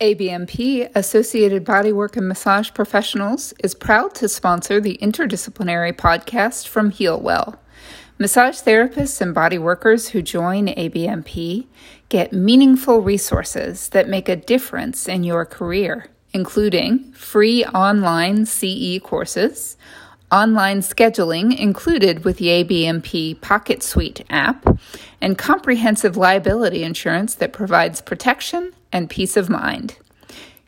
ABMP, 0.00 0.90
Associated 0.94 1.64
Bodywork 1.64 2.18
and 2.18 2.28
Massage 2.28 2.70
Professionals, 2.74 3.54
is 3.64 3.74
proud 3.74 4.14
to 4.16 4.28
sponsor 4.28 4.78
the 4.78 4.98
interdisciplinary 5.00 5.94
podcast 5.94 6.68
from 6.68 6.92
HealWell. 6.92 7.56
Massage 8.18 8.60
therapists 8.60 9.22
and 9.22 9.34
body 9.34 9.56
workers 9.56 10.08
who 10.08 10.20
join 10.20 10.66
ABMP 10.66 11.66
get 12.10 12.34
meaningful 12.34 13.00
resources 13.00 13.88
that 13.90 14.06
make 14.06 14.28
a 14.28 14.36
difference 14.36 15.08
in 15.08 15.24
your 15.24 15.46
career, 15.46 16.08
including 16.34 17.10
free 17.12 17.64
online 17.64 18.44
CE 18.44 19.00
courses, 19.02 19.78
online 20.30 20.80
scheduling 20.80 21.56
included 21.58 22.24
with 22.24 22.38
the 22.38 22.46
ABMP 22.48 23.38
PocketSuite 23.38 24.24
app, 24.28 24.66
and 25.20 25.38
comprehensive 25.38 26.16
liability 26.16 26.82
insurance 26.82 27.34
that 27.36 27.52
provides 27.52 28.00
protection 28.00 28.72
and 28.92 29.10
peace 29.10 29.36
of 29.36 29.48
mind. 29.48 29.96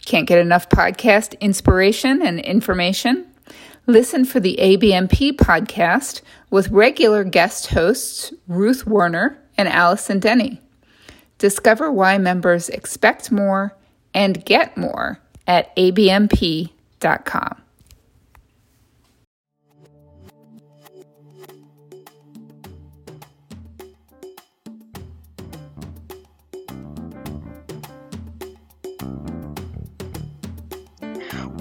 Can't 0.05 0.27
get 0.27 0.39
enough 0.39 0.69
podcast 0.69 1.39
inspiration 1.41 2.23
and 2.23 2.41
information? 2.41 3.27
Listen 3.87 4.25
for 4.25 4.41
the 4.41 4.57
ABMP 4.61 5.33
podcast 5.33 6.21
with 6.51 6.71
regular 6.71 7.25
guest 7.25 7.69
hosts 7.69 8.33
Ruth 8.47 8.87
Werner 8.87 9.39
and 9.57 9.69
Allison 9.69 10.21
Denney. 10.21 10.59
Discover 11.39 11.93
why 11.93 12.19
members 12.19 12.69
expect 12.69 13.31
more 13.31 13.75
and 14.15 14.45
get 14.45 14.77
more 14.77 15.21
at 15.47 15.75
abmp.com. 15.77 17.63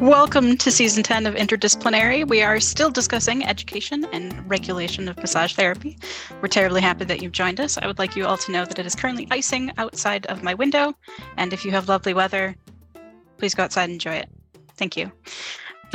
Welcome 0.01 0.57
to 0.57 0.69
season 0.69 1.01
10 1.01 1.25
of 1.25 1.33
Interdisciplinary. 1.33 2.27
We 2.27 2.43
are 2.43 2.59
still 2.59 2.91
discussing 2.91 3.43
education 3.43 4.05
and 4.13 4.47
regulation 4.47 5.09
of 5.09 5.17
massage 5.17 5.55
therapy. 5.55 5.97
We're 6.39 6.49
terribly 6.49 6.81
happy 6.81 7.03
that 7.05 7.23
you've 7.23 7.31
joined 7.31 7.59
us. 7.59 7.79
I 7.79 7.87
would 7.87 7.97
like 7.97 8.15
you 8.15 8.27
all 8.27 8.37
to 8.37 8.51
know 8.51 8.63
that 8.63 8.77
it 8.77 8.85
is 8.85 8.93
currently 8.93 9.27
icing 9.31 9.71
outside 9.79 10.27
of 10.27 10.43
my 10.43 10.53
window. 10.53 10.93
And 11.37 11.51
if 11.51 11.65
you 11.65 11.71
have 11.71 11.89
lovely 11.89 12.13
weather, 12.13 12.55
please 13.39 13.55
go 13.55 13.63
outside 13.63 13.85
and 13.85 13.93
enjoy 13.93 14.17
it. 14.17 14.29
Thank 14.75 14.97
you. 14.97 15.11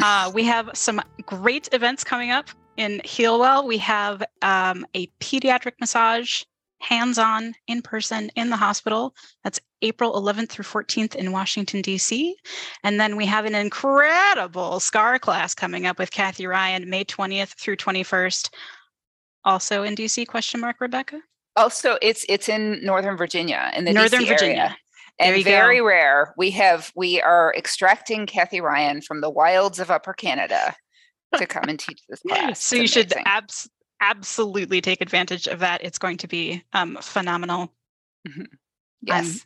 Uh, 0.02 0.32
we 0.34 0.42
have 0.44 0.70
some 0.74 1.00
great 1.24 1.68
events 1.72 2.02
coming 2.02 2.32
up 2.32 2.48
in 2.76 3.00
Healwell. 3.04 3.64
We 3.64 3.78
have 3.78 4.24
um, 4.42 4.84
a 4.94 5.06
pediatric 5.20 5.74
massage 5.80 6.42
hands 6.82 7.18
on 7.18 7.54
in 7.68 7.80
person 7.80 8.30
in 8.36 8.50
the 8.50 8.56
hospital. 8.56 9.14
That's 9.44 9.60
April 9.82 10.12
11th 10.14 10.50
through 10.50 10.64
14th 10.64 11.14
in 11.14 11.32
Washington, 11.32 11.80
D.C. 11.80 12.36
And 12.84 13.00
then 13.00 13.16
we 13.16 13.24
have 13.26 13.44
an 13.44 13.54
incredible 13.54 14.80
SCAR 14.80 15.18
class 15.18 15.54
coming 15.54 15.86
up 15.86 15.98
with 15.98 16.10
Kathy 16.10 16.46
Ryan, 16.46 16.90
May 16.90 17.04
20th 17.04 17.54
through 17.58 17.76
21st, 17.76 18.50
also 19.44 19.82
in 19.82 19.94
D.C. 19.94 20.26
Question 20.26 20.60
mark, 20.60 20.80
Rebecca? 20.80 21.20
Also, 21.56 21.98
it's 22.00 22.24
it's 22.28 22.48
in 22.48 22.82
Northern 22.82 23.16
Virginia, 23.16 23.70
in 23.76 23.84
the 23.84 23.92
Northern 23.92 24.22
DC 24.22 24.28
Virginia. 24.28 24.56
area. 24.56 24.76
And 25.18 25.44
very 25.44 25.78
go. 25.78 25.84
rare. 25.84 26.34
We 26.38 26.50
have 26.52 26.90
we 26.96 27.20
are 27.20 27.54
extracting 27.56 28.24
Kathy 28.26 28.60
Ryan 28.62 29.02
from 29.02 29.20
the 29.20 29.28
wilds 29.28 29.78
of 29.78 29.90
Upper 29.90 30.14
Canada 30.14 30.74
to 31.36 31.46
come 31.46 31.64
and 31.68 31.78
teach 31.78 32.00
this 32.08 32.20
class. 32.28 32.62
so 32.62 32.76
you 32.76 32.86
should 32.86 33.12
abs- 33.26 33.68
absolutely 34.02 34.80
take 34.80 35.00
advantage 35.00 35.46
of 35.46 35.60
that. 35.60 35.82
It's 35.82 35.98
going 35.98 36.18
to 36.18 36.28
be 36.28 36.62
um, 36.72 36.98
phenomenal. 37.00 37.72
Mm-hmm. 38.28 38.44
Yes. 39.02 39.34
Um, 39.34 39.40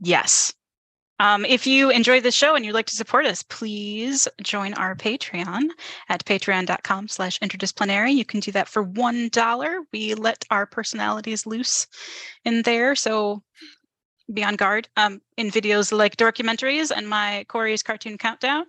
yes. 0.00 0.54
Um, 1.20 1.44
if 1.44 1.66
you 1.66 1.90
enjoy 1.90 2.20
the 2.20 2.32
show 2.32 2.56
and 2.56 2.64
you'd 2.64 2.74
like 2.74 2.86
to 2.86 2.96
support 2.96 3.24
us, 3.24 3.42
please 3.44 4.26
join 4.42 4.74
our 4.74 4.96
Patreon 4.96 5.68
at 6.08 6.24
patreon.com 6.24 7.08
slash 7.08 7.38
interdisciplinary. 7.38 8.14
You 8.14 8.24
can 8.24 8.40
do 8.40 8.50
that 8.52 8.68
for 8.68 8.84
$1. 8.84 9.84
We 9.92 10.14
let 10.14 10.44
our 10.50 10.66
personalities 10.66 11.46
loose 11.46 11.86
in 12.44 12.62
there. 12.62 12.96
So 12.96 13.42
be 14.32 14.42
on 14.42 14.56
guard 14.56 14.88
um, 14.96 15.20
in 15.36 15.50
videos 15.50 15.96
like 15.96 16.16
documentaries 16.16 16.90
and 16.94 17.08
my 17.08 17.44
Corey's 17.48 17.82
cartoon 17.82 18.18
countdown. 18.18 18.64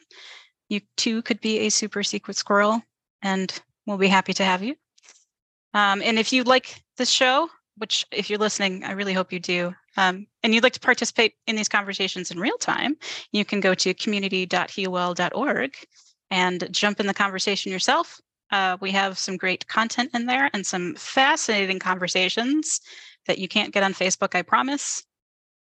You 0.70 0.82
too 0.98 1.22
could 1.24 1.42
be 1.42 1.60
a 1.60 1.70
super 1.70 2.04
secret 2.04 2.38
squirrel 2.38 2.82
and 3.22 3.52
we'll 3.88 3.98
be 3.98 4.08
happy 4.08 4.34
to 4.34 4.44
have 4.44 4.62
you. 4.62 4.76
Um, 5.76 6.02
and 6.02 6.18
if 6.18 6.32
you 6.32 6.44
like 6.44 6.84
this 6.98 7.10
show, 7.10 7.50
which 7.78 8.06
if 8.12 8.30
you're 8.30 8.40
listening, 8.40 8.86
I 8.86 8.94
really 8.94 9.12
hope 9.12 9.34
you 9.34 9.42
do, 9.42 9.76
um, 9.98 10.26
and 10.42 10.56
you'd 10.56 10.64
like 10.64 10.74
to 10.74 10.80
participate 10.80 11.34
in 11.48 11.58
these 11.58 11.68
conversations 11.68 12.32
in 12.32 12.40
real 12.40 12.58
time, 12.58 12.96
you 13.34 13.44
can 13.44 13.60
go 13.60 13.76
to 13.76 13.94
community.healwell.org 13.94 15.76
and 16.32 16.68
jump 16.72 17.02
in 17.02 17.08
the 17.08 17.14
conversation 17.14 17.74
yourself. 17.74 18.22
Uh, 18.52 18.78
we 18.80 18.92
have 18.92 19.20
some 19.20 19.36
great 19.36 19.68
content 19.68 20.12
in 20.14 20.26
there 20.26 20.50
and 20.54 20.66
some 20.66 20.96
fascinating 20.96 21.80
conversations 21.80 22.80
that 23.28 23.38
you 23.38 23.50
can't 23.50 23.74
get 23.74 23.84
on 23.84 23.94
Facebook, 23.94 24.34
I 24.34 24.44
promise. 24.44 25.04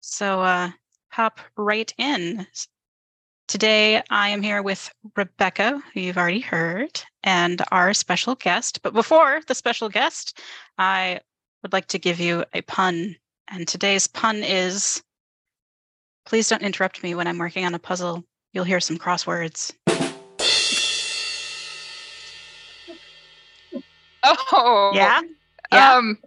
So 0.01 0.41
uh, 0.41 0.69
hop 1.09 1.39
right 1.57 1.91
in. 1.97 2.45
Today, 3.47 4.01
I 4.09 4.29
am 4.29 4.41
here 4.41 4.63
with 4.63 4.91
Rebecca, 5.15 5.79
who 5.93 5.99
you've 5.99 6.17
already 6.17 6.39
heard, 6.39 6.99
and 7.23 7.61
our 7.71 7.93
special 7.93 8.33
guest. 8.33 8.81
But 8.81 8.93
before 8.93 9.39
the 9.45 9.53
special 9.53 9.87
guest, 9.87 10.41
I 10.79 11.19
would 11.61 11.71
like 11.71 11.85
to 11.89 11.99
give 11.99 12.19
you 12.19 12.43
a 12.53 12.63
pun. 12.63 13.15
And 13.51 13.67
today's 13.67 14.07
pun 14.07 14.37
is 14.37 15.03
please 16.25 16.49
don't 16.49 16.63
interrupt 16.63 17.03
me 17.03 17.13
when 17.13 17.27
I'm 17.27 17.37
working 17.37 17.65
on 17.65 17.75
a 17.75 17.79
puzzle. 17.79 18.23
You'll 18.53 18.63
hear 18.63 18.79
some 18.79 18.97
crosswords. 18.97 19.73
Oh. 24.27 24.91
Yeah? 24.95 25.21
yeah? 25.71 25.93
Um 25.93 26.17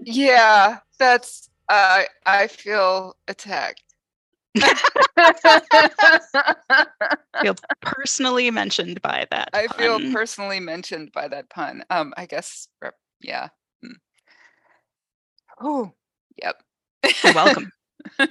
yeah, 0.00 0.78
that's 0.98 1.48
uh 1.68 2.02
I 2.26 2.48
feel 2.48 3.14
attacked. 3.28 3.93
feel 7.42 7.56
personally 7.80 8.50
mentioned 8.50 9.02
by 9.02 9.26
that. 9.30 9.50
I 9.52 9.66
feel 9.68 10.00
personally 10.12 10.60
mentioned 10.60 11.12
by 11.12 11.28
that 11.28 11.50
pun. 11.50 11.84
Um, 11.90 12.14
I 12.16 12.26
guess, 12.26 12.68
yeah. 13.20 13.48
Mm. 13.84 13.94
Oh, 15.60 15.92
yep. 16.40 16.62
You're 17.22 17.34
welcome. 17.34 17.70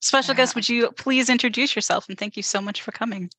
Special 0.00 0.34
yeah. 0.34 0.36
guest, 0.36 0.54
would 0.54 0.68
you 0.68 0.92
please 0.92 1.28
introduce 1.28 1.74
yourself 1.74 2.08
and 2.08 2.16
thank 2.16 2.36
you 2.36 2.42
so 2.42 2.60
much 2.60 2.82
for 2.82 2.92
coming? 2.92 3.30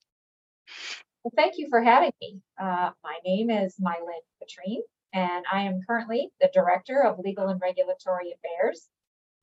Well, 1.24 1.32
thank 1.36 1.58
you 1.58 1.68
for 1.70 1.82
having 1.82 2.12
me. 2.22 2.42
Uh, 2.62 2.92
my 3.04 3.18
name 3.26 3.50
is 3.50 3.76
Mylin 3.82 4.22
Patrine, 4.42 4.82
and 5.14 5.46
I 5.52 5.62
am 5.62 5.80
currently 5.88 6.30
the 6.42 6.50
Director 6.54 7.04
of 7.04 7.20
Legal 7.20 7.48
and 7.48 7.62
Regulatory 7.62 8.34
Affairs 8.34 8.90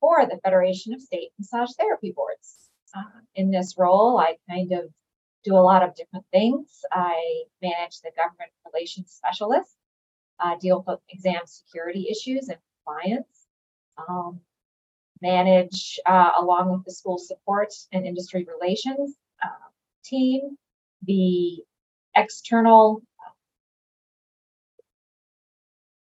for 0.05 0.27
the 0.27 0.39
Federation 0.43 0.93
of 0.93 1.01
State 1.01 1.31
Massage 1.39 1.71
Therapy 1.79 2.13
Boards. 2.15 2.69
Uh, 2.95 3.21
in 3.33 3.49
this 3.49 3.73
role, 3.75 4.19
I 4.19 4.35
kind 4.47 4.71
of 4.71 4.85
do 5.43 5.55
a 5.55 5.65
lot 5.65 5.81
of 5.81 5.95
different 5.95 6.25
things. 6.31 6.81
I 6.91 7.45
manage 7.59 8.01
the 8.01 8.11
government 8.15 8.51
relations 8.71 9.11
specialist, 9.11 9.75
uh, 10.39 10.57
deal 10.61 10.83
with 10.85 10.99
exam 11.09 11.41
security 11.45 12.07
issues 12.07 12.49
and 12.49 12.59
compliance, 12.85 13.47
um, 14.07 14.41
manage 15.23 15.99
uh, 16.05 16.33
along 16.37 16.71
with 16.71 16.85
the 16.85 16.91
school 16.91 17.17
support 17.17 17.73
and 17.91 18.05
industry 18.05 18.45
relations 18.59 19.15
uh, 19.43 19.69
team, 20.03 20.55
the 21.01 21.63
external 22.15 23.01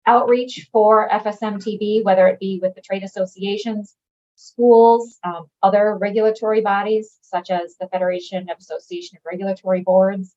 outreach 0.05 0.69
for 0.71 1.07
FSMTB, 1.09 2.03
whether 2.03 2.27
it 2.27 2.39
be 2.39 2.59
with 2.61 2.75
the 2.75 2.81
trade 2.81 3.03
associations, 3.03 3.95
schools, 4.35 5.19
um, 5.23 5.47
other 5.61 5.95
regulatory 5.97 6.61
bodies, 6.61 7.17
such 7.21 7.49
as 7.49 7.75
the 7.79 7.87
Federation 7.87 8.49
of 8.49 8.57
Association 8.59 9.17
of 9.17 9.23
Regulatory 9.25 9.81
Boards. 9.81 10.35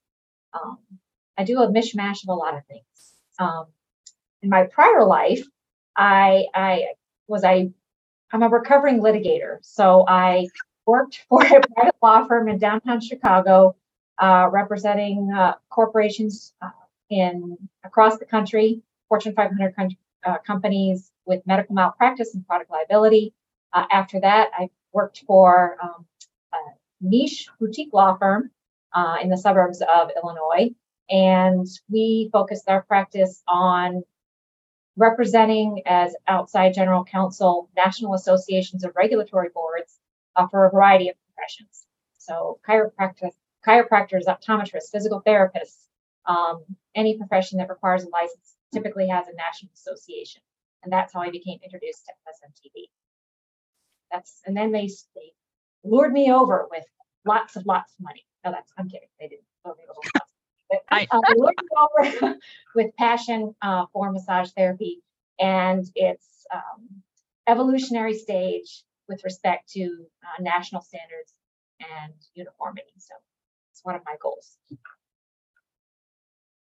Um, 0.54 0.78
I 1.36 1.44
do 1.44 1.60
a 1.60 1.68
mishmash 1.68 2.22
of 2.22 2.28
a 2.28 2.34
lot 2.34 2.56
of 2.56 2.64
things. 2.66 2.84
Um, 3.38 3.66
in 4.42 4.48
my 4.48 4.64
prior 4.64 5.04
life, 5.04 5.44
I, 5.96 6.46
I 6.54 6.86
was 7.26 7.44
I 7.44 7.70
I'm 8.32 8.42
a 8.42 8.48
recovering 8.48 9.00
litigator, 9.00 9.58
so 9.62 10.04
I 10.06 10.46
worked 10.86 11.24
for 11.28 11.42
a 11.42 11.60
private 11.74 11.96
law 12.02 12.24
firm 12.26 12.48
in 12.48 12.58
downtown 12.58 13.00
Chicago, 13.00 13.76
uh, 14.18 14.48
representing 14.50 15.32
uh, 15.32 15.54
corporations 15.70 16.54
uh, 16.62 16.70
in 17.10 17.56
across 17.84 18.18
the 18.18 18.24
country 18.24 18.82
Fortune 19.08 19.34
500 19.34 19.74
uh, 20.24 20.38
companies 20.46 21.10
with 21.24 21.46
medical 21.46 21.74
malpractice 21.74 22.34
and 22.34 22.46
product 22.46 22.70
liability. 22.70 23.34
Uh, 23.72 23.84
after 23.90 24.20
that, 24.20 24.50
I 24.56 24.70
worked 24.92 25.22
for 25.26 25.76
um, 25.82 26.06
a 26.52 26.56
niche 27.00 27.48
boutique 27.60 27.92
law 27.92 28.16
firm 28.16 28.50
uh, 28.94 29.16
in 29.22 29.28
the 29.28 29.36
suburbs 29.36 29.82
of 29.82 30.10
Illinois. 30.16 30.74
And 31.08 31.66
we 31.88 32.30
focused 32.32 32.68
our 32.68 32.82
practice 32.82 33.42
on 33.46 34.02
representing 34.96 35.82
as 35.86 36.16
outside 36.26 36.74
general 36.74 37.04
counsel 37.04 37.68
national 37.76 38.14
associations 38.14 38.82
of 38.82 38.92
regulatory 38.96 39.50
boards 39.54 39.98
uh, 40.34 40.48
for 40.48 40.66
a 40.66 40.70
variety 40.70 41.10
of 41.10 41.16
professions. 41.26 41.86
So 42.18 42.58
chiropractors, 42.66 43.32
chiropractors, 43.64 44.24
optometrists, 44.24 44.90
physical 44.90 45.22
therapists, 45.24 45.84
um, 46.24 46.64
any 46.94 47.18
profession 47.18 47.58
that 47.58 47.68
requires 47.68 48.02
a 48.02 48.08
license 48.08 48.55
typically 48.72 49.08
has 49.08 49.26
a 49.28 49.34
national 49.34 49.72
association. 49.74 50.42
And 50.82 50.92
that's 50.92 51.12
how 51.12 51.20
I 51.20 51.30
became 51.30 51.58
introduced 51.64 52.04
to 52.06 52.12
FSMTB. 52.12 52.84
That's 54.12 54.40
and 54.46 54.56
then 54.56 54.72
they, 54.72 54.88
they 55.14 55.32
lured 55.84 56.12
me 56.12 56.32
over 56.32 56.66
with 56.70 56.84
lots 57.24 57.56
of 57.56 57.66
lots 57.66 57.92
of 57.98 58.04
money. 58.04 58.24
No, 58.44 58.52
that's 58.52 58.72
I'm 58.78 58.88
kidding. 58.88 59.08
They 59.18 59.28
didn't 59.28 59.44
lure 59.64 59.74
me 59.76 59.84
over. 59.90 60.24
But, 60.70 60.82
uh, 60.90 61.20
they 61.28 61.34
lured 61.36 61.54
me 61.60 62.20
over 62.22 62.36
with 62.74 62.96
passion 62.96 63.54
uh, 63.62 63.86
for 63.92 64.12
massage 64.12 64.50
therapy 64.50 65.02
and 65.38 65.84
its 65.94 66.46
um, 66.54 67.02
evolutionary 67.46 68.14
stage 68.14 68.84
with 69.08 69.22
respect 69.24 69.70
to 69.72 70.06
uh, 70.22 70.42
national 70.42 70.82
standards 70.82 71.34
and 71.80 72.14
uniformity. 72.34 72.92
So 72.98 73.14
it's 73.72 73.84
one 73.84 73.94
of 73.94 74.02
my 74.04 74.16
goals. 74.20 74.58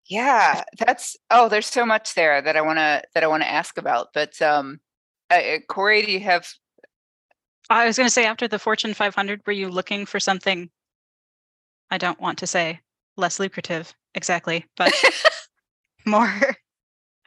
Yeah, 0.06 0.62
that's 0.78 1.16
oh, 1.30 1.48
there's 1.48 1.66
so 1.66 1.86
much 1.86 2.14
there 2.14 2.42
that 2.42 2.56
I 2.56 2.60
want 2.60 2.78
to 2.78 3.02
that 3.14 3.24
I 3.24 3.26
want 3.26 3.42
to 3.42 3.50
ask 3.50 3.78
about. 3.78 4.08
But 4.12 4.40
um, 4.42 4.80
uh, 5.30 5.58
Corey, 5.68 6.04
do 6.04 6.12
you 6.12 6.20
have? 6.20 6.46
I 7.70 7.86
was 7.86 7.96
going 7.96 8.06
to 8.06 8.12
say 8.12 8.26
after 8.26 8.46
the 8.46 8.58
Fortune 8.58 8.92
500, 8.92 9.40
were 9.46 9.52
you 9.52 9.70
looking 9.70 10.04
for 10.04 10.20
something? 10.20 10.68
I 11.90 11.96
don't 11.96 12.20
want 12.20 12.38
to 12.38 12.46
say 12.46 12.80
less 13.16 13.40
lucrative 13.40 13.94
exactly, 14.14 14.66
but 14.76 14.92
more. 16.06 16.30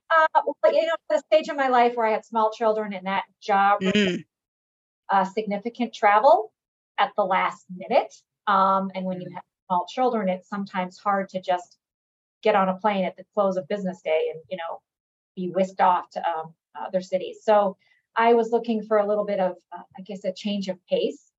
Uh, 0.09 0.41
well, 0.63 0.74
you 0.74 0.85
know, 0.85 0.95
the 1.09 1.19
stage 1.31 1.50
of 1.50 1.57
my 1.57 1.68
life 1.68 1.94
where 1.95 2.06
I 2.06 2.12
had 2.12 2.25
small 2.25 2.51
children 2.51 2.94
and 2.94 3.07
that 3.07 3.24
job, 3.41 3.81
mm. 3.81 4.24
uh, 5.12 5.24
significant 5.25 5.94
travel 5.94 6.53
at 7.00 7.12
the 7.18 7.24
last 7.24 7.65
minute. 7.75 8.13
Um, 8.45 8.91
and 8.95 9.06
when 9.06 9.19
you 9.19 9.27
mm. 9.27 9.33
have 9.33 9.44
small 9.68 9.85
children, 9.88 10.29
it's 10.29 10.47
sometimes 10.47 10.97
hard 10.97 11.29
to 11.29 11.41
just 11.41 11.77
get 12.44 12.56
on 12.56 12.69
a 12.69 12.78
plane 12.78 13.06
at 13.06 13.18
the 13.18 13.25
close 13.34 13.57
of 13.57 13.68
business 13.68 14.01
day 14.01 14.28
and 14.31 14.42
you 14.50 14.57
know 14.57 14.81
be 15.36 15.50
whisked 15.50 15.81
off 15.81 16.10
to 16.12 16.19
um, 16.28 16.54
other 16.75 17.01
cities. 17.01 17.39
So 17.44 17.78
I 18.16 18.34
was 18.34 18.51
looking 18.51 18.84
for 18.84 18.98
a 18.98 19.07
little 19.07 19.25
bit 19.25 19.39
of, 19.39 19.56
uh, 19.72 19.84
I 19.98 20.01
guess, 20.01 20.25
a 20.25 20.34
change 20.34 20.68
of 20.68 20.78
pace, 20.88 21.31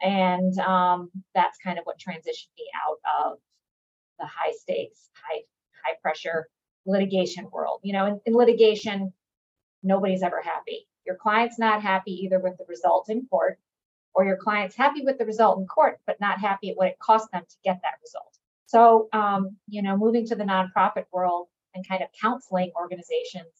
and 0.00 0.58
um, 0.58 1.10
that's 1.34 1.58
kind 1.58 1.78
of 1.78 1.84
what 1.84 1.98
transitioned 1.98 2.54
me 2.56 2.66
out 2.88 2.98
of 3.22 3.38
the 4.18 4.26
high 4.26 4.52
stakes, 4.52 5.10
high 5.14 5.42
high 5.84 5.96
pressure 6.00 6.48
litigation 6.86 7.48
world. 7.52 7.80
You 7.82 7.92
know, 7.92 8.06
in, 8.06 8.20
in 8.24 8.34
litigation, 8.34 9.12
nobody's 9.82 10.22
ever 10.22 10.40
happy. 10.40 10.88
Your 11.06 11.16
client's 11.16 11.58
not 11.58 11.82
happy 11.82 12.12
either 12.24 12.38
with 12.38 12.56
the 12.56 12.64
result 12.68 13.10
in 13.10 13.26
court, 13.26 13.58
or 14.14 14.24
your 14.24 14.36
client's 14.36 14.76
happy 14.76 15.02
with 15.02 15.18
the 15.18 15.26
result 15.26 15.58
in 15.58 15.66
court, 15.66 16.00
but 16.06 16.20
not 16.20 16.40
happy 16.40 16.70
at 16.70 16.76
what 16.76 16.88
it 16.88 16.98
cost 16.98 17.30
them 17.32 17.42
to 17.46 17.56
get 17.62 17.80
that 17.82 18.00
result. 18.02 18.31
So, 18.72 19.10
um, 19.12 19.58
you 19.68 19.82
know, 19.82 19.98
moving 19.98 20.26
to 20.28 20.34
the 20.34 20.44
nonprofit 20.44 21.04
world 21.12 21.48
and 21.74 21.86
kind 21.86 22.02
of 22.02 22.08
counseling 22.18 22.72
organizations 22.74 23.52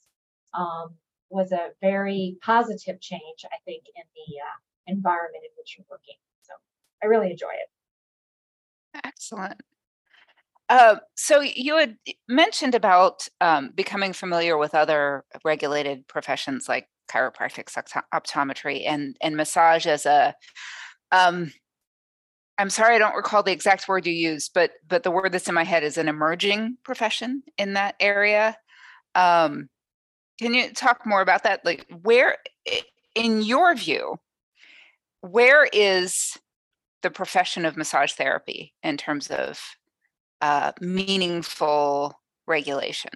um, 0.54 0.94
was 1.28 1.52
a 1.52 1.68
very 1.82 2.38
positive 2.40 2.98
change, 2.98 3.44
I 3.44 3.56
think, 3.66 3.82
in 3.94 4.04
the 4.16 4.40
uh, 4.40 4.56
environment 4.86 5.44
in 5.44 5.50
which 5.58 5.76
you're 5.76 5.84
working. 5.90 6.14
So 6.40 6.54
I 7.02 7.06
really 7.08 7.30
enjoy 7.30 7.50
it. 7.52 9.04
Excellent. 9.04 9.60
Uh, 10.70 10.96
so 11.14 11.42
you 11.42 11.76
had 11.76 11.98
mentioned 12.26 12.74
about 12.74 13.28
um, 13.42 13.70
becoming 13.74 14.14
familiar 14.14 14.56
with 14.56 14.74
other 14.74 15.26
regulated 15.44 16.08
professions 16.08 16.70
like 16.70 16.88
chiropractic, 17.10 17.68
optometry, 18.14 18.84
and 18.86 19.14
and 19.20 19.36
massage 19.36 19.86
as 19.86 20.06
a 20.06 20.34
um, 21.10 21.52
I'm 22.62 22.70
sorry, 22.70 22.94
I 22.94 22.98
don't 22.98 23.16
recall 23.16 23.42
the 23.42 23.50
exact 23.50 23.88
word 23.88 24.06
you 24.06 24.12
used, 24.12 24.52
but 24.54 24.70
but 24.86 25.02
the 25.02 25.10
word 25.10 25.32
that's 25.32 25.48
in 25.48 25.54
my 25.54 25.64
head 25.64 25.82
is 25.82 25.98
an 25.98 26.06
emerging 26.06 26.76
profession 26.84 27.42
in 27.58 27.72
that 27.72 27.96
area. 27.98 28.56
Um, 29.16 29.68
can 30.38 30.54
you 30.54 30.72
talk 30.72 31.04
more 31.04 31.22
about 31.22 31.42
that? 31.42 31.64
Like, 31.64 31.84
where, 32.02 32.36
in 33.16 33.42
your 33.42 33.74
view, 33.74 34.14
where 35.22 35.68
is 35.72 36.38
the 37.02 37.10
profession 37.10 37.64
of 37.64 37.76
massage 37.76 38.12
therapy 38.12 38.74
in 38.84 38.96
terms 38.96 39.26
of 39.26 39.60
uh, 40.40 40.70
meaningful 40.80 42.14
regulation? 42.46 43.10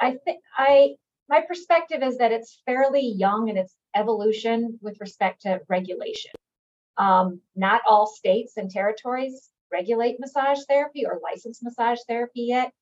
I 0.00 0.14
think 0.24 0.38
I 0.56 0.90
my 1.28 1.40
perspective 1.40 2.04
is 2.04 2.18
that 2.18 2.30
it's 2.30 2.62
fairly 2.66 3.04
young 3.04 3.48
in 3.48 3.56
its 3.56 3.74
evolution 3.96 4.78
with 4.80 4.96
respect 5.00 5.42
to 5.42 5.58
regulation. 5.68 6.30
Um, 6.96 7.40
not 7.56 7.80
all 7.88 8.06
states 8.06 8.54
and 8.56 8.70
territories 8.70 9.50
regulate 9.72 10.18
massage 10.18 10.58
therapy 10.68 11.06
or 11.06 11.20
license 11.22 11.62
massage 11.62 11.98
therapy 12.08 12.42
yet. 12.48 12.72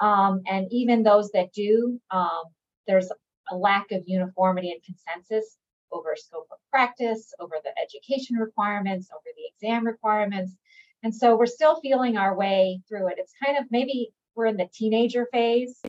Um, 0.00 0.42
and 0.46 0.66
even 0.70 1.02
those 1.02 1.30
that 1.32 1.52
do, 1.52 2.00
um, 2.10 2.44
there's 2.86 3.10
a 3.50 3.56
lack 3.56 3.90
of 3.92 4.02
uniformity 4.06 4.70
and 4.70 4.82
consensus 4.82 5.56
over 5.92 6.14
scope 6.16 6.48
of 6.50 6.58
practice, 6.70 7.32
over 7.40 7.54
the 7.64 7.72
education 7.80 8.36
requirements, 8.36 9.08
over 9.12 9.24
the 9.36 9.50
exam 9.54 9.86
requirements. 9.86 10.54
And 11.02 11.14
so 11.14 11.36
we're 11.36 11.46
still 11.46 11.80
feeling 11.80 12.16
our 12.16 12.36
way 12.36 12.80
through 12.88 13.08
it. 13.08 13.16
It's 13.18 13.32
kind 13.44 13.56
of 13.56 13.64
maybe 13.70 14.10
we're 14.34 14.46
in 14.46 14.56
the 14.56 14.68
teenager 14.72 15.28
phase, 15.32 15.80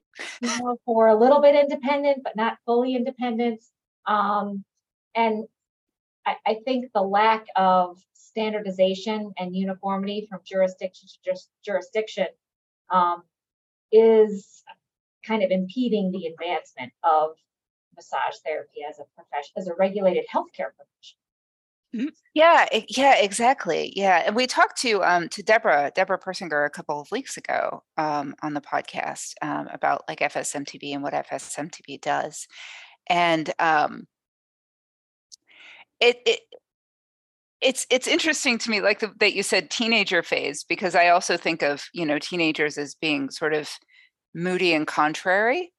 you 0.41 0.49
know, 0.59 0.77
for 0.85 1.07
a 1.07 1.15
little 1.15 1.41
bit 1.41 1.55
independent, 1.55 2.23
but 2.23 2.35
not 2.35 2.57
fully 2.65 2.95
independent. 2.95 3.63
Um, 4.07 4.63
and 5.15 5.45
I, 6.29 6.51
I 6.51 6.57
think 6.65 6.91
the 6.93 7.01
lack 7.01 7.45
of 7.55 7.97
standardization 8.13 9.33
and 9.37 9.55
uniformity 9.55 10.27
from 10.29 10.39
jurisdiction 10.45 11.09
to 11.25 11.35
jurisdiction 11.65 12.27
um, 12.91 13.23
is 13.91 14.63
kind 15.25 15.43
of 15.43 15.51
impeding 15.51 16.11
the 16.11 16.27
advancement 16.27 16.93
of 17.03 17.31
massage 17.95 18.37
therapy 18.45 18.81
as 18.87 18.99
a 18.99 19.03
profession, 19.15 19.53
as 19.57 19.67
a 19.67 19.73
regulated 19.73 20.25
healthcare 20.33 20.71
profession. 20.75 21.17
Mm-hmm. 21.95 22.07
Yeah, 22.35 22.67
yeah, 22.87 23.15
exactly. 23.17 23.91
Yeah, 23.95 24.21
and 24.23 24.35
we 24.35 24.45
talked 24.45 24.79
to 24.81 25.03
um, 25.03 25.27
to 25.29 25.41
Deborah 25.41 25.91
Deborah 25.95 26.19
Persinger 26.19 26.63
a 26.63 26.69
couple 26.69 27.01
of 27.01 27.09
weeks 27.11 27.35
ago 27.35 27.81
um, 27.97 28.35
on 28.43 28.53
the 28.53 28.61
podcast 28.61 29.33
um, 29.41 29.67
about 29.73 30.03
like 30.07 30.19
FSMTB 30.19 30.93
and 30.93 31.01
what 31.01 31.13
FSMTB 31.13 31.99
does, 31.99 32.47
and 33.07 33.51
um, 33.57 34.05
it, 35.99 36.17
it 36.25 36.39
it's 37.61 37.85
it's 37.89 38.07
interesting 38.07 38.57
to 38.57 38.69
me 38.69 38.81
like 38.81 38.99
the, 38.99 39.11
that 39.19 39.33
you 39.33 39.43
said 39.43 39.69
teenager 39.69 40.23
phase 40.23 40.63
because 40.63 40.95
i 40.95 41.09
also 41.09 41.35
think 41.35 41.61
of 41.61 41.83
you 41.93 42.05
know 42.05 42.17
teenagers 42.17 42.77
as 42.77 42.95
being 42.95 43.29
sort 43.29 43.53
of 43.53 43.69
moody 44.33 44.73
and 44.73 44.87
contrary. 44.87 45.73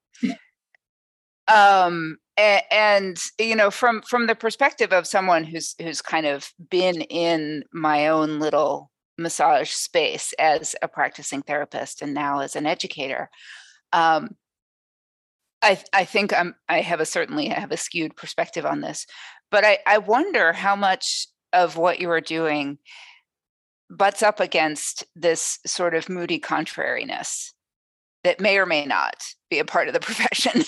Um 1.48 2.18
and, 2.36 2.62
and, 2.70 3.18
you 3.38 3.56
know 3.56 3.70
from 3.70 4.02
from 4.02 4.26
the 4.26 4.34
perspective 4.34 4.92
of 4.92 5.06
someone 5.06 5.44
who's 5.44 5.74
who's 5.80 6.00
kind 6.00 6.26
of 6.26 6.52
been 6.70 7.02
in 7.02 7.64
my 7.72 8.08
own 8.08 8.38
little 8.38 8.90
massage 9.18 9.70
space 9.70 10.32
as 10.38 10.74
a 10.80 10.88
practicing 10.88 11.42
therapist 11.42 12.02
and 12.02 12.14
now 12.14 12.40
as 12.40 12.56
an 12.56 12.66
educator 12.66 13.28
um 13.92 14.30
I, 15.62 15.78
I 15.92 16.06
think 16.06 16.32
I'm, 16.32 16.54
I 16.70 16.80
have 16.80 17.00
a 17.00 17.04
certainly 17.04 17.50
I 17.50 17.60
have 17.60 17.70
a 17.70 17.76
skewed 17.76 18.16
perspective 18.16 18.64
on 18.64 18.80
this, 18.80 19.04
but 19.50 19.64
I, 19.64 19.78
I 19.86 19.98
wonder 19.98 20.52
how 20.52 20.76
much 20.76 21.26
of 21.52 21.76
what 21.76 22.00
you 22.00 22.10
are 22.10 22.20
doing 22.20 22.78
butts 23.90 24.22
up 24.22 24.40
against 24.40 25.04
this 25.16 25.58
sort 25.66 25.94
of 25.94 26.08
moody 26.08 26.38
contrariness 26.38 27.52
that 28.22 28.40
may 28.40 28.58
or 28.58 28.66
may 28.66 28.86
not 28.86 29.16
be 29.50 29.58
a 29.58 29.64
part 29.64 29.88
of 29.88 29.94
the 29.94 30.00
profession. 30.08 30.62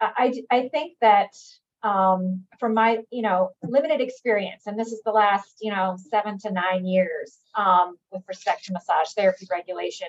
I, 0.00 0.32
I 0.50 0.68
think 0.68 0.92
that 1.00 1.30
um, 1.82 2.44
from 2.58 2.74
my 2.74 2.98
you 3.10 3.22
know 3.22 3.50
limited 3.62 4.00
experience, 4.00 4.62
and 4.66 4.78
this 4.78 4.92
is 4.92 5.02
the 5.04 5.12
last 5.12 5.56
you 5.60 5.72
know 5.72 5.96
seven 6.10 6.38
to 6.40 6.52
nine 6.52 6.84
years 6.86 7.38
um, 7.54 7.96
with 8.12 8.22
respect 8.28 8.64
to 8.66 8.72
massage 8.72 9.10
therapy 9.16 9.46
regulation, 9.50 10.08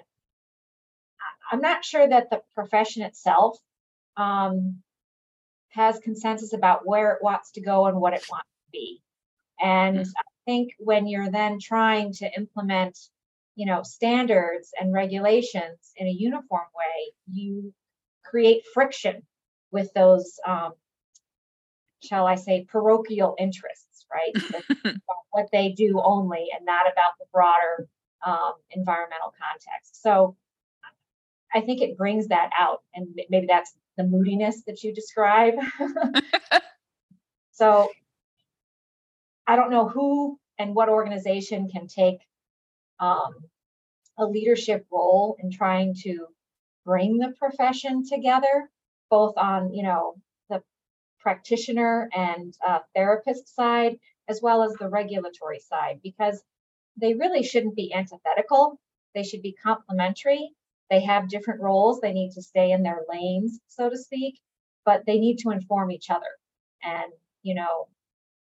I'm 1.51 1.61
not 1.61 1.85
sure 1.85 2.07
that 2.07 2.29
the 2.29 2.41
profession 2.53 3.03
itself 3.03 3.57
um, 4.17 4.81
has 5.69 5.99
consensus 5.99 6.53
about 6.53 6.85
where 6.85 7.11
it 7.13 7.23
wants 7.23 7.51
to 7.51 7.61
go 7.61 7.85
and 7.87 7.99
what 7.99 8.13
it 8.13 8.25
wants 8.29 8.47
to 8.47 8.71
be. 8.71 9.01
And 9.61 9.97
mm-hmm. 9.97 10.09
I 10.17 10.23
think 10.45 10.71
when 10.79 11.07
you're 11.07 11.31
then 11.31 11.59
trying 11.59 12.13
to 12.13 12.29
implement, 12.37 12.97
you 13.55 13.65
know, 13.65 13.83
standards 13.83 14.71
and 14.79 14.93
regulations 14.93 15.91
in 15.95 16.07
a 16.07 16.11
uniform 16.11 16.67
way, 16.75 17.13
you 17.31 17.73
create 18.23 18.63
friction 18.73 19.23
with 19.71 19.91
those, 19.93 20.39
um, 20.45 20.73
shall 22.03 22.25
I 22.27 22.35
say, 22.35 22.65
parochial 22.69 23.35
interests, 23.37 24.05
right? 24.13 24.95
what 25.31 25.47
they 25.51 25.69
do 25.69 26.01
only 26.03 26.47
and 26.55 26.65
not 26.65 26.91
about 26.91 27.11
the 27.19 27.25
broader 27.31 27.87
um, 28.25 28.53
environmental 28.71 29.33
context. 29.39 30.01
So 30.01 30.35
I 31.53 31.61
think 31.61 31.81
it 31.81 31.97
brings 31.97 32.27
that 32.27 32.49
out. 32.57 32.81
And 32.93 33.19
maybe 33.29 33.47
that's 33.47 33.73
the 33.97 34.03
moodiness 34.03 34.63
that 34.67 34.83
you 34.83 34.93
describe. 34.93 35.55
so 37.51 37.89
I 39.47 39.55
don't 39.55 39.71
know 39.71 39.87
who 39.87 40.39
and 40.59 40.75
what 40.75 40.89
organization 40.89 41.69
can 41.69 41.87
take 41.87 42.19
um, 42.99 43.33
a 44.17 44.25
leadership 44.25 44.85
role 44.91 45.37
in 45.39 45.51
trying 45.51 45.95
to 46.03 46.27
bring 46.85 47.17
the 47.17 47.33
profession 47.37 48.03
together, 48.07 48.69
both 49.09 49.37
on 49.37 49.73
you 49.73 49.83
know 49.83 50.15
the 50.49 50.61
practitioner 51.19 52.09
and 52.15 52.53
uh, 52.65 52.79
therapist 52.95 53.53
side, 53.55 53.97
as 54.27 54.41
well 54.41 54.63
as 54.63 54.73
the 54.73 54.89
regulatory 54.89 55.59
side, 55.59 55.99
because 56.03 56.41
they 56.99 57.13
really 57.13 57.43
shouldn't 57.43 57.75
be 57.75 57.93
antithetical. 57.93 58.79
They 59.13 59.23
should 59.23 59.41
be 59.41 59.55
complementary. 59.63 60.51
They 60.89 61.01
have 61.01 61.29
different 61.29 61.61
roles. 61.61 61.99
They 61.99 62.13
need 62.13 62.31
to 62.33 62.41
stay 62.41 62.71
in 62.71 62.83
their 62.83 63.01
lanes, 63.09 63.59
so 63.67 63.89
to 63.89 63.97
speak, 63.97 64.39
but 64.85 65.03
they 65.05 65.19
need 65.19 65.37
to 65.39 65.51
inform 65.51 65.91
each 65.91 66.09
other. 66.09 66.25
And, 66.83 67.11
you 67.43 67.55
know, 67.55 67.87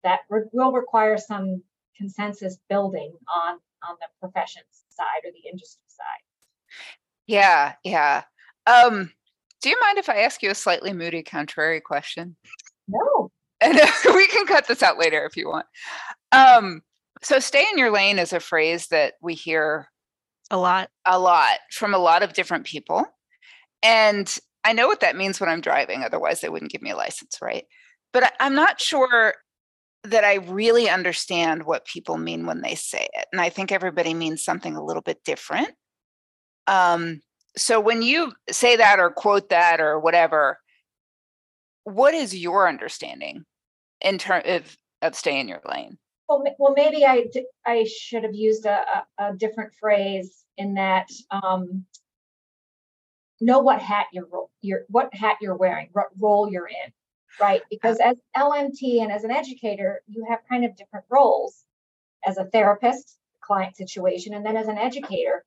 that 0.04 0.22
re- 0.30 0.44
will 0.54 0.72
require 0.72 1.18
some 1.18 1.62
consensus 1.98 2.58
building 2.70 3.14
on 3.34 3.60
on 3.88 3.96
the 4.00 4.08
professions 4.20 4.86
side 4.90 5.26
or 5.26 5.32
the 5.32 5.50
industry 5.50 5.84
side. 5.88 6.24
Yeah, 7.28 7.74
yeah. 7.84 8.24
Um, 8.68 9.12
do 9.62 9.70
you 9.70 9.80
mind 9.80 9.98
if 9.98 10.10
I 10.10 10.18
ask 10.18 10.44
you 10.44 10.52
a 10.52 10.56
slightly 10.56 10.94
moody, 10.94 11.24
contrary 11.24 11.82
question? 11.82 12.36
No. 12.88 13.32
And 13.64 13.80
we 14.16 14.26
can 14.26 14.48
cut 14.48 14.68
this 14.68 14.82
out 14.82 14.98
later 14.98 15.24
if 15.24 15.38
you 15.38 15.48
want. 15.48 15.68
Um, 16.32 16.82
so, 17.22 17.38
stay 17.38 17.64
in 17.72 17.78
your 17.78 17.92
lane 17.92 18.18
is 18.18 18.34
a 18.34 18.40
phrase 18.40 18.88
that 18.88 19.14
we 19.22 19.36
hear 19.36 19.88
a 20.52 20.58
lot, 20.58 20.90
a 21.06 21.18
lot 21.18 21.58
from 21.72 21.96
a 21.96 21.98
lot 21.98 22.22
of 22.22 22.34
different 22.34 22.66
people, 22.66 23.04
and 23.82 24.38
I 24.64 24.74
know 24.74 24.88
what 24.88 25.00
that 25.00 25.16
means 25.16 25.40
when 25.40 25.50
I'm 25.50 25.62
driving. 25.62 26.04
Otherwise, 26.04 26.42
they 26.42 26.50
wouldn't 26.50 26.72
give 26.72 26.82
me 26.82 26.92
a 26.92 26.96
license, 26.96 27.40
right? 27.42 27.66
But 28.14 28.26
I, 28.26 28.32
I'm 28.40 28.54
not 28.54 28.80
sure 28.80 29.34
that 30.04 30.24
I 30.24 30.36
really 30.36 30.90
understand 30.90 31.64
what 31.64 31.86
people 31.86 32.18
mean 32.18 32.46
when 32.46 32.62
they 32.62 32.76
say 32.76 33.08
it. 33.14 33.26
And 33.32 33.40
I 33.40 33.50
think 33.50 33.72
everybody 33.72 34.14
means 34.14 34.44
something 34.44 34.76
a 34.76 34.84
little 34.84 35.02
bit 35.02 35.24
different. 35.24 35.70
Um, 36.68 37.22
so 37.56 37.80
when 37.80 38.02
you 38.02 38.34
say 38.50 38.76
that 38.78 39.00
or 39.00 39.12
quote 39.12 39.50
that 39.50 39.80
or 39.80 40.00
whatever, 40.00 40.58
what 41.84 42.14
is 42.14 42.36
your 42.36 42.68
understanding 42.68 43.46
in 44.00 44.18
terms 44.18 44.46
of, 44.48 44.78
of 45.02 45.16
stay 45.16 45.40
in 45.40 45.48
your 45.48 45.62
lane? 45.66 45.98
Well, 46.30 46.44
well, 46.58 46.74
maybe 46.76 47.06
I, 47.06 47.26
I 47.66 47.84
should 47.84 48.24
have 48.24 48.36
used 48.36 48.66
a, 48.66 48.84
a, 49.20 49.26
a 49.26 49.36
different 49.36 49.74
phrase 49.80 50.41
in 50.58 50.76
that 50.76 51.10
um, 51.30 51.86
know 53.40 53.60
what 53.60 53.82
hat 53.82 54.08
you're, 54.14 54.28
you're 54.62 54.86
what 54.90 55.14
hat 55.14 55.38
you're 55.42 55.56
wearing, 55.56 55.90
what 55.94 56.08
role 56.20 56.52
you're 56.52 56.68
in 56.68 56.94
right? 57.40 57.62
Because 57.70 58.00
as 58.00 58.18
LMT 58.36 59.02
and 59.02 59.12
as 59.12 59.24
an 59.24 59.32
educator, 59.32 60.02
you 60.08 60.26
have 60.30 60.40
kind 60.50 60.66
of 60.66 60.76
different 60.76 61.06
roles 61.10 61.64
as 62.26 62.38
a 62.38 62.46
therapist, 62.46 63.18
client 63.42 63.78
situation, 63.78 64.34
and 64.34 64.46
then 64.46 64.58
as 64.58 64.68
an 64.68 64.78
educator, 64.78 65.44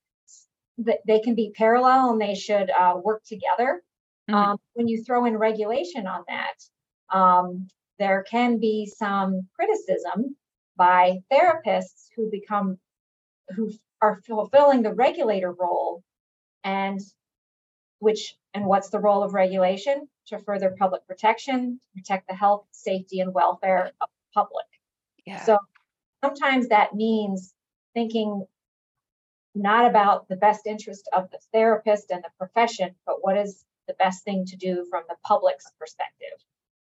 that 0.79 0.99
they 1.07 1.21
can 1.21 1.35
be 1.35 1.53
parallel 1.55 2.11
and 2.11 2.21
they 2.21 2.35
should 2.35 2.71
uh, 2.71 2.95
work 3.03 3.23
together. 3.25 3.83
Mm-hmm. 4.29 4.35
Um, 4.35 4.59
when 4.73 4.89
you 4.89 5.05
throw 5.05 5.25
in 5.27 5.37
regulation 5.37 6.07
on 6.07 6.25
that, 6.29 7.17
um, 7.17 7.69
there 7.99 8.25
can 8.29 8.59
be 8.59 8.87
some 8.87 9.47
criticism 9.55 10.37
by 10.77 11.19
therapists 11.33 12.09
who 12.17 12.31
become 12.31 12.79
who 13.55 13.71
are 14.01 14.21
fulfilling 14.27 14.83
the 14.83 14.93
regulator 14.93 15.53
role 15.53 16.03
and 16.63 17.01
which 17.99 18.35
and 18.53 18.67
what's 18.67 18.91
the 18.91 19.01
role 19.01 19.23
of 19.23 19.35
regulation 19.35 20.09
to 20.27 20.39
further 20.39 20.75
public 20.79 21.07
protection, 21.07 21.79
to 21.81 22.01
protect 22.01 22.29
the 22.29 22.35
health, 22.35 22.67
safety, 22.71 23.21
and 23.21 23.35
welfare 23.35 23.87
of 23.87 23.93
the 24.01 24.07
public. 24.33 24.67
Yeah. 25.27 25.43
So 25.45 25.59
sometimes 26.23 26.69
that 26.69 26.95
means 26.95 27.53
thinking 27.95 28.47
not 29.55 29.89
about 29.89 30.29
the 30.29 30.37
best 30.37 30.67
interest 30.67 31.09
of 31.15 31.31
the 31.31 31.39
therapist 31.53 32.11
and 32.11 32.23
the 32.23 32.31
profession, 32.39 32.95
but 33.07 33.17
what 33.21 33.37
is 33.37 33.65
the 33.87 33.95
best 33.95 34.25
thing 34.25 34.45
to 34.47 34.57
do 34.57 34.87
from 34.91 35.05
the 35.09 35.17
public's 35.25 35.71
perspective. 35.79 36.39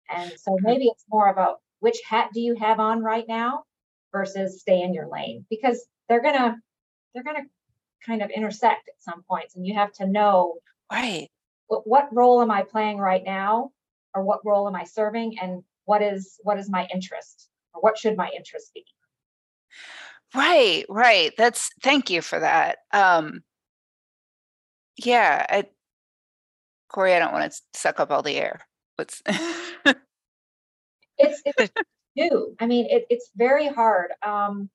And 0.08 0.32
so 0.38 0.52
mm-hmm. 0.52 0.66
maybe 0.66 0.86
it's 0.86 1.04
more 1.10 1.28
about 1.28 1.60
which 1.80 1.98
hat 2.08 2.30
do 2.32 2.40
you 2.40 2.54
have 2.56 2.78
on 2.80 3.02
right 3.02 3.26
now 3.26 3.64
versus 4.12 4.60
stay 4.60 4.82
in 4.82 4.94
your 4.94 5.08
lane 5.08 5.46
because 5.50 5.84
they're 6.08 6.22
gonna 6.22 6.56
they're 7.14 7.24
gonna 7.24 7.44
kind 8.06 8.22
of 8.22 8.30
intersect 8.30 8.88
at 8.88 9.00
some 9.00 9.22
points 9.28 9.54
and 9.54 9.66
you 9.66 9.74
have 9.74 9.92
to 9.92 10.06
know 10.06 10.54
right 10.90 11.28
what, 11.72 11.86
what 11.86 12.14
role 12.14 12.42
am 12.42 12.50
I 12.50 12.62
playing 12.62 12.98
right 12.98 13.22
now, 13.24 13.70
or 14.14 14.22
what 14.22 14.44
role 14.44 14.68
am 14.68 14.74
I 14.74 14.84
serving, 14.84 15.38
and 15.40 15.62
what 15.86 16.02
is 16.02 16.38
what 16.42 16.58
is 16.58 16.68
my 16.68 16.86
interest, 16.92 17.48
or 17.74 17.80
what 17.80 17.96
should 17.96 18.16
my 18.16 18.30
interest 18.36 18.72
be? 18.74 18.84
Right, 20.34 20.84
right. 20.88 21.32
That's 21.38 21.70
thank 21.82 22.10
you 22.10 22.20
for 22.20 22.38
that. 22.38 22.78
Um, 22.92 23.42
yeah, 24.98 25.46
I, 25.48 25.64
Corey, 26.88 27.14
I 27.14 27.18
don't 27.18 27.32
want 27.32 27.50
to 27.50 27.60
suck 27.74 28.00
up 28.00 28.10
all 28.10 28.22
the 28.22 28.36
air. 28.36 28.60
What's 28.96 29.22
it's 29.26 29.98
it's 31.44 31.72
new. 32.16 32.54
I 32.60 32.66
mean, 32.66 32.86
it, 32.90 33.06
it's 33.08 33.30
very 33.34 33.68
hard. 33.68 34.12
Um, 34.22 34.68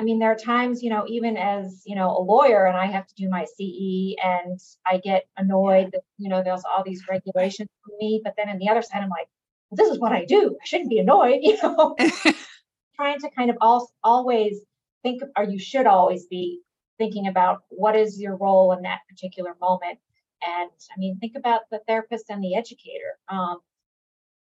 I 0.00 0.04
mean, 0.04 0.20
there 0.20 0.30
are 0.30 0.36
times, 0.36 0.82
you 0.82 0.90
know, 0.90 1.04
even 1.08 1.36
as, 1.36 1.82
you 1.84 1.96
know, 1.96 2.16
a 2.16 2.22
lawyer 2.22 2.66
and 2.66 2.76
I 2.76 2.86
have 2.86 3.06
to 3.08 3.14
do 3.16 3.28
my 3.28 3.44
CE 3.44 4.14
and 4.22 4.60
I 4.86 4.98
get 4.98 5.26
annoyed 5.36 5.90
that, 5.92 6.02
you 6.18 6.28
know, 6.28 6.42
there's 6.42 6.62
all 6.64 6.84
these 6.84 7.02
regulations 7.10 7.68
for 7.84 7.92
me. 7.98 8.20
But 8.22 8.34
then 8.36 8.48
on 8.48 8.58
the 8.58 8.68
other 8.68 8.82
side, 8.82 9.02
I'm 9.02 9.08
like, 9.08 9.26
well, 9.70 9.76
this 9.76 9.92
is 9.92 9.98
what 9.98 10.12
I 10.12 10.24
do. 10.24 10.56
I 10.62 10.64
shouldn't 10.64 10.90
be 10.90 11.00
annoyed, 11.00 11.38
you 11.42 11.56
know. 11.62 11.96
Trying 12.96 13.18
to 13.20 13.30
kind 13.30 13.50
of 13.50 13.56
all, 13.60 13.90
always 14.04 14.60
think, 15.02 15.22
or 15.36 15.44
you 15.44 15.58
should 15.58 15.86
always 15.86 16.26
be 16.26 16.60
thinking 16.96 17.26
about 17.26 17.62
what 17.68 17.96
is 17.96 18.20
your 18.20 18.36
role 18.36 18.72
in 18.72 18.82
that 18.82 19.00
particular 19.08 19.56
moment. 19.60 19.98
And 20.44 20.70
I 20.70 20.98
mean, 20.98 21.18
think 21.18 21.34
about 21.36 21.62
the 21.72 21.80
therapist 21.88 22.26
and 22.28 22.42
the 22.42 22.54
educator. 22.54 23.18
Um, 23.28 23.58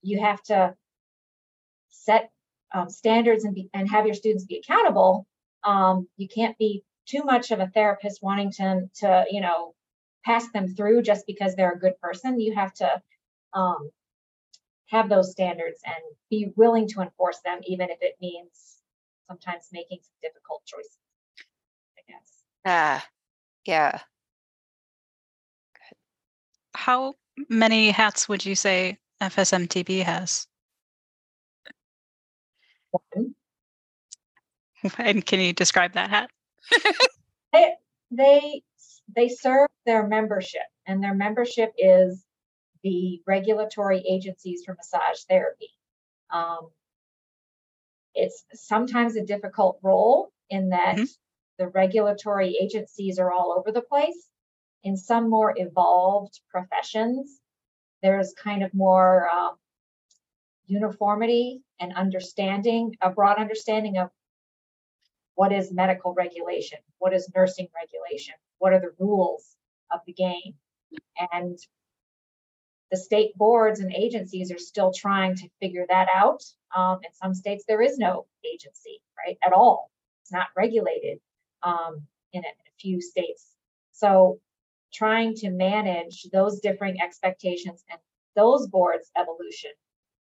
you 0.03 0.21
have 0.21 0.43
to 0.45 0.75
set 1.89 2.31
um, 2.75 2.91
standards 2.91 3.45
and, 3.45 3.55
be, 3.55 3.71
and 3.73 3.91
have 3.91 4.05
your 4.05 4.15
students 4.15 4.45
be 4.45 4.59
accountable 4.59 5.27
um, 5.67 6.09
you 6.17 6.29
can't 6.29 6.57
be 6.59 6.85
too 7.07 7.25
much 7.25 7.51
of 7.51 7.61
a 7.61 7.69
therapist 7.69 8.23
wanting 8.23 8.53
to, 8.53 8.89
to, 9.01 9.25
you 9.31 9.41
know, 9.41 9.75
pass 10.25 10.51
them 10.53 10.69
through 10.69 11.03
just 11.03 11.27
because 11.27 11.55
they're 11.55 11.73
a 11.73 11.79
good 11.79 11.99
person. 12.01 12.41
You 12.41 12.55
have 12.55 12.73
to 12.75 13.03
um, 13.53 13.91
have 14.87 15.09
those 15.09 15.31
standards 15.31 15.81
and 15.85 15.97
be 16.31 16.53
willing 16.57 16.89
to 16.89 17.01
enforce 17.01 17.41
them, 17.45 17.61
even 17.65 17.91
if 17.91 17.99
it 18.01 18.17
means 18.21 18.79
sometimes 19.29 19.69
making 19.73 19.99
some 20.03 20.15
difficult 20.23 20.63
choices. 20.65 20.99
I 21.99 22.13
guess. 22.13 22.33
Ah, 22.65 23.07
yeah. 23.67 24.01
Good. 25.75 25.97
How 26.75 27.15
many 27.49 27.91
hats 27.91 28.29
would 28.29 28.45
you 28.45 28.55
say 28.55 28.99
FSMTB 29.21 30.03
has? 30.05 30.47
One. 32.91 33.35
And 34.99 35.25
can 35.25 35.41
you 35.41 35.53
describe 35.53 35.93
that 35.93 36.11
hat? 36.11 36.31
they, 37.53 37.75
they 38.11 38.63
they 39.15 39.29
serve 39.29 39.69
their 39.85 40.07
membership, 40.07 40.67
and 40.87 41.03
their 41.03 41.15
membership 41.15 41.73
is 41.79 42.25
the 42.83 43.21
regulatory 43.27 44.05
agencies 44.09 44.63
for 44.65 44.75
massage 44.75 45.23
therapy. 45.29 45.71
Um, 46.31 46.71
it's 48.15 48.45
sometimes 48.55 49.17
a 49.17 49.25
difficult 49.25 49.79
role 49.83 50.33
in 50.51 50.71
that 50.71 50.97
mm-hmm. 50.97 51.05
the 51.59 51.69
regulatory 51.69 52.57
agencies 52.61 53.19
are 53.19 53.33
all 53.33 53.55
over 53.57 53.71
the 53.71 53.83
place. 53.83 54.29
In 54.83 54.97
some 54.97 55.29
more 55.29 55.55
evolved 55.57 56.41
professions, 56.51 57.41
there's 58.03 58.33
kind 58.35 58.63
of 58.63 58.73
more 58.75 59.29
um, 59.29 59.57
uniformity 60.67 61.63
and 61.81 61.95
understanding, 61.95 62.95
a 63.01 63.11
broad 63.11 63.39
understanding 63.39 63.99
of 63.99 64.11
what 65.37 65.53
is 65.53 65.73
medical 65.73 66.15
regulation? 66.15 66.79
What 66.99 67.15
is 67.15 67.31
nursing 67.35 67.69
regulation? 67.75 68.35
What 68.59 68.73
are 68.73 68.81
the 68.81 68.95
rules 68.99 69.57
of 69.93 70.01
the 70.07 70.13
game? 70.13 70.55
And 71.33 71.59
the 72.91 72.97
state 72.97 73.37
boards 73.37 73.81
and 73.81 73.93
agencies 73.93 74.51
are 74.51 74.59
still 74.59 74.93
trying 74.93 75.37
to 75.37 75.49
figure 75.61 75.85
that 75.89 76.09
out. 76.13 76.43
Um, 76.75 77.01
in 77.05 77.13
some 77.13 77.35
states, 77.35 77.65
there 77.69 77.83
is 77.83 77.99
no 77.99 78.27
agency, 78.51 79.01
right, 79.25 79.37
at 79.45 79.53
all. 79.53 79.91
It's 80.23 80.33
not 80.33 80.49
regulated 80.57 81.19
um, 81.63 82.07
in, 82.33 82.43
a, 82.43 82.49
in 82.49 82.67
a 82.67 82.75
few 82.81 83.01
states. 83.01 83.47
So, 83.93 84.41
trying 84.93 85.35
to 85.35 85.51
manage 85.51 86.27
those 86.33 86.61
differing 86.61 87.01
expectations 87.03 87.85
and 87.91 87.99
those 88.35 88.69
boards' 88.69 89.11
evolution 89.19 89.73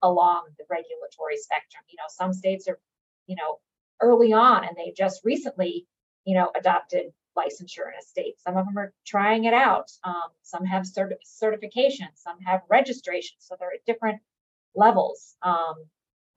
along 0.02 0.46
the 0.58 0.64
regulatory 0.70 1.38
spectrum. 1.38 1.84
You 1.90 1.98
know, 1.98 2.08
some 2.08 2.34
states 2.34 2.68
are, 2.68 2.80
you 3.28 3.36
know, 3.36 3.60
early 4.02 4.34
on 4.34 4.66
and 4.66 4.76
they 4.78 4.94
just 4.96 5.22
recently, 5.24 5.88
you 6.26 6.36
know, 6.36 6.52
adopted 6.56 7.14
licensure 7.38 7.88
in 7.88 8.00
a 8.00 8.02
state. 8.02 8.40
Some 8.40 8.58
of 8.58 8.66
them 8.66 8.78
are 8.78 8.94
trying 9.06 9.44
it 9.46 9.54
out. 9.54 9.92
Um, 10.04 10.30
some 10.42 10.66
have 10.66 10.84
cert- 10.84 11.18
certification, 11.24 12.08
some 12.16 12.40
have 12.42 12.62
registration. 12.70 13.36
So 13.40 13.56
they're 13.60 13.74
at 13.74 13.86
different 13.86 14.22
levels. 14.76 15.36
Um, 15.42 15.76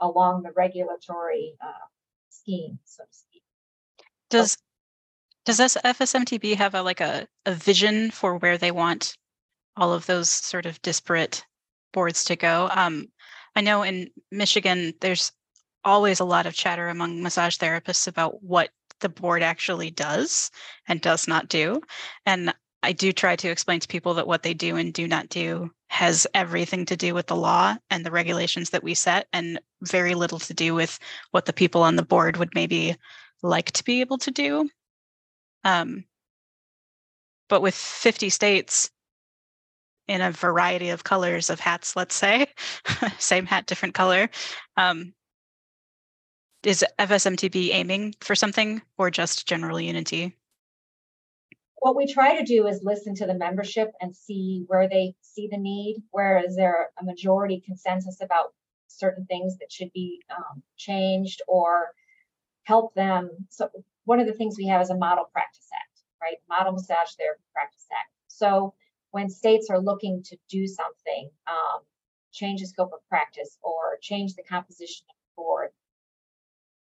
along 0.00 0.43
the 0.43 0.53
regulatory 0.53 1.55
uh, 1.61 1.87
scheme, 2.31 2.79
so 2.85 3.05
to 3.05 3.11
speak. 3.11 3.43
Does 4.31 4.57
does 5.45 5.57
this 5.57 5.77
FSMTB 5.83 6.57
have 6.57 6.75
a 6.75 6.83
like 6.83 7.00
a, 7.00 7.27
a 7.47 7.55
vision 7.55 8.11
for 8.11 8.37
where 8.37 8.59
they 8.59 8.71
want 8.71 9.17
all 9.77 9.93
of 9.93 10.07
those 10.07 10.29
sort 10.29 10.67
of 10.67 10.81
disparate 10.83 11.45
boards 11.93 12.25
to 12.25 12.37
go? 12.37 12.69
Um, 12.71 13.09
I 13.57 13.62
know 13.62 13.83
in 13.83 14.11
Michigan, 14.31 14.93
there's 15.00 15.33
always 15.88 16.21
a 16.21 16.25
lot 16.25 16.47
of 16.47 16.54
chatter 16.54 16.88
among 16.88 17.23
massage 17.23 17.57
therapists 17.57 18.07
about 18.07 18.42
what 18.42 18.68
the 19.00 19.09
board 19.09 19.42
actually 19.42 19.90
does 19.90 20.50
and 20.87 21.00
does 21.00 21.26
not 21.26 21.49
do. 21.49 21.80
And 22.26 22.54
I 22.83 22.92
do 22.92 23.11
try 23.12 23.37
to 23.37 23.49
explain 23.49 23.80
to 23.80 23.88
people 23.88 24.14
that 24.14 24.26
what 24.26 24.42
they 24.42 24.54
do 24.54 24.76
and 24.76 24.92
do 24.92 25.09
not 25.09 25.28
do 25.30 25.71
has 25.88 26.26
everything 26.35 26.85
to 26.87 26.97
do 26.97 27.14
with 27.14 27.26
the 27.26 27.37
law 27.37 27.76
and 27.90 28.04
the 28.04 28.11
regulations 28.11 28.71
that 28.71 28.85
we 28.85 28.95
set 28.95 29.26
and 29.33 29.59
very 29.83 30.14
little 30.14 30.38
to 30.40 30.54
do 30.54 30.75
with 30.75 30.99
what 31.30 31.47
the 31.47 31.52
people 31.52 31.83
on 31.83 31.97
the 31.97 32.04
board 32.04 32.37
would 32.37 32.54
maybe 32.54 32.95
like 33.42 33.73
to 33.73 33.85
be 33.85 34.00
able 34.00 34.18
to 34.18 34.30
do. 34.30 34.68
Um, 35.64 36.04
but 37.49 37.62
with 37.62 37.75
50 37.75 38.28
states 38.28 38.90
in 40.07 40.21
a 40.21 40.33
variety 40.33 40.90
of 40.90 41.04
colors 41.04 41.49
of 41.49 41.61
hats, 41.61 41.97
let's 41.97 42.14
say, 42.14 42.47
same 43.18 43.47
hat, 43.47 43.66
different 43.66 43.95
color, 43.95 44.28
um, 44.76 45.14
is 46.62 46.85
FSMTB 46.99 47.71
aiming 47.73 48.15
for 48.21 48.35
something 48.35 48.83
or 48.97 49.11
just 49.11 49.47
general 49.47 49.81
unity? 49.81 50.37
What 51.81 51.97
we 51.97 52.12
try 52.12 52.37
to 52.37 52.45
do 52.45 52.67
is 52.67 52.83
listen 52.83 53.15
to 53.17 53.27
the 53.27 53.35
membership 53.35 53.93
and 54.00 54.15
see 54.15 54.65
where 54.67 54.88
they 54.88 55.15
see 55.23 55.49
the 55.50 55.59
need, 55.59 56.03
where 56.11 56.43
is 56.45 56.57
there 56.57 56.91
a 57.00 57.05
majority 57.05 57.62
consensus 57.65 58.21
about 58.21 58.53
certain 58.88 59.27
things 59.27 59.59
that 59.59 59.71
should 59.71 59.93
be 59.93 60.23
um, 60.37 60.62
changed 60.77 61.41
or 61.47 61.93
help 62.65 62.95
them. 62.95 63.31
So 63.49 63.71
one 64.05 64.21
of 64.21 64.27
the 64.27 64.33
things 64.33 64.57
we 64.59 64.67
have 64.67 64.83
is 64.83 64.91
a 64.91 64.97
model 64.97 65.25
practice 65.33 65.69
act, 65.73 66.00
right? 66.21 66.37
Model 66.49 66.73
massage 66.73 67.12
therapy 67.17 67.43
practice 67.53 67.87
act. 67.93 68.11
So 68.27 68.75
when 69.11 69.31
states 69.31 69.71
are 69.71 69.81
looking 69.81 70.23
to 70.25 70.37
do 70.49 70.67
something, 70.67 71.31
um, 71.47 71.81
change 72.33 72.61
the 72.61 72.67
scope 72.67 72.93
of 72.93 73.00
practice 73.09 73.59
or 73.62 73.99
change 74.03 74.35
the 74.35 74.43
composition 74.43 75.07
of 75.09 75.15
the 75.15 75.43
board, 75.43 75.71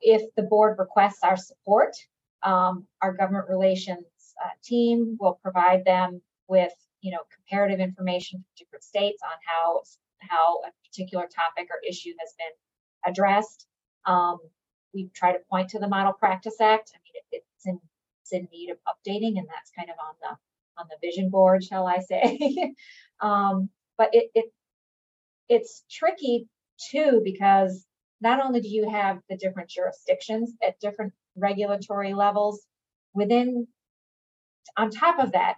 if 0.02 0.22
the 0.36 0.42
board 0.42 0.78
requests 0.78 1.20
our 1.22 1.36
support, 1.36 1.94
um, 2.42 2.86
our 3.00 3.12
government 3.12 3.48
relations 3.48 4.04
uh, 4.44 4.48
team 4.62 5.16
will 5.20 5.38
provide 5.42 5.84
them 5.84 6.20
with, 6.48 6.72
you 7.00 7.12
know, 7.12 7.20
comparative 7.34 7.80
information 7.80 8.40
from 8.40 8.44
different 8.58 8.84
states 8.84 9.22
on 9.24 9.36
how 9.46 9.82
how 10.20 10.60
a 10.66 10.70
particular 10.88 11.24
topic 11.24 11.68
or 11.70 11.78
issue 11.88 12.12
has 12.20 12.34
been 12.38 13.12
addressed. 13.12 13.66
Um, 14.04 14.38
we 14.94 15.10
try 15.14 15.32
to 15.32 15.38
point 15.50 15.70
to 15.70 15.78
the 15.78 15.88
Model 15.88 16.12
Practice 16.12 16.60
Act. 16.60 16.92
I 16.94 16.98
mean, 17.04 17.22
it, 17.32 17.42
it's 17.56 17.66
in 17.66 17.80
it's 18.22 18.32
in 18.32 18.48
need 18.52 18.70
of 18.70 18.78
updating, 18.86 19.38
and 19.38 19.48
that's 19.48 19.70
kind 19.76 19.90
of 19.90 19.96
on 20.04 20.14
the 20.20 20.36
on 20.80 20.86
the 20.88 21.06
vision 21.06 21.30
board, 21.30 21.64
shall 21.64 21.86
I 21.86 22.00
say? 22.00 22.74
um, 23.20 23.68
but 23.96 24.10
it, 24.12 24.30
it 24.34 24.46
it's 25.48 25.84
tricky 25.90 26.48
too 26.90 27.20
because 27.24 27.86
not 28.22 28.40
only 28.40 28.60
do 28.60 28.68
you 28.68 28.88
have 28.88 29.18
the 29.28 29.36
different 29.36 29.68
jurisdictions 29.68 30.52
at 30.66 30.78
different 30.80 31.12
regulatory 31.36 32.14
levels, 32.14 32.64
within, 33.14 33.66
on 34.76 34.90
top 34.90 35.18
of 35.18 35.32
that, 35.32 35.56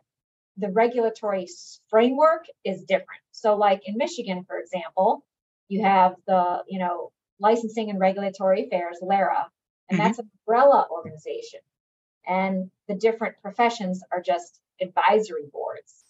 the 0.56 0.70
regulatory 0.70 1.46
framework 1.90 2.46
is 2.64 2.84
different. 2.84 3.20
So, 3.32 3.56
like 3.56 3.82
in 3.86 3.96
Michigan, 3.96 4.44
for 4.46 4.58
example, 4.58 5.24
you 5.68 5.82
have 5.82 6.14
the, 6.26 6.62
you 6.68 6.78
know, 6.78 7.10
licensing 7.40 7.90
and 7.90 7.98
regulatory 7.98 8.66
affairs, 8.66 8.98
LARA, 9.02 9.50
and 9.90 9.98
mm-hmm. 9.98 10.06
that's 10.06 10.18
an 10.18 10.30
umbrella 10.40 10.86
organization. 10.90 11.60
And 12.26 12.70
the 12.88 12.94
different 12.94 13.36
professions 13.42 14.02
are 14.10 14.22
just 14.22 14.60
advisory 14.80 15.46
boards. 15.52 16.04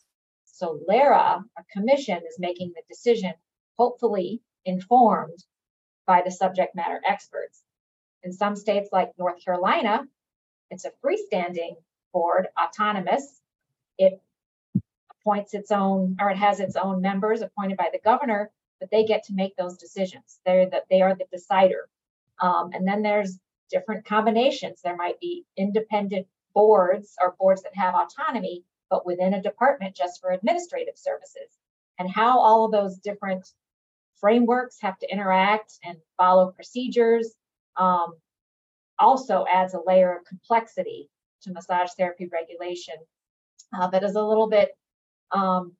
So 0.44 0.78
LARA, 0.86 1.42
a 1.58 1.62
commission, 1.76 2.18
is 2.18 2.36
making 2.38 2.72
the 2.76 2.82
decision, 2.88 3.32
hopefully 3.76 4.40
informed 4.64 5.42
by 6.06 6.22
the 6.24 6.30
subject 6.30 6.74
matter 6.74 7.00
experts. 7.06 7.62
In 8.22 8.32
some 8.32 8.56
states 8.56 8.88
like 8.92 9.12
North 9.18 9.44
Carolina, 9.44 10.06
it's 10.70 10.84
a 10.84 10.92
freestanding 11.04 11.76
board, 12.12 12.48
autonomous. 12.60 13.40
It 13.98 14.20
appoints 15.10 15.54
its 15.54 15.70
own, 15.70 16.16
or 16.20 16.30
it 16.30 16.36
has 16.36 16.60
its 16.60 16.76
own 16.76 17.00
members 17.00 17.42
appointed 17.42 17.76
by 17.76 17.90
the 17.92 17.98
governor, 17.98 18.50
but 18.80 18.90
they 18.90 19.04
get 19.04 19.24
to 19.24 19.34
make 19.34 19.56
those 19.56 19.76
decisions. 19.76 20.40
They're 20.44 20.66
the, 20.66 20.82
they 20.90 21.02
are 21.02 21.14
the 21.14 21.26
decider. 21.32 21.88
Um, 22.40 22.70
and 22.72 22.86
then 22.86 23.02
there's 23.02 23.38
different 23.70 24.04
combinations. 24.04 24.80
There 24.82 24.96
might 24.96 25.20
be 25.20 25.44
independent 25.56 26.26
boards 26.54 27.16
or 27.20 27.34
boards 27.38 27.62
that 27.62 27.76
have 27.76 27.94
autonomy, 27.94 28.64
but 28.90 29.06
within 29.06 29.34
a 29.34 29.42
department 29.42 29.96
just 29.96 30.20
for 30.20 30.30
administrative 30.30 30.96
services. 30.96 31.58
And 31.98 32.10
how 32.10 32.38
all 32.40 32.64
of 32.64 32.72
those 32.72 32.96
different 32.98 33.48
frameworks 34.20 34.78
have 34.80 34.98
to 34.98 35.12
interact 35.12 35.74
and 35.84 35.98
follow 36.16 36.52
procedures 36.52 37.34
um, 37.76 38.14
also 38.98 39.44
adds 39.50 39.74
a 39.74 39.80
layer 39.86 40.16
of 40.16 40.24
complexity 40.24 41.08
to 41.42 41.52
massage 41.52 41.90
therapy 41.98 42.28
regulation 42.32 42.94
uh, 43.74 43.88
that 43.88 44.04
is 44.04 44.14
a 44.14 44.22
little 44.22 44.48
bit 44.48 44.70
um, 45.32 45.72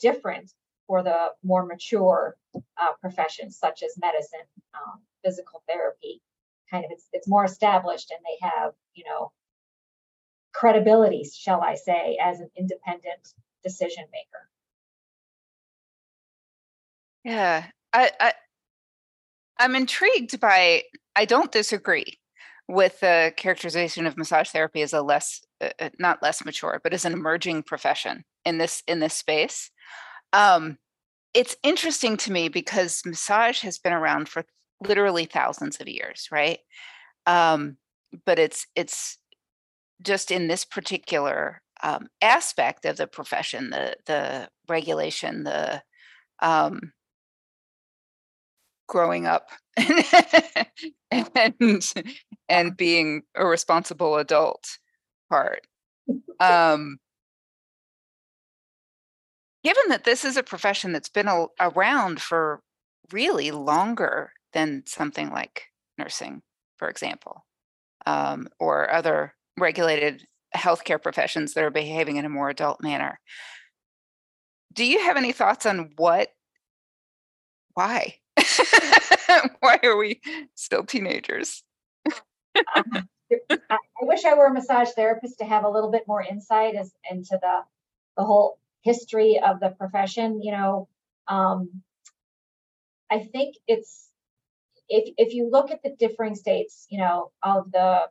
different 0.00 0.50
for 0.86 1.02
the 1.02 1.28
more 1.42 1.64
mature 1.64 2.36
uh, 2.54 2.92
professions 3.00 3.58
such 3.58 3.82
as 3.82 3.96
medicine, 4.00 4.46
um, 4.74 5.00
physical 5.24 5.62
therapy. 5.68 6.20
Kind 6.70 6.84
of, 6.84 6.90
it's 6.90 7.06
it's 7.12 7.28
more 7.28 7.44
established, 7.44 8.10
and 8.10 8.20
they 8.24 8.48
have 8.48 8.72
you 8.94 9.04
know 9.04 9.30
credibility, 10.54 11.24
shall 11.24 11.60
I 11.62 11.74
say, 11.74 12.18
as 12.22 12.40
an 12.40 12.50
independent 12.56 13.34
decision 13.62 14.04
maker. 14.12 14.48
Yeah, 17.24 17.66
I, 17.92 18.10
I 18.20 18.32
I'm 19.58 19.76
intrigued 19.76 20.40
by. 20.40 20.82
I 21.14 21.24
don't 21.24 21.52
disagree 21.52 22.18
with 22.68 23.00
the 23.00 23.32
characterization 23.36 24.06
of 24.06 24.16
massage 24.16 24.48
therapy 24.48 24.82
as 24.82 24.92
a 24.92 25.02
less, 25.02 25.42
uh, 25.60 25.70
uh, 25.78 25.90
not 25.98 26.22
less 26.22 26.44
mature, 26.44 26.80
but 26.82 26.94
as 26.94 27.04
an 27.04 27.12
emerging 27.12 27.62
profession 27.62 28.24
in 28.44 28.58
this 28.58 28.82
in 28.86 29.00
this 29.00 29.14
space. 29.14 29.70
Um, 30.32 30.78
it's 31.34 31.56
interesting 31.62 32.16
to 32.18 32.32
me 32.32 32.48
because 32.48 33.02
massage 33.04 33.60
has 33.60 33.78
been 33.78 33.92
around 33.92 34.28
for 34.28 34.44
literally 34.86 35.26
thousands 35.26 35.80
of 35.80 35.88
years, 35.88 36.28
right? 36.30 36.58
Um, 37.26 37.76
but 38.26 38.38
it's 38.38 38.66
it's 38.74 39.18
just 40.02 40.30
in 40.30 40.48
this 40.48 40.64
particular 40.64 41.62
um, 41.82 42.08
aspect 42.20 42.84
of 42.84 42.96
the 42.96 43.06
profession, 43.06 43.70
the 43.70 43.96
the 44.06 44.48
regulation, 44.68 45.44
the 45.44 45.82
um, 46.40 46.92
growing 48.92 49.24
up 49.24 49.48
and 51.40 51.82
and 52.50 52.76
being 52.76 53.22
a 53.34 53.46
responsible 53.46 54.18
adult 54.18 54.76
part. 55.30 55.62
Um, 56.38 56.98
given 59.64 59.84
that 59.88 60.04
this 60.04 60.26
is 60.26 60.36
a 60.36 60.42
profession 60.42 60.92
that's 60.92 61.08
been 61.08 61.26
a, 61.26 61.46
around 61.58 62.20
for 62.20 62.60
really 63.10 63.50
longer 63.50 64.32
than 64.52 64.82
something 64.86 65.30
like 65.30 65.68
nursing, 65.96 66.42
for 66.76 66.90
example, 66.90 67.46
um, 68.04 68.46
or 68.60 68.92
other 68.92 69.34
regulated 69.58 70.26
healthcare 70.54 71.02
professions 71.02 71.54
that 71.54 71.64
are 71.64 71.70
behaving 71.70 72.16
in 72.16 72.26
a 72.26 72.28
more 72.28 72.50
adult 72.50 72.82
manner. 72.82 73.18
Do 74.74 74.84
you 74.84 75.00
have 75.00 75.16
any 75.16 75.32
thoughts 75.32 75.64
on 75.64 75.92
what, 75.96 76.28
why? 77.72 78.16
Why 79.60 79.78
are 79.82 79.96
we 79.96 80.20
still 80.54 80.84
teenagers? 80.84 81.62
I 82.56 84.02
wish 84.02 84.24
I 84.24 84.34
were 84.34 84.46
a 84.46 84.52
massage 84.52 84.90
therapist 84.90 85.38
to 85.38 85.44
have 85.44 85.64
a 85.64 85.70
little 85.70 85.90
bit 85.90 86.04
more 86.06 86.22
insight 86.22 86.74
as 86.74 86.92
into 87.10 87.38
the 87.40 87.60
the 88.16 88.24
whole 88.24 88.58
history 88.82 89.40
of 89.42 89.60
the 89.60 89.70
profession. 89.70 90.42
You 90.42 90.52
know, 90.52 90.88
um, 91.28 91.82
I 93.10 93.20
think 93.20 93.56
it's 93.66 94.08
if 94.88 95.14
if 95.16 95.34
you 95.34 95.50
look 95.50 95.70
at 95.70 95.82
the 95.82 95.94
differing 95.98 96.34
states, 96.34 96.86
you 96.90 96.98
know, 96.98 97.30
of 97.42 97.70
the 97.72 98.02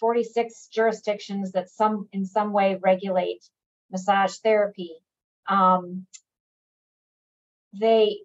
46 0.00 0.68
jurisdictions 0.68 1.52
that 1.52 1.70
some 1.70 2.08
in 2.12 2.24
some 2.24 2.52
way 2.52 2.78
regulate 2.80 3.44
massage 3.90 4.36
therapy, 4.36 4.92
um, 5.48 6.06
they 7.78 8.20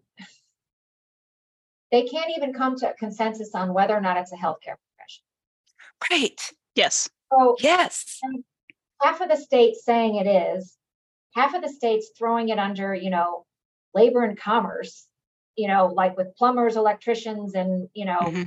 they 1.93 2.03
can't 2.03 2.31
even 2.35 2.53
come 2.53 2.75
to 2.79 2.89
a 2.89 2.93
consensus 2.95 3.51
on 3.53 3.73
whether 3.73 3.95
or 3.95 4.01
not 4.01 4.17
it's 4.17 4.33
a 4.33 4.35
healthcare 4.35 4.75
profession. 4.83 5.23
Right. 6.11 6.51
Yes. 6.75 7.09
So 7.31 7.55
yes. 7.61 8.19
Half 9.01 9.21
of 9.21 9.29
the 9.29 9.37
states 9.37 9.85
saying 9.85 10.15
it 10.15 10.27
is, 10.27 10.75
half 11.35 11.53
of 11.53 11.61
the 11.61 11.69
states 11.69 12.11
throwing 12.17 12.49
it 12.49 12.59
under, 12.59 12.93
you 12.93 13.11
know, 13.11 13.45
labor 13.93 14.23
and 14.23 14.37
commerce. 14.37 15.07
you 15.55 15.67
know, 15.67 15.87
like 15.87 16.17
with 16.17 16.35
plumbers, 16.35 16.75
electricians, 16.75 17.53
and 17.53 17.87
you 17.93 18.05
know, 18.05 18.19
mm-hmm. 18.19 18.43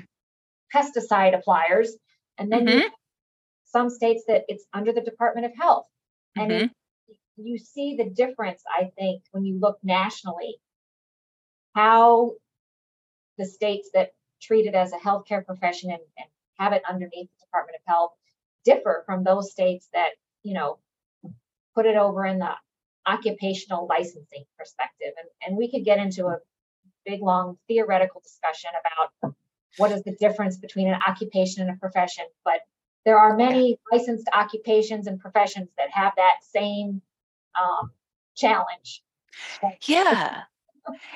pesticide 0.75 1.35
appliers. 1.35 1.91
And 2.39 2.51
then 2.53 2.67
mm-hmm. 2.67 2.89
some 3.65 3.91
states 3.91 4.25
that 4.29 4.43
it's 4.49 4.65
under 4.75 4.93
the 4.93 5.01
Department 5.01 5.47
of 5.47 5.53
Health. 5.59 5.87
And 6.37 6.51
mm-hmm. 6.51 6.65
it, 6.65 7.17
you 7.37 7.59
see 7.59 7.97
the 7.97 8.11
difference, 8.11 8.63
I 8.69 8.91
think, 8.99 9.23
when 9.31 9.45
you 9.45 9.59
look 9.59 9.79
nationally, 9.83 10.57
how 11.75 12.33
the 13.39 13.47
states 13.47 13.91
that 13.95 14.13
treat 14.41 14.67
it 14.67 14.75
as 14.75 14.93
a 14.93 14.99
healthcare 14.99 15.45
profession 15.45 15.91
and, 15.91 16.01
and 16.19 16.27
have 16.59 16.73
it 16.73 16.83
underneath 16.89 17.29
the 17.29 17.47
Department 17.47 17.77
of 17.77 17.93
Health 17.93 18.13
differ 18.65 19.03
from 19.07 19.25
those 19.25 19.51
states 19.51 19.89
that, 19.93 20.11
you 20.43 20.55
know, 20.55 20.79
put 21.75 21.87
it 21.87 21.97
over 21.97 22.25
in 22.25 22.39
the 22.39 22.51
occupational 23.07 23.87
licensing 23.89 24.45
perspective. 24.59 25.13
And, 25.19 25.29
and 25.47 25.57
we 25.57 25.71
could 25.71 25.85
get 25.85 25.99
into 25.99 26.27
a 26.27 26.39
big, 27.05 27.23
long 27.23 27.59
theoretical 27.69 28.21
discussion 28.21 28.71
about 28.81 29.35
what 29.77 29.93
is 29.93 30.03
the 30.03 30.17
difference 30.19 30.57
between 30.57 30.89
an 30.89 30.99
occupation 31.07 31.63
and 31.63 31.77
a 31.77 31.79
profession. 31.79 32.25
But 32.45 32.61
there 33.05 33.19
are 33.19 33.37
many 33.37 33.79
licensed 33.93 34.29
occupations 34.33 35.07
and 35.07 35.21
professions 35.21 35.69
that 35.79 35.91
have 35.93 36.13
that 36.17 36.39
same 36.43 37.01
um, 37.55 37.93
challenge. 38.37 39.03
Yeah. 39.87 40.43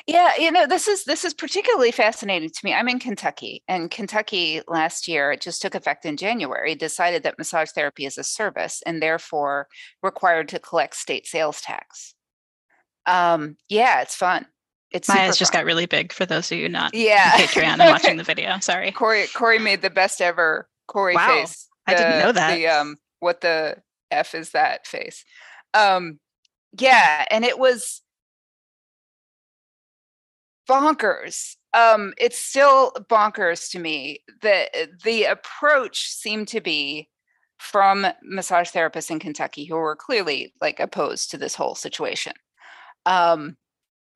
Yeah, 0.06 0.32
you 0.38 0.50
know, 0.50 0.66
this 0.66 0.88
is 0.88 1.04
this 1.04 1.24
is 1.24 1.34
particularly 1.34 1.92
fascinating 1.92 2.50
to 2.50 2.60
me. 2.64 2.74
I'm 2.74 2.88
in 2.88 2.98
Kentucky, 2.98 3.62
and 3.68 3.90
Kentucky 3.90 4.62
last 4.68 5.06
year, 5.06 5.32
it 5.32 5.40
just 5.40 5.62
took 5.62 5.74
effect 5.74 6.04
in 6.04 6.16
January, 6.16 6.74
decided 6.74 7.22
that 7.22 7.38
massage 7.38 7.70
therapy 7.70 8.04
is 8.04 8.18
a 8.18 8.24
service 8.24 8.82
and 8.84 9.02
therefore 9.02 9.68
required 10.02 10.48
to 10.48 10.58
collect 10.58 10.96
state 10.96 11.26
sales 11.26 11.60
tax. 11.60 12.14
Um, 13.06 13.56
yeah, 13.68 14.02
it's 14.02 14.14
fun. 14.14 14.46
It's 14.90 15.08
my 15.08 15.22
eyes 15.22 15.38
just 15.38 15.52
got 15.52 15.64
really 15.64 15.86
big 15.86 16.12
for 16.12 16.26
those 16.26 16.50
of 16.50 16.58
you 16.58 16.68
not 16.68 16.92
yeah 16.94 17.30
Patreon 17.38 17.78
and 17.78 17.90
watching 17.90 18.16
the 18.16 18.24
video. 18.24 18.58
Sorry, 18.58 18.90
Corey. 18.90 19.26
Corey 19.28 19.58
made 19.58 19.82
the 19.82 19.90
best 19.90 20.20
ever 20.20 20.68
Corey 20.88 21.14
wow, 21.14 21.28
face. 21.28 21.68
The, 21.86 21.92
I 21.92 21.96
didn't 21.96 22.18
know 22.18 22.32
that. 22.32 22.54
The 22.54 22.66
um, 22.66 22.96
what 23.20 23.40
the 23.40 23.76
f 24.10 24.34
is 24.34 24.50
that 24.50 24.86
face? 24.86 25.24
Um, 25.74 26.18
yeah, 26.78 27.24
and 27.30 27.44
it 27.44 27.58
was 27.58 28.02
bonkers. 30.70 31.56
Um, 31.74 32.14
it's 32.18 32.38
still 32.38 32.92
bonkers 33.10 33.70
to 33.72 33.78
me 33.78 34.20
that 34.42 34.68
the 35.04 35.24
approach 35.24 36.08
seemed 36.08 36.48
to 36.48 36.60
be 36.60 37.08
from 37.58 38.06
massage 38.22 38.70
therapists 38.70 39.10
in 39.10 39.18
Kentucky 39.18 39.64
who 39.64 39.74
were 39.74 39.96
clearly 39.96 40.54
like 40.60 40.80
opposed 40.80 41.30
to 41.30 41.38
this 41.38 41.54
whole 41.54 41.74
situation. 41.74 42.32
Um, 43.04 43.56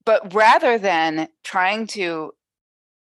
but 0.05 0.33
rather 0.35 0.79
than 0.79 1.29
trying 1.43 1.87
to, 1.89 2.33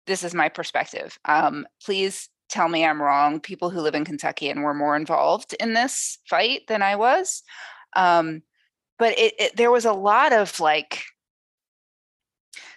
this 0.07 0.23
is 0.23 0.33
my 0.33 0.49
perspective. 0.49 1.17
Um, 1.25 1.67
please 1.83 2.29
tell 2.49 2.69
me 2.69 2.85
I'm 2.85 3.01
wrong. 3.01 3.39
People 3.39 3.69
who 3.69 3.81
live 3.81 3.95
in 3.95 4.05
Kentucky 4.05 4.49
and 4.49 4.63
were 4.63 4.73
more 4.73 4.95
involved 4.95 5.55
in 5.59 5.73
this 5.73 6.17
fight 6.29 6.61
than 6.67 6.81
I 6.81 6.95
was. 6.95 7.43
Um, 7.95 8.43
but 8.99 9.17
it, 9.17 9.33
it, 9.39 9.55
there 9.55 9.71
was 9.71 9.85
a 9.85 9.93
lot 9.93 10.33
of 10.33 10.59
like 10.59 11.03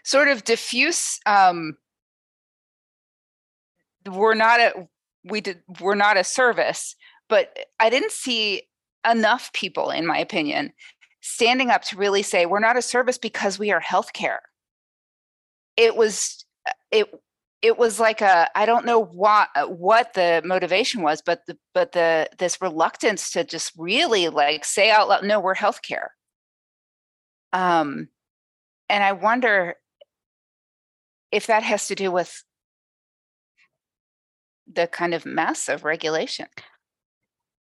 sort 0.07 0.29
of 0.29 0.45
diffuse 0.45 1.19
um, 1.27 1.77
we're 4.07 4.35
not 4.35 4.61
a 4.61 4.89
we 5.25 5.41
did 5.41 5.61
we're 5.81 5.95
not 5.95 6.17
a 6.17 6.25
service 6.25 6.95
but 7.29 7.57
i 7.81 7.91
didn't 7.91 8.13
see 8.13 8.63
enough 9.09 9.53
people 9.53 9.91
in 9.91 10.07
my 10.07 10.19
opinion 10.19 10.73
standing 11.27 11.71
up 11.71 11.83
to 11.83 11.97
really 11.97 12.23
say 12.23 12.47
we're 12.47 12.61
not 12.61 12.77
a 12.77 12.83
service 12.83 13.19
because 13.19 13.59
we 13.59 13.73
are 13.73 13.81
healthcare. 13.81 14.39
It 15.77 15.97
was 15.97 16.45
uh, 16.67 16.73
it 16.91 17.07
it 17.63 17.79
was 17.79 17.99
like 17.99 18.21
a 18.21 18.49
i 18.55 18.67
don't 18.67 18.87
know 18.87 19.03
what 19.03 19.49
uh, 19.57 19.65
what 19.67 20.15
the 20.15 20.43
motivation 20.45 21.03
was 21.03 21.23
but 21.23 21.41
the 21.47 21.57
but 21.75 21.93
the 21.93 22.29
this 22.39 22.61
reluctance 22.61 23.31
to 23.31 23.45
just 23.45 23.73
really 23.77 24.29
like 24.29 24.65
say 24.65 24.91
out 24.91 25.09
loud 25.09 25.25
no 25.25 25.41
we're 25.41 25.55
healthcare. 25.55 26.09
Um 27.53 28.09
and 28.89 29.03
i 29.03 29.13
wonder 29.13 29.75
if 31.33 31.47
that 31.47 31.63
has 31.63 31.89
to 31.89 31.95
do 31.95 32.11
with 32.11 32.45
the 34.73 34.87
kind 34.87 35.15
of 35.15 35.25
mess 35.25 35.69
of 35.69 35.85
regulation. 35.85 36.47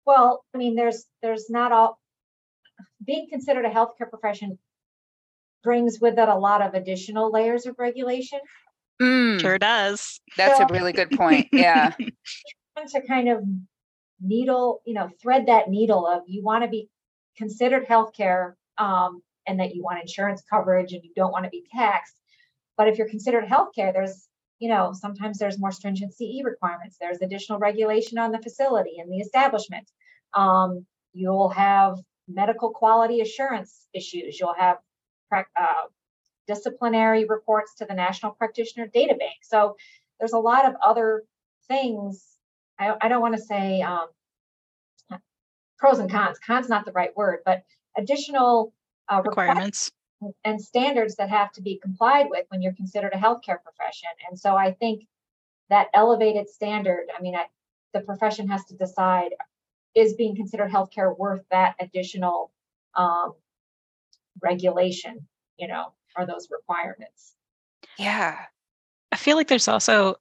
Well, 0.04 0.44
I 0.54 0.58
mean, 0.58 0.76
there's 0.76 1.04
there's 1.22 1.50
not 1.50 1.72
all 1.72 1.98
being 3.04 3.28
considered 3.30 3.64
a 3.64 3.70
healthcare 3.70 4.08
profession 4.08 4.58
brings 5.62 5.98
with 6.00 6.18
it 6.18 6.28
a 6.28 6.34
lot 6.34 6.62
of 6.62 6.74
additional 6.74 7.30
layers 7.30 7.66
of 7.66 7.74
regulation. 7.78 8.38
Mm, 9.02 9.40
sure 9.40 9.58
does. 9.58 10.20
That's 10.36 10.58
so, 10.58 10.64
a 10.64 10.72
really 10.72 10.92
good 10.92 11.10
point. 11.18 11.48
Yeah. 11.52 11.92
to 12.88 13.00
kind 13.06 13.28
of 13.28 13.42
needle, 14.20 14.80
you 14.86 14.94
know, 14.94 15.10
thread 15.20 15.46
that 15.46 15.68
needle 15.68 16.06
of 16.06 16.22
you 16.26 16.42
want 16.42 16.62
to 16.62 16.68
be 16.68 16.88
considered 17.36 17.86
healthcare 17.86 18.54
um, 18.78 19.22
and 19.46 19.60
that 19.60 19.74
you 19.74 19.82
want 19.82 20.00
insurance 20.00 20.42
coverage 20.48 20.92
and 20.92 21.02
you 21.02 21.10
don't 21.16 21.32
want 21.32 21.44
to 21.44 21.50
be 21.50 21.64
taxed 21.74 22.14
but 22.76 22.88
if 22.88 22.98
you're 22.98 23.08
considered 23.08 23.44
healthcare, 23.44 23.92
there's, 23.92 24.28
you 24.58 24.68
know, 24.68 24.92
sometimes 24.92 25.38
there's 25.38 25.58
more 25.58 25.72
stringent 25.72 26.12
CE 26.14 26.42
requirements. 26.44 26.96
There's 27.00 27.20
additional 27.22 27.58
regulation 27.58 28.18
on 28.18 28.32
the 28.32 28.38
facility 28.38 28.96
and 28.98 29.10
the 29.10 29.18
establishment. 29.18 29.90
Um, 30.34 30.86
you'll 31.12 31.48
have 31.50 31.98
medical 32.28 32.70
quality 32.70 33.20
assurance 33.20 33.86
issues. 33.94 34.38
You'll 34.38 34.54
have 34.54 34.78
uh, 35.32 35.42
disciplinary 36.46 37.24
reports 37.24 37.74
to 37.76 37.86
the 37.86 37.94
National 37.94 38.32
Practitioner 38.32 38.86
Data 38.86 39.14
Bank. 39.14 39.36
So 39.42 39.76
there's 40.18 40.32
a 40.32 40.38
lot 40.38 40.66
of 40.66 40.74
other 40.84 41.24
things. 41.68 42.24
I, 42.78 42.94
I 43.00 43.08
don't 43.08 43.20
want 43.20 43.36
to 43.36 43.42
say 43.42 43.82
um, 43.82 44.06
pros 45.78 45.98
and 45.98 46.10
cons. 46.10 46.38
Cons 46.46 46.68
not 46.68 46.84
the 46.84 46.92
right 46.92 47.16
word, 47.16 47.40
but 47.44 47.62
additional 47.96 48.72
uh, 49.08 49.22
requirements 49.24 49.90
and 50.44 50.60
standards 50.60 51.16
that 51.16 51.28
have 51.28 51.52
to 51.52 51.62
be 51.62 51.78
complied 51.78 52.28
with 52.30 52.46
when 52.48 52.62
you're 52.62 52.72
considered 52.72 53.12
a 53.12 53.18
healthcare 53.18 53.62
profession. 53.62 54.08
And 54.28 54.38
so 54.38 54.56
I 54.56 54.72
think 54.72 55.06
that 55.68 55.88
elevated 55.94 56.48
standard, 56.48 57.06
I 57.16 57.20
mean, 57.20 57.34
I, 57.34 57.46
the 57.92 58.00
profession 58.00 58.48
has 58.48 58.64
to 58.66 58.74
decide 58.74 59.32
is 59.94 60.14
being 60.14 60.36
considered 60.36 60.70
healthcare 60.70 61.16
worth 61.16 61.42
that 61.50 61.74
additional 61.80 62.52
um, 62.94 63.34
regulation, 64.42 65.26
you 65.58 65.66
know, 65.66 65.92
are 66.16 66.26
those 66.26 66.48
requirements? 66.50 67.34
Yeah. 67.98 68.38
I 69.12 69.16
feel 69.16 69.36
like 69.36 69.48
there's 69.48 69.68
also, 69.68 70.16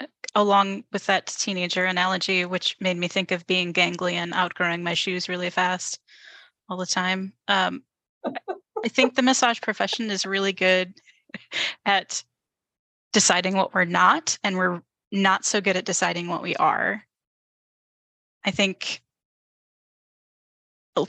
uh, 0.00 0.06
along 0.34 0.84
with 0.92 1.06
that 1.06 1.26
teenager 1.26 1.84
analogy, 1.84 2.44
which 2.44 2.76
made 2.80 2.96
me 2.96 3.08
think 3.08 3.30
of 3.30 3.46
being 3.46 3.72
gangly 3.72 4.14
and 4.14 4.34
outgrowing 4.34 4.82
my 4.82 4.94
shoes 4.94 5.28
really 5.28 5.50
fast 5.50 6.00
all 6.68 6.76
the 6.76 6.86
time. 6.86 7.32
Um, 7.46 7.84
I 8.84 8.88
think 8.88 9.14
the 9.14 9.22
massage 9.22 9.62
profession 9.62 10.10
is 10.10 10.26
really 10.26 10.52
good 10.52 10.92
at 11.86 12.22
deciding 13.14 13.56
what 13.56 13.72
we're 13.72 13.86
not, 13.86 14.38
and 14.44 14.58
we're 14.58 14.82
not 15.10 15.46
so 15.46 15.62
good 15.62 15.76
at 15.76 15.86
deciding 15.86 16.28
what 16.28 16.42
we 16.42 16.54
are. 16.56 17.02
I 18.44 18.50
think, 18.50 19.02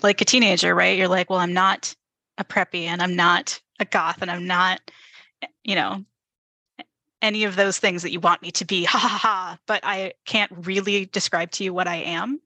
like 0.02 0.22
a 0.22 0.26
teenager, 0.26 0.74
right? 0.74 0.98
You're 0.98 1.10
like, 1.10 1.30
well, 1.30 1.40
I'm 1.40 1.54
not 1.54 1.94
a 2.38 2.46
preppy, 2.46 2.84
and 2.84 3.02
I'm 3.02 3.18
not 3.18 3.60
a 3.80 3.86
goth, 3.86 4.22
and 4.22 4.32
I'm 4.32 4.48
not, 4.48 4.80
you 5.66 5.76
know, 5.76 6.06
any 7.22 7.44
of 7.44 7.58
those 7.58 7.78
things 7.78 8.04
that 8.04 8.12
you 8.12 8.22
want 8.22 8.42
me 8.42 8.52
to 8.52 8.64
be. 8.64 8.86
Ha 8.86 8.98
ha 8.98 9.08
ha! 9.08 9.58
But 9.68 9.82
I 9.84 10.14
can't 10.26 10.52
really 10.66 11.08
describe 11.08 11.52
to 11.52 11.66
you 11.66 11.74
what 11.74 11.90
I 11.90 11.98
am, 11.98 12.40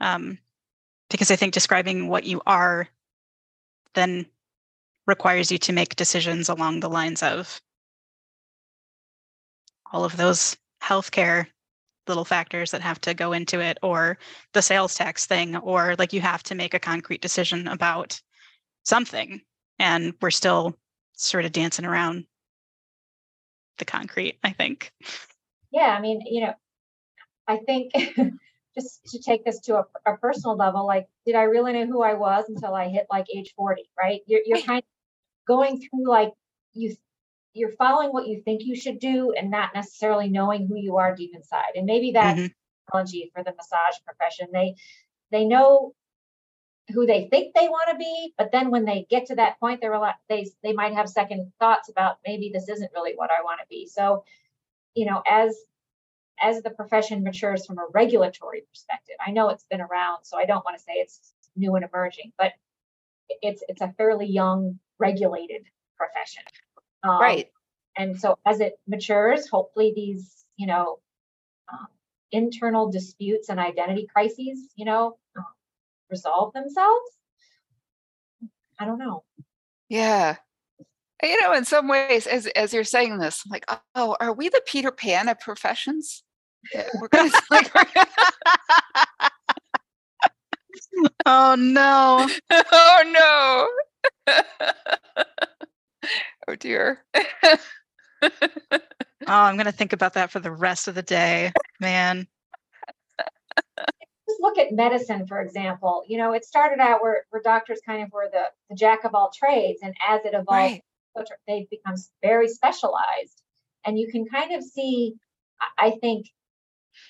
um, 0.00 0.38
because 1.08 1.30
I 1.30 1.36
think 1.36 1.54
describing 1.54 2.08
what 2.08 2.24
you 2.24 2.42
are 2.44 2.86
then 3.94 4.26
requires 5.08 5.50
you 5.50 5.58
to 5.58 5.72
make 5.72 5.96
decisions 5.96 6.48
along 6.48 6.78
the 6.78 6.88
lines 6.88 7.22
of 7.22 7.60
all 9.90 10.04
of 10.04 10.16
those 10.18 10.56
healthcare 10.82 11.46
little 12.06 12.26
factors 12.26 12.70
that 12.70 12.82
have 12.82 13.00
to 13.00 13.14
go 13.14 13.32
into 13.32 13.58
it 13.60 13.78
or 13.82 14.18
the 14.52 14.62
sales 14.62 14.94
tax 14.94 15.26
thing 15.26 15.56
or 15.56 15.96
like 15.98 16.12
you 16.12 16.20
have 16.20 16.42
to 16.42 16.54
make 16.54 16.74
a 16.74 16.78
concrete 16.78 17.22
decision 17.22 17.66
about 17.68 18.20
something 18.84 19.40
and 19.78 20.14
we're 20.20 20.30
still 20.30 20.76
sort 21.14 21.44
of 21.44 21.52
dancing 21.52 21.84
around 21.84 22.24
the 23.78 23.84
concrete 23.84 24.38
i 24.44 24.50
think. 24.50 24.92
Yeah 25.70 25.94
i 25.96 26.00
mean 26.00 26.20
you 26.24 26.42
know 26.42 26.54
i 27.46 27.56
think 27.56 27.92
just 28.74 29.04
to 29.06 29.18
take 29.20 29.44
this 29.44 29.60
to 29.60 29.78
a, 29.78 29.84
a, 30.06 30.16
personal 30.18 30.56
level 30.56 30.86
like 30.86 31.08
did 31.26 31.34
i 31.34 31.42
really 31.42 31.72
know 31.72 31.86
who 31.86 32.02
i 32.02 32.14
was 32.14 32.44
until 32.48 32.74
i 32.74 32.88
hit 32.88 33.06
like 33.10 33.26
age 33.34 33.52
40 33.56 33.88
right? 33.98 34.20
You're, 34.26 34.40
you're 34.46 34.62
kind 34.62 34.78
of 34.78 34.97
going 35.48 35.80
through 35.80 36.08
like 36.08 36.32
you 36.74 36.94
you're 37.54 37.72
following 37.72 38.10
what 38.10 38.28
you 38.28 38.40
think 38.42 38.62
you 38.62 38.76
should 38.76 39.00
do 39.00 39.32
and 39.36 39.50
not 39.50 39.70
necessarily 39.74 40.28
knowing 40.28 40.68
who 40.68 40.76
you 40.76 40.98
are 40.98 41.16
deep 41.16 41.34
inside. 41.34 41.72
And 41.74 41.86
maybe 41.86 42.12
that's 42.12 42.38
mm-hmm. 42.38 43.28
for 43.34 43.42
the 43.42 43.54
massage 43.56 43.98
profession. 44.04 44.48
They 44.52 44.76
they 45.32 45.44
know 45.44 45.92
who 46.92 47.04
they 47.04 47.28
think 47.30 47.54
they 47.54 47.68
want 47.68 47.90
to 47.90 47.96
be, 47.96 48.32
but 48.38 48.50
then 48.50 48.70
when 48.70 48.84
they 48.84 49.06
get 49.10 49.26
to 49.26 49.34
that 49.34 49.60
point, 49.60 49.80
they're 49.80 49.92
a 49.92 50.00
lot, 50.00 50.14
they 50.28 50.50
they 50.62 50.72
might 50.72 50.94
have 50.94 51.08
second 51.08 51.52
thoughts 51.58 51.88
about 51.88 52.18
maybe 52.26 52.50
this 52.52 52.68
isn't 52.68 52.92
really 52.94 53.12
what 53.14 53.30
I 53.30 53.42
want 53.42 53.60
to 53.60 53.66
be. 53.68 53.86
So, 53.86 54.24
you 54.94 55.06
know, 55.06 55.22
as 55.28 55.56
as 56.40 56.62
the 56.62 56.70
profession 56.70 57.24
matures 57.24 57.66
from 57.66 57.78
a 57.78 57.86
regulatory 57.92 58.62
perspective, 58.70 59.16
I 59.24 59.32
know 59.32 59.48
it's 59.48 59.64
been 59.64 59.80
around, 59.80 60.24
so 60.24 60.38
I 60.38 60.44
don't 60.44 60.64
want 60.64 60.78
to 60.78 60.82
say 60.82 60.92
it's 60.94 61.34
new 61.56 61.74
and 61.74 61.84
emerging, 61.84 62.32
but 62.38 62.52
it's 63.42 63.62
it's 63.68 63.82
a 63.82 63.92
fairly 63.98 64.26
young 64.26 64.78
regulated 64.98 65.62
profession. 65.96 66.42
Um, 67.02 67.20
right. 67.20 67.50
And 67.96 68.18
so 68.18 68.38
as 68.46 68.60
it 68.60 68.78
matures, 68.86 69.48
hopefully 69.48 69.92
these, 69.94 70.44
you 70.56 70.66
know, 70.66 70.98
um, 71.72 71.88
internal 72.30 72.90
disputes 72.90 73.48
and 73.48 73.58
identity 73.58 74.06
crises, 74.12 74.58
you 74.76 74.84
know, 74.84 75.16
um, 75.36 75.44
resolve 76.10 76.52
themselves. 76.52 77.10
I 78.78 78.84
don't 78.84 78.98
know. 78.98 79.24
Yeah. 79.88 80.36
You 81.22 81.42
know, 81.42 81.52
in 81.52 81.64
some 81.64 81.88
ways, 81.88 82.28
as 82.28 82.46
as 82.46 82.72
you're 82.72 82.84
saying 82.84 83.18
this, 83.18 83.42
I'm 83.44 83.50
like, 83.50 83.66
oh, 83.96 84.16
are 84.20 84.32
we 84.32 84.48
the 84.48 84.62
Peter 84.64 84.92
Pan 84.92 85.28
of 85.28 85.40
professions? 85.40 86.22
We're 87.00 87.08
gonna 87.08 87.30
like, 87.50 87.72
oh 91.26 91.56
no. 91.58 92.28
oh 92.72 93.12
no. 93.12 93.68
oh 96.48 96.54
dear. 96.58 97.04
oh, 97.14 97.58
I'm 99.26 99.56
gonna 99.56 99.72
think 99.72 99.92
about 99.92 100.14
that 100.14 100.30
for 100.30 100.40
the 100.40 100.50
rest 100.50 100.88
of 100.88 100.94
the 100.94 101.02
day, 101.02 101.52
man. 101.80 102.26
Just 103.18 104.40
look 104.40 104.58
at 104.58 104.72
medicine, 104.72 105.26
for 105.26 105.40
example. 105.40 106.04
You 106.06 106.18
know, 106.18 106.32
it 106.32 106.44
started 106.44 106.80
out 106.80 107.02
where, 107.02 107.24
where 107.30 107.42
doctors 107.42 107.80
kind 107.84 108.02
of 108.02 108.12
were 108.12 108.28
the, 108.30 108.44
the 108.68 108.76
jack 108.76 109.04
of 109.04 109.14
all 109.14 109.30
trades, 109.34 109.80
and 109.82 109.94
as 110.06 110.20
it 110.24 110.34
evolved, 110.34 110.50
right. 110.50 110.82
they've 111.46 111.68
become 111.70 111.94
very 112.22 112.48
specialized. 112.48 113.42
And 113.86 113.98
you 113.98 114.10
can 114.10 114.26
kind 114.26 114.54
of 114.54 114.62
see, 114.62 115.14
I 115.78 115.92
think, 116.02 116.26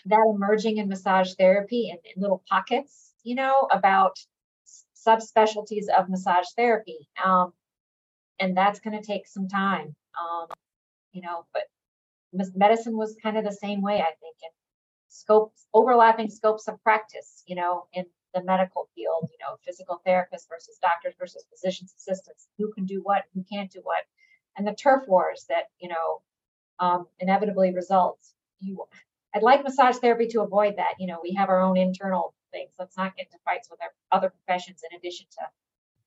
that 0.06 0.34
emerging 0.34 0.78
in 0.78 0.88
massage 0.88 1.34
therapy 1.34 1.90
in, 1.90 1.98
in 2.14 2.22
little 2.22 2.42
pockets, 2.48 3.12
you 3.24 3.34
know, 3.34 3.66
about 3.72 4.16
subspecialties 5.08 5.88
of 5.96 6.08
massage 6.08 6.46
therapy. 6.56 7.08
Um, 7.24 7.52
and 8.40 8.56
that's 8.56 8.80
going 8.80 9.00
to 9.00 9.04
take 9.04 9.26
some 9.26 9.48
time, 9.48 9.94
um, 10.20 10.46
you 11.12 11.22
know, 11.22 11.44
but 11.52 11.62
medicine 12.54 12.96
was 12.96 13.16
kind 13.22 13.36
of 13.36 13.44
the 13.44 13.52
same 13.52 13.82
way, 13.82 13.94
I 13.94 14.12
think, 14.20 14.36
in 14.42 14.50
scopes, 15.08 15.66
overlapping 15.72 16.30
scopes 16.30 16.68
of 16.68 16.82
practice, 16.82 17.42
you 17.46 17.56
know, 17.56 17.86
in 17.92 18.04
the 18.34 18.44
medical 18.44 18.88
field, 18.94 19.28
you 19.32 19.38
know, 19.40 19.56
physical 19.64 20.00
therapists 20.06 20.48
versus 20.48 20.78
doctors 20.80 21.14
versus 21.18 21.44
physician's 21.50 21.94
assistants, 21.96 22.46
who 22.58 22.72
can 22.72 22.84
do 22.84 23.00
what, 23.02 23.24
who 23.34 23.44
can't 23.50 23.72
do 23.72 23.80
what, 23.82 24.04
and 24.56 24.66
the 24.66 24.74
turf 24.74 25.02
wars 25.08 25.46
that, 25.48 25.64
you 25.80 25.88
know, 25.88 26.20
um, 26.78 27.06
inevitably 27.18 27.72
results. 27.74 28.34
You 28.60 28.84
I'd 29.34 29.42
like 29.42 29.62
massage 29.62 29.96
therapy 29.96 30.26
to 30.28 30.42
avoid 30.42 30.76
that. 30.76 30.94
You 30.98 31.06
know, 31.06 31.20
we 31.22 31.34
have 31.34 31.48
our 31.48 31.60
own 31.60 31.76
internal 31.76 32.34
things. 32.50 32.70
Let's 32.78 32.96
not 32.96 33.16
get 33.16 33.26
into 33.26 33.38
fights 33.44 33.68
with 33.70 33.80
our 33.82 33.90
other 34.12 34.30
professions 34.30 34.82
in 34.88 34.96
addition 34.96 35.26
to 35.32 35.46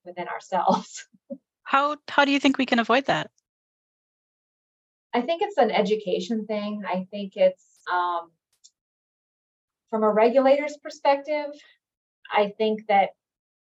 within 0.06 0.28
ourselves. 0.28 1.08
How 1.64 1.96
how 2.10 2.26
do 2.26 2.32
you 2.32 2.40
think 2.40 2.58
we 2.58 2.66
can 2.66 2.80
avoid 2.80 3.06
that? 3.06 3.32
I 5.14 5.22
think 5.22 5.42
it's 5.42 5.58
an 5.58 5.72
education 5.72 6.46
thing. 6.46 6.84
I 6.86 7.08
think 7.12 7.38
it's 7.38 7.66
um, 7.90 8.32
from 9.90 10.04
a 10.04 10.12
regulator's 10.12 10.76
perspective. 10.78 11.52
I 12.30 12.54
think 12.58 12.88
that 12.88 13.12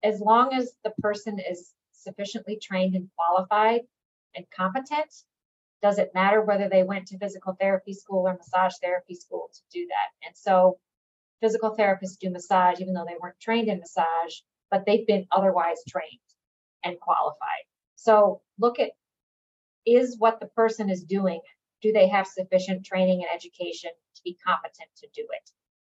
as 0.03 0.19
long 0.19 0.53
as 0.53 0.71
the 0.83 0.91
person 1.01 1.39
is 1.39 1.73
sufficiently 1.91 2.57
trained 2.61 2.95
and 2.95 3.09
qualified 3.15 3.81
and 4.35 4.45
competent, 4.49 5.13
does 5.81 5.97
it 5.97 6.11
matter 6.13 6.41
whether 6.41 6.69
they 6.69 6.83
went 6.83 7.07
to 7.07 7.17
physical 7.17 7.55
therapy 7.59 7.93
school 7.93 8.27
or 8.27 8.33
massage 8.33 8.75
therapy 8.81 9.15
school 9.15 9.49
to 9.53 9.61
do 9.71 9.87
that? 9.87 10.27
And 10.27 10.35
so 10.35 10.79
physical 11.41 11.75
therapists 11.77 12.19
do 12.19 12.29
massage 12.29 12.79
even 12.79 12.93
though 12.93 13.05
they 13.07 13.17
weren't 13.21 13.39
trained 13.39 13.67
in 13.67 13.79
massage, 13.79 14.35
but 14.69 14.85
they've 14.85 15.07
been 15.07 15.27
otherwise 15.31 15.81
trained 15.87 16.19
and 16.83 16.99
qualified. 16.99 17.65
So 17.95 18.41
look 18.59 18.79
at 18.79 18.91
is 19.85 20.15
what 20.19 20.39
the 20.39 20.47
person 20.47 20.89
is 20.89 21.03
doing, 21.03 21.41
do 21.81 21.91
they 21.91 22.07
have 22.07 22.27
sufficient 22.27 22.85
training 22.85 23.23
and 23.23 23.35
education 23.35 23.89
to 24.15 24.21
be 24.23 24.37
competent 24.45 24.89
to 24.97 25.07
do 25.13 25.21
it? 25.21 25.51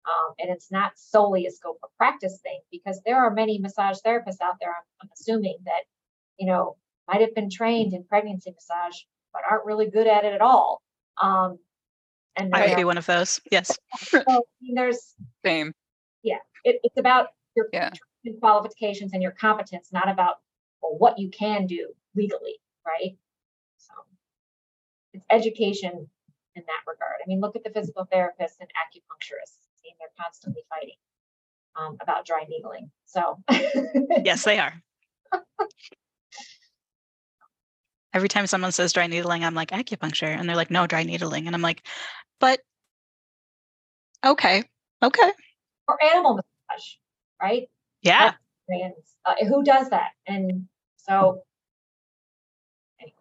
Um, 0.06 0.34
and 0.40 0.50
it's 0.50 0.72
not 0.72 0.94
solely 0.96 1.46
a 1.46 1.52
scope 1.52 1.80
of 1.84 1.90
practice 1.98 2.40
thing 2.44 2.60
because 2.72 3.02
there 3.06 3.24
are 3.24 3.32
many 3.32 3.60
massage 3.60 3.98
therapists 4.06 4.42
out 4.42 4.56
there, 4.60 4.70
I'm, 4.70 4.84
I'm 5.02 5.10
assuming 5.14 5.58
that, 5.66 5.84
you 6.38 6.48
know, 6.48 6.78
might 7.08 7.22
have 7.22 7.36
been 7.36 7.50
trained 7.50 7.94
in 7.94 8.04
pregnancy 8.04 8.52
massage 8.52 8.98
but 9.34 9.42
aren't 9.50 9.66
really 9.66 9.90
good 9.90 10.08
at 10.08 10.26
it 10.26 10.34
at 10.34 10.42
all. 10.42 10.82
Um, 11.22 11.58
and 12.36 12.54
I 12.56 12.68
would 12.68 12.76
be 12.76 12.84
one 12.84 12.98
of 12.98 13.06
those. 13.06 13.40
Yes. 13.52 13.78
So, 13.98 14.24
I 14.28 14.40
mean, 14.62 14.76
there's 14.76 15.14
same. 15.46 15.74
Yeah, 16.24 16.38
it, 16.64 16.80
it's 16.84 16.98
about 16.98 17.28
your 17.56 17.68
yeah. 17.74 17.92
qualifications 18.40 19.14
and 19.14 19.22
your 19.22 19.32
competence, 19.32 19.90
not 19.92 20.10
about 20.10 20.38
well, 20.82 20.96
what 20.98 21.20
you 21.20 21.30
can 21.30 21.68
do 21.68 21.90
legally, 22.16 22.56
right? 22.86 23.16
So 23.78 23.94
it's 25.14 25.26
education 25.30 26.08
in 26.56 26.64
that 26.66 26.82
regard. 26.88 27.16
I 27.24 27.28
mean, 27.28 27.40
look 27.40 27.56
at 27.56 27.64
the 27.64 27.70
physical 27.70 28.08
therapists 28.14 28.60
and 28.60 28.70
acupuncturists. 28.70 29.60
I 29.66 29.84
mean, 29.84 29.94
they're 30.00 30.10
constantly 30.20 30.64
fighting 30.70 30.98
um, 31.80 31.98
about 32.02 32.26
dry 32.26 32.46
needling. 32.48 32.90
So 33.06 33.40
yes, 34.24 34.44
they 34.44 34.60
are. 34.60 34.74
every 38.14 38.30
time 38.30 38.48
someone 38.48 38.72
says 38.72 38.94
dry 38.94 39.08
needling, 39.08 39.44
I'm 39.44 39.56
like 39.56 39.72
acupuncture, 39.72 40.28
and 40.28 40.48
they're 40.48 40.56
like, 40.56 40.72
no, 40.72 40.88
dry 40.88 41.04
needling, 41.04 41.48
and 41.48 41.56
I'm 41.56 41.62
like, 41.62 41.86
but 42.40 42.60
okay, 44.26 44.64
okay. 45.02 45.32
Or 45.88 46.04
animal 46.04 46.36
massage, 46.36 46.86
right? 47.42 47.68
Yeah. 48.02 48.34
Uh, 49.26 49.36
who 49.48 49.64
does 49.64 49.90
that? 49.90 50.12
And 50.28 50.68
so, 50.98 51.44
anyway, 53.00 53.14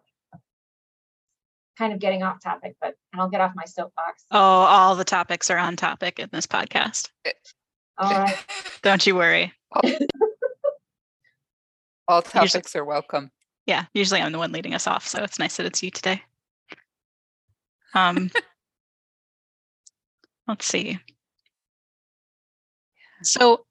kind 1.77 1.93
of 1.93 1.99
getting 1.99 2.23
off 2.23 2.41
topic, 2.41 2.75
but 2.79 2.95
and 3.11 3.21
I'll 3.21 3.29
get 3.29 3.41
off 3.41 3.53
my 3.55 3.65
soapbox. 3.65 4.25
Oh, 4.31 4.37
all 4.37 4.95
the 4.95 5.03
topics 5.03 5.49
are 5.49 5.57
on 5.57 5.75
topic 5.75 6.19
in 6.19 6.29
this 6.31 6.47
podcast. 6.47 7.09
All 7.97 8.11
right. 8.11 8.37
Don't 8.81 9.05
you 9.05 9.15
worry. 9.15 9.53
all 12.07 12.21
topics 12.21 12.55
Usually, 12.55 12.81
are 12.81 12.85
welcome 12.85 13.31
yeah, 13.65 13.85
usually 13.93 14.21
I'm 14.21 14.31
the 14.31 14.37
one 14.37 14.51
leading 14.51 14.73
us 14.73 14.87
off, 14.87 15.07
so 15.07 15.23
it's 15.23 15.39
nice 15.39 15.57
that 15.57 15.65
it's 15.65 15.81
you 15.81 15.91
today. 15.91 16.21
Um, 17.93 18.29
let's 20.47 20.65
see. 20.65 20.99
So, 23.21 23.65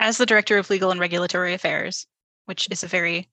as 0.00 0.18
the 0.18 0.26
director 0.26 0.58
of 0.58 0.70
legal 0.70 0.90
and 0.90 0.98
regulatory 0.98 1.54
affairs, 1.54 2.06
which 2.46 2.68
is 2.70 2.82
a 2.82 2.88
very 2.88 3.28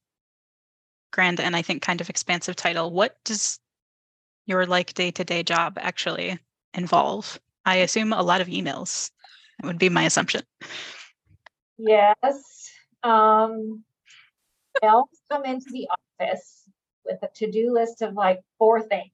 grand 1.11 1.39
and 1.39 1.55
I 1.55 1.61
think 1.61 1.81
kind 1.81 2.01
of 2.01 2.09
expansive 2.09 2.55
title, 2.55 2.91
what 2.91 3.17
does 3.23 3.59
your 4.45 4.65
like 4.65 4.93
day 4.93 5.11
to 5.11 5.23
day 5.23 5.41
job 5.41 5.77
actually 5.81 6.37
involve? 6.73 7.39
I 7.65 7.77
assume 7.77 8.13
a 8.13 8.21
lot 8.21 8.41
of 8.41 8.47
emails. 8.47 9.09
That 9.59 9.67
would 9.67 9.79
be 9.79 9.89
my 9.89 10.03
assumption. 10.03 10.43
Yes, 11.77 12.15
um, 13.05 13.83
I 14.83 14.87
always 14.87 15.21
come 15.31 15.45
into 15.45 15.67
the 15.71 15.87
office 16.19 16.63
with 17.05 17.19
a 17.21 17.29
to-do 17.35 17.71
list 17.71 18.01
of 18.01 18.13
like 18.13 18.41
four 18.57 18.81
things, 18.81 19.11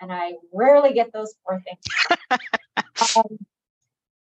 and 0.00 0.12
I 0.12 0.34
rarely 0.52 0.92
get 0.92 1.12
those 1.12 1.34
four 1.44 1.60
things. 1.60 2.40
um, 3.16 3.38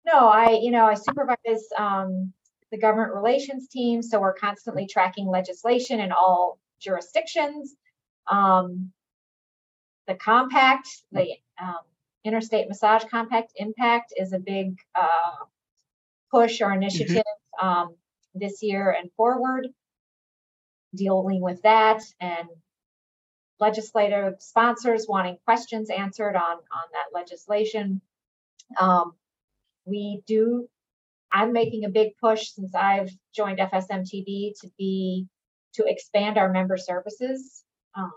no, 0.04 0.28
I, 0.28 0.58
you 0.60 0.70
know, 0.70 0.84
I 0.84 0.94
supervise 0.94 1.64
um, 1.78 2.32
the 2.70 2.78
government 2.78 3.14
relations 3.14 3.68
team, 3.68 4.02
so 4.02 4.20
we're 4.20 4.34
constantly 4.34 4.86
tracking 4.86 5.26
legislation 5.26 6.00
in 6.00 6.12
all 6.12 6.58
jurisdictions. 6.80 7.74
Um, 8.30 8.92
the 10.06 10.14
compact, 10.14 10.88
the 11.12 11.34
um, 11.60 11.78
interstate 12.24 12.68
massage 12.68 13.04
compact 13.10 13.52
impact 13.56 14.12
is 14.16 14.32
a 14.32 14.38
big 14.38 14.78
uh, 14.94 15.44
push 16.30 16.60
or 16.60 16.66
mm-hmm. 16.66 16.82
initiative. 16.82 17.24
Mm-hmm. 17.62 17.86
This 18.34 18.62
year 18.62 18.90
and 18.90 19.10
forward, 19.12 19.68
dealing 20.94 21.40
with 21.40 21.62
that 21.62 22.02
and 22.20 22.48
legislative 23.58 24.34
sponsors 24.40 25.06
wanting 25.08 25.38
questions 25.44 25.90
answered 25.90 26.36
on, 26.36 26.56
on 26.56 26.88
that 26.92 27.12
legislation. 27.12 28.00
Um, 28.80 29.12
we 29.84 30.22
do, 30.26 30.68
I'm 31.32 31.52
making 31.52 31.84
a 31.84 31.90
big 31.90 32.16
push 32.20 32.50
since 32.50 32.74
I've 32.74 33.10
joined 33.34 33.58
FSMTB 33.58 34.58
to 34.60 34.70
be, 34.78 35.26
to 35.74 35.84
expand 35.86 36.38
our 36.38 36.50
member 36.50 36.76
services. 36.76 37.64
Um, 37.94 38.12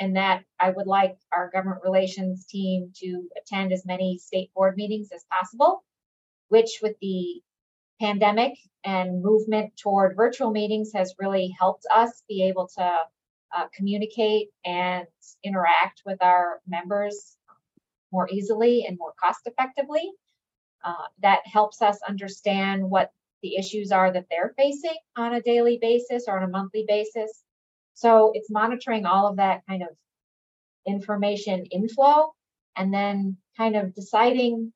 and 0.00 0.16
that 0.16 0.42
I 0.58 0.70
would 0.70 0.86
like 0.86 1.18
our 1.30 1.50
government 1.50 1.82
relations 1.84 2.46
team 2.46 2.90
to 2.96 3.28
attend 3.36 3.70
as 3.70 3.84
many 3.84 4.16
state 4.18 4.50
board 4.54 4.74
meetings 4.76 5.10
as 5.14 5.24
possible, 5.30 5.84
which 6.48 6.80
with 6.82 6.96
the 7.02 7.42
pandemic 8.00 8.54
and 8.84 9.22
movement 9.22 9.76
toward 9.76 10.16
virtual 10.16 10.50
meetings 10.50 10.90
has 10.94 11.14
really 11.18 11.54
helped 11.58 11.86
us 11.94 12.22
be 12.28 12.42
able 12.42 12.68
to 12.78 12.82
uh, 13.56 13.66
communicate 13.74 14.48
and 14.64 15.06
interact 15.44 16.02
with 16.06 16.20
our 16.22 16.60
members 16.66 17.36
more 18.12 18.28
easily 18.30 18.84
and 18.86 18.96
more 18.98 19.12
cost 19.22 19.40
effectively. 19.46 20.10
Uh, 20.84 20.94
that 21.20 21.40
helps 21.44 21.82
us 21.82 21.98
understand 22.08 22.82
what 22.82 23.12
the 23.42 23.56
issues 23.56 23.92
are 23.92 24.12
that 24.12 24.26
they're 24.30 24.54
facing 24.56 24.96
on 25.16 25.34
a 25.34 25.42
daily 25.42 25.78
basis 25.80 26.24
or 26.26 26.38
on 26.38 26.44
a 26.44 26.48
monthly 26.48 26.84
basis. 26.88 27.44
So 27.94 28.32
it's 28.34 28.50
monitoring 28.50 29.04
all 29.04 29.26
of 29.26 29.36
that 29.36 29.60
kind 29.68 29.82
of 29.82 29.88
information 30.86 31.66
inflow 31.66 32.32
and 32.76 32.92
then 32.92 33.36
kind 33.56 33.76
of 33.76 33.94
deciding 33.94 34.72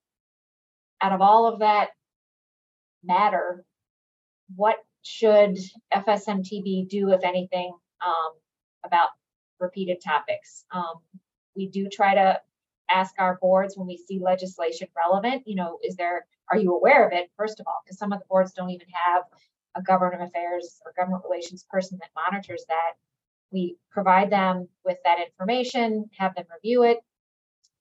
out 1.00 1.12
of 1.12 1.20
all 1.20 1.46
of 1.46 1.60
that 1.60 1.90
matter, 3.04 3.64
what 4.56 4.76
should 5.02 5.58
FSMTB 5.92 6.88
do, 6.88 7.10
if 7.12 7.24
anything, 7.24 7.72
um, 8.04 8.32
about 8.84 9.10
repeated 9.60 9.98
topics? 10.04 10.64
Um, 10.72 11.00
we 11.56 11.68
do 11.68 11.88
try 11.88 12.14
to 12.14 12.40
ask 12.90 13.14
our 13.18 13.38
boards 13.40 13.76
when 13.76 13.86
we 13.86 13.96
see 13.96 14.18
legislation 14.20 14.88
relevant, 14.96 15.42
you 15.46 15.56
know, 15.56 15.78
is 15.82 15.96
there, 15.96 16.26
are 16.50 16.58
you 16.58 16.74
aware 16.74 17.06
of 17.06 17.12
it, 17.12 17.30
first 17.36 17.60
of 17.60 17.66
all? 17.66 17.80
Because 17.84 17.98
some 17.98 18.12
of 18.12 18.18
the 18.18 18.26
boards 18.28 18.52
don't 18.52 18.70
even 18.70 18.86
have 18.92 19.22
a 19.74 19.82
government 19.82 20.22
affairs 20.22 20.80
or 20.84 20.92
government 20.96 21.24
relations 21.28 21.64
person 21.68 21.98
that 22.00 22.10
monitors 22.14 22.64
that. 22.68 22.92
We 23.50 23.76
provide 23.90 24.30
them 24.30 24.68
with 24.84 24.98
that 25.04 25.18
information, 25.20 26.10
have 26.18 26.34
them 26.34 26.44
review 26.52 26.82
it, 26.82 26.98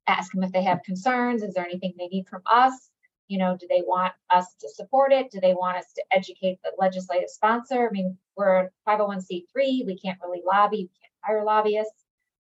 ask 0.07 0.31
them 0.31 0.43
if 0.43 0.51
they 0.51 0.63
have 0.63 0.83
concerns. 0.83 1.43
Is 1.43 1.53
there 1.53 1.65
anything 1.65 1.93
they 1.97 2.07
need 2.07 2.27
from 2.27 2.41
us? 2.51 2.89
You 3.27 3.39
know, 3.39 3.57
do 3.59 3.67
they 3.69 3.81
want 3.86 4.13
us 4.29 4.53
to 4.59 4.69
support 4.69 5.12
it? 5.12 5.31
Do 5.31 5.39
they 5.39 5.53
want 5.53 5.77
us 5.77 5.93
to 5.93 6.03
educate 6.12 6.59
the 6.63 6.71
legislative 6.77 7.29
sponsor? 7.29 7.88
I 7.88 7.91
mean, 7.91 8.17
we're 8.36 8.55
a 8.55 8.69
501c3, 8.88 9.86
we 9.86 9.97
can't 10.03 10.19
really 10.21 10.41
lobby, 10.45 10.77
we 10.77 10.99
can't 11.01 11.13
hire 11.21 11.43
lobbyists, 11.43 12.03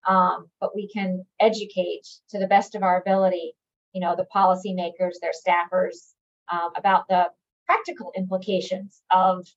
um, 0.08 0.48
but 0.60 0.76
we 0.76 0.88
can 0.88 1.26
educate 1.40 2.08
to 2.30 2.40
the 2.40 2.48
best 2.48 2.76
of 2.76 2.84
our 2.84 3.00
ability, 3.00 3.54
you 3.94 4.02
know, 4.02 4.16
the 4.16 4.28
policymakers, 4.36 5.16
their 5.22 5.32
staffers 5.32 6.14
um, 6.52 6.72
about 6.76 7.08
the 7.08 7.28
practical 7.66 8.12
implications 8.16 9.02
of 9.12 9.48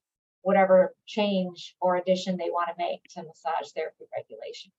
whatever 0.41 0.95
change 1.05 1.75
or 1.81 1.97
addition 1.97 2.37
they 2.37 2.49
want 2.49 2.69
to 2.69 2.75
make 2.77 3.03
to 3.09 3.23
massage 3.23 3.71
therapy 3.75 4.05
regulation. 4.15 4.71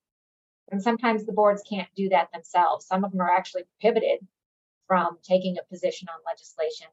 And 0.71 0.83
sometimes 0.83 1.25
the 1.25 1.33
boards 1.33 1.63
can't 1.69 1.89
do 1.97 2.09
that 2.11 2.33
themselves. 2.33 2.87
Some 2.87 3.05
of 3.05 3.11
them 3.11 3.21
are 3.21 3.31
actually 3.31 3.65
prohibited 3.81 4.27
from 4.91 5.19
taking 5.23 5.57
a 5.57 5.63
position 5.73 6.09
on 6.09 6.19
legislation. 6.27 6.89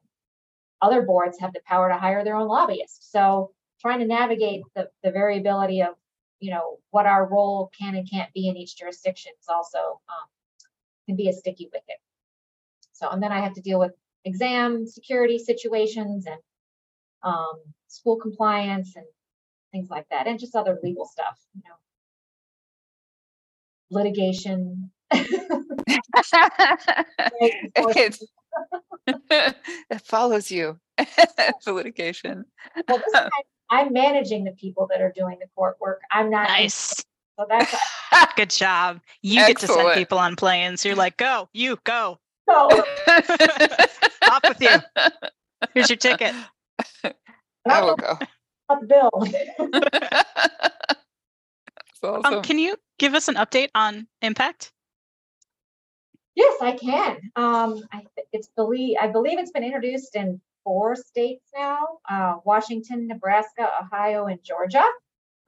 Other 0.80 1.02
boards 1.02 1.40
have 1.40 1.52
the 1.52 1.60
power 1.66 1.88
to 1.88 1.98
hire 1.98 2.22
their 2.22 2.36
own 2.36 2.46
lobbyists. 2.46 3.10
So 3.10 3.50
trying 3.80 3.98
to 3.98 4.06
navigate 4.06 4.62
the, 4.76 4.88
the 5.02 5.10
variability 5.10 5.82
of, 5.82 5.94
you 6.38 6.52
know, 6.52 6.78
what 6.90 7.06
our 7.06 7.26
role 7.28 7.72
can 7.76 7.96
and 7.96 8.08
can't 8.08 8.32
be 8.32 8.46
in 8.46 8.56
each 8.56 8.78
jurisdiction 8.78 9.32
is 9.40 9.48
also 9.48 9.78
um, 10.08 10.28
can 11.06 11.16
be 11.16 11.28
a 11.28 11.32
sticky 11.32 11.68
wicket. 11.72 11.96
So, 12.92 13.08
and 13.08 13.20
then 13.20 13.32
I 13.32 13.40
have 13.40 13.54
to 13.54 13.60
deal 13.60 13.80
with 13.80 13.94
exam 14.24 14.86
security 14.86 15.40
situations 15.40 16.26
and 16.26 16.38
um, 17.24 17.56
school 17.88 18.16
compliance 18.16 18.94
and 18.94 19.06
things 19.72 19.90
like 19.90 20.06
that, 20.10 20.28
and 20.28 20.38
just 20.38 20.54
other 20.54 20.78
legal 20.84 21.04
stuff, 21.04 21.36
you 21.52 21.62
know, 21.64 21.74
litigation. 23.90 24.92
It's, 27.96 28.24
it 29.06 30.00
follows 30.04 30.50
you, 30.50 30.78
the 30.96 31.72
litigation. 31.72 32.44
Well, 32.88 32.98
this 32.98 33.12
time 33.12 33.30
I'm 33.70 33.92
managing 33.92 34.44
the 34.44 34.52
people 34.52 34.86
that 34.90 35.00
are 35.00 35.12
doing 35.14 35.38
the 35.40 35.46
court 35.54 35.76
work. 35.80 36.02
I'm 36.10 36.30
not. 36.30 36.48
Nice. 36.48 37.04
So 37.38 37.46
that's 37.48 37.74
good 38.36 38.50
job. 38.50 39.00
You 39.22 39.46
get 39.46 39.58
to 39.60 39.66
send 39.66 39.94
people 39.94 40.18
on 40.18 40.36
planes. 40.36 40.84
You're 40.84 40.96
like, 40.96 41.16
go, 41.16 41.48
you 41.52 41.78
go. 41.84 42.18
so. 42.48 42.68
Off 44.30 44.40
with 44.46 44.60
you. 44.60 44.76
Here's 45.74 45.88
your 45.88 45.96
ticket. 45.96 46.34
I 47.68 47.82
will 47.82 47.96
go. 47.96 48.18
Up 48.70 48.86
bill. 48.86 49.10
Awesome. 52.02 52.34
Um, 52.34 52.42
can 52.42 52.58
you 52.58 52.76
give 52.98 53.14
us 53.14 53.28
an 53.28 53.34
update 53.34 53.70
on 53.74 54.06
Impact? 54.22 54.72
Yes, 56.38 56.62
I 56.62 56.72
can. 56.76 57.32
Um, 57.34 57.82
I, 57.92 58.04
it's 58.32 58.46
believe 58.54 58.96
I 59.00 59.08
believe 59.08 59.40
it's 59.40 59.50
been 59.50 59.64
introduced 59.64 60.14
in 60.14 60.40
four 60.62 60.94
states 60.94 61.44
now: 61.52 61.98
uh, 62.08 62.36
Washington, 62.44 63.08
Nebraska, 63.08 63.68
Ohio, 63.82 64.26
and 64.26 64.38
Georgia. 64.44 64.84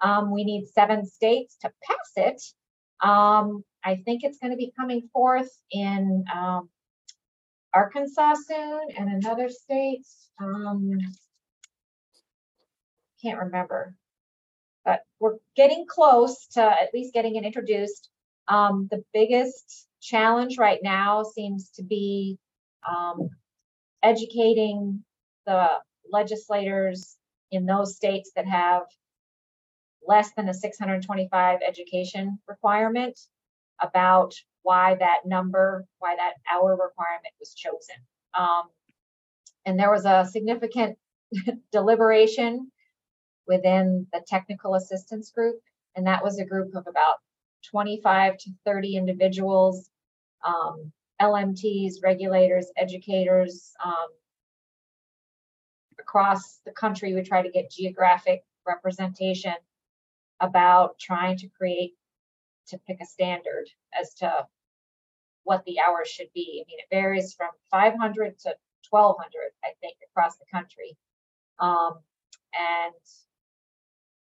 Um, 0.01 0.33
we 0.33 0.43
need 0.43 0.67
seven 0.67 1.07
states 1.07 1.57
to 1.63 1.71
pass 1.85 2.13
it. 2.17 2.43
Um, 3.09 3.63
I 3.85 4.03
think 4.05 4.25
it's 4.25 4.39
going 4.39 4.51
to 4.51 4.57
be 4.57 4.73
coming 4.77 5.09
forth 5.13 5.49
in 5.71 6.25
um, 6.35 6.69
Arkansas 7.73 8.35
soon 8.49 8.81
and 8.99 9.11
another 9.11 9.49
state. 9.49 10.07
Um, 10.41 10.99
can't 13.23 13.39
remember, 13.39 13.95
but 14.85 15.03
we're 15.21 15.37
getting 15.55 15.87
close 15.89 16.49
to 16.55 16.63
at 16.63 16.93
least 16.93 17.15
getting 17.15 17.37
it 17.37 17.45
introduced. 17.45 18.11
Um, 18.49 18.89
the 18.91 19.05
biggest 19.15 19.87
challenge 20.01 20.59
right 20.59 20.81
now 20.83 21.23
seems 21.23 21.71
to 21.71 21.83
be 21.83 22.39
um, 22.89 23.31
educating 24.03 25.05
the 25.47 25.69
legislators 26.11 27.17
in 27.51 27.67
those 27.67 27.97
states 27.97 28.33
that 28.37 28.47
have 28.47 28.83
less 30.07 30.33
than 30.37 30.49
a 30.49 30.55
625 30.55 31.59
education 31.67 32.39
requirement 32.49 33.19
about 33.81 34.35
why 34.63 34.95
that 34.97 35.21
number, 35.25 35.87
why 35.99 36.17
that 36.17 36.35
hour 36.53 36.73
requirement 36.73 37.35
was 37.39 37.55
chosen. 37.55 37.97
Um, 38.39 38.69
and 39.67 39.79
there 39.79 39.91
was 39.91 40.05
a 40.05 40.29
significant 40.31 40.99
deliberation 41.73 42.71
within 43.47 44.07
the 44.13 44.23
technical 44.27 44.75
assistance 44.75 45.31
group, 45.31 45.61
and 45.97 46.07
that 46.07 46.23
was 46.23 46.39
a 46.39 46.45
group 46.45 46.75
of 46.75 46.87
about 46.87 47.17
25 47.71 48.39
to 48.39 48.51
30 48.65 48.97
individuals, 48.97 49.90
um, 50.47 50.93
LMTs, 51.21 52.03
regulators, 52.03 52.67
educators 52.77 53.73
um, 53.85 54.09
across 55.99 56.61
the 56.65 56.73
country. 56.73 57.15
We 57.15 57.23
try 57.23 57.43
to 57.43 57.51
get 57.51 57.71
geographic 57.71 58.43
representation 58.67 59.55
about 60.41 60.99
trying 60.99 61.37
to 61.39 61.49
create 61.49 61.95
to 62.69 62.79
pick 62.87 62.99
a 63.03 63.07
standard 63.07 63.67
as 63.99 64.15
to 64.15 64.47
what 65.45 65.65
the 65.65 65.81
hours 65.81 66.09
should 66.09 66.29
be. 66.35 66.63
I 66.63 66.65
mean, 66.69 66.79
it 66.79 66.95
varies 66.95 67.35
from 67.35 67.51
500 67.71 68.39
to 68.41 68.55
1200, 68.89 69.31
I 69.65 69.69
think, 69.81 69.97
across 70.11 70.37
the 70.37 70.45
country. 70.53 70.97
Um, 71.59 71.99
and 72.55 72.95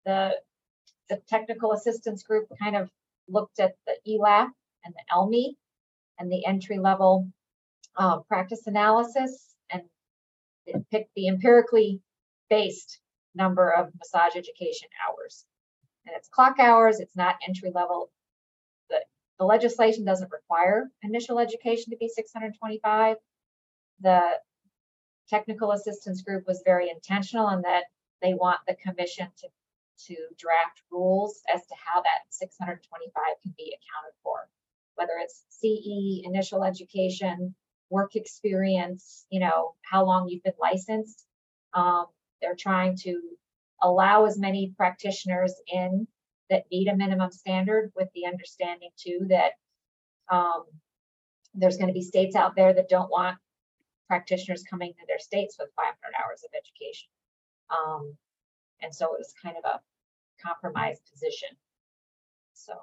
the 0.05 0.35
the 1.09 1.21
technical 1.27 1.73
assistance 1.73 2.23
group 2.23 2.47
kind 2.57 2.75
of 2.75 2.89
looked 3.27 3.59
at 3.59 3.75
the 3.85 3.95
ELAP 4.07 4.49
and 4.85 4.93
the 4.93 5.13
ELMI 5.13 5.55
and 6.19 6.31
the 6.31 6.45
entry 6.45 6.79
level 6.79 7.27
um, 7.97 8.23
practice 8.27 8.67
analysis 8.67 9.55
and 9.71 9.83
it 10.65 10.83
picked 10.91 11.13
the 11.15 11.27
empirically 11.27 12.01
based 12.49 12.99
number 13.35 13.71
of 13.71 13.89
massage 13.99 14.35
education 14.35 14.89
hours. 15.07 15.45
And 16.05 16.15
it's 16.15 16.29
clock 16.29 16.59
hours, 16.59 16.99
it's 16.99 17.15
not 17.15 17.35
entry 17.47 17.71
level. 17.73 18.11
The, 18.89 18.99
the 19.39 19.45
legislation 19.45 20.05
doesn't 20.05 20.31
require 20.31 20.89
initial 21.03 21.39
education 21.39 21.91
to 21.91 21.97
be 21.97 22.09
625. 22.09 23.17
The 24.01 24.31
technical 25.29 25.71
assistance 25.71 26.21
group 26.21 26.45
was 26.47 26.61
very 26.65 26.89
intentional 26.89 27.49
in 27.49 27.61
that 27.61 27.83
they 28.21 28.33
want 28.33 28.59
the 28.67 28.75
commission 28.75 29.27
to 29.37 29.47
to 30.07 30.15
draft 30.37 30.81
rules 30.91 31.41
as 31.53 31.61
to 31.67 31.75
how 31.77 32.01
that 32.01 32.25
625 32.29 33.11
can 33.43 33.53
be 33.57 33.75
accounted 33.77 34.15
for, 34.23 34.30
whether 35.01 35.13
it's 35.19 35.43
CE, 35.49 36.25
initial 36.25 36.63
education, 36.63 37.55
work 37.89 38.15
experience, 38.15 39.25
you 39.31 39.39
know, 39.39 39.73
how 39.81 40.05
long 40.05 40.29
you've 40.29 40.43
been 40.43 40.53
licensed. 40.61 41.25
Um, 41.73 42.05
they're 42.41 42.55
trying 42.57 42.97
to 42.97 43.19
allow 43.81 44.25
as 44.25 44.37
many 44.37 44.73
practitioners 44.77 45.53
in 45.67 46.07
that 46.49 46.65
meet 46.71 46.87
a 46.87 46.95
minimum 46.95 47.31
standard 47.31 47.91
with 47.95 48.09
the 48.13 48.27
understanding 48.27 48.89
too 48.95 49.25
that 49.29 49.53
um, 50.29 50.65
there's 51.55 51.77
going 51.77 51.87
to 51.87 51.93
be 51.93 52.03
states 52.03 52.35
out 52.35 52.55
there 52.55 52.73
that 52.73 52.89
don't 52.89 53.09
want 53.09 53.37
practitioners 54.07 54.63
coming 54.69 54.93
to 54.93 55.05
their 55.07 55.19
states 55.19 55.55
with 55.59 55.69
500 55.75 55.95
hours 56.21 56.43
of 56.43 56.51
education. 56.53 57.09
Um, 57.71 58.15
and 58.81 58.93
so 58.93 59.05
it 59.13 59.17
was 59.17 59.33
kind 59.41 59.55
of 59.57 59.63
a 59.65 59.79
compromised 60.45 61.01
position. 61.11 61.49
So, 62.53 62.73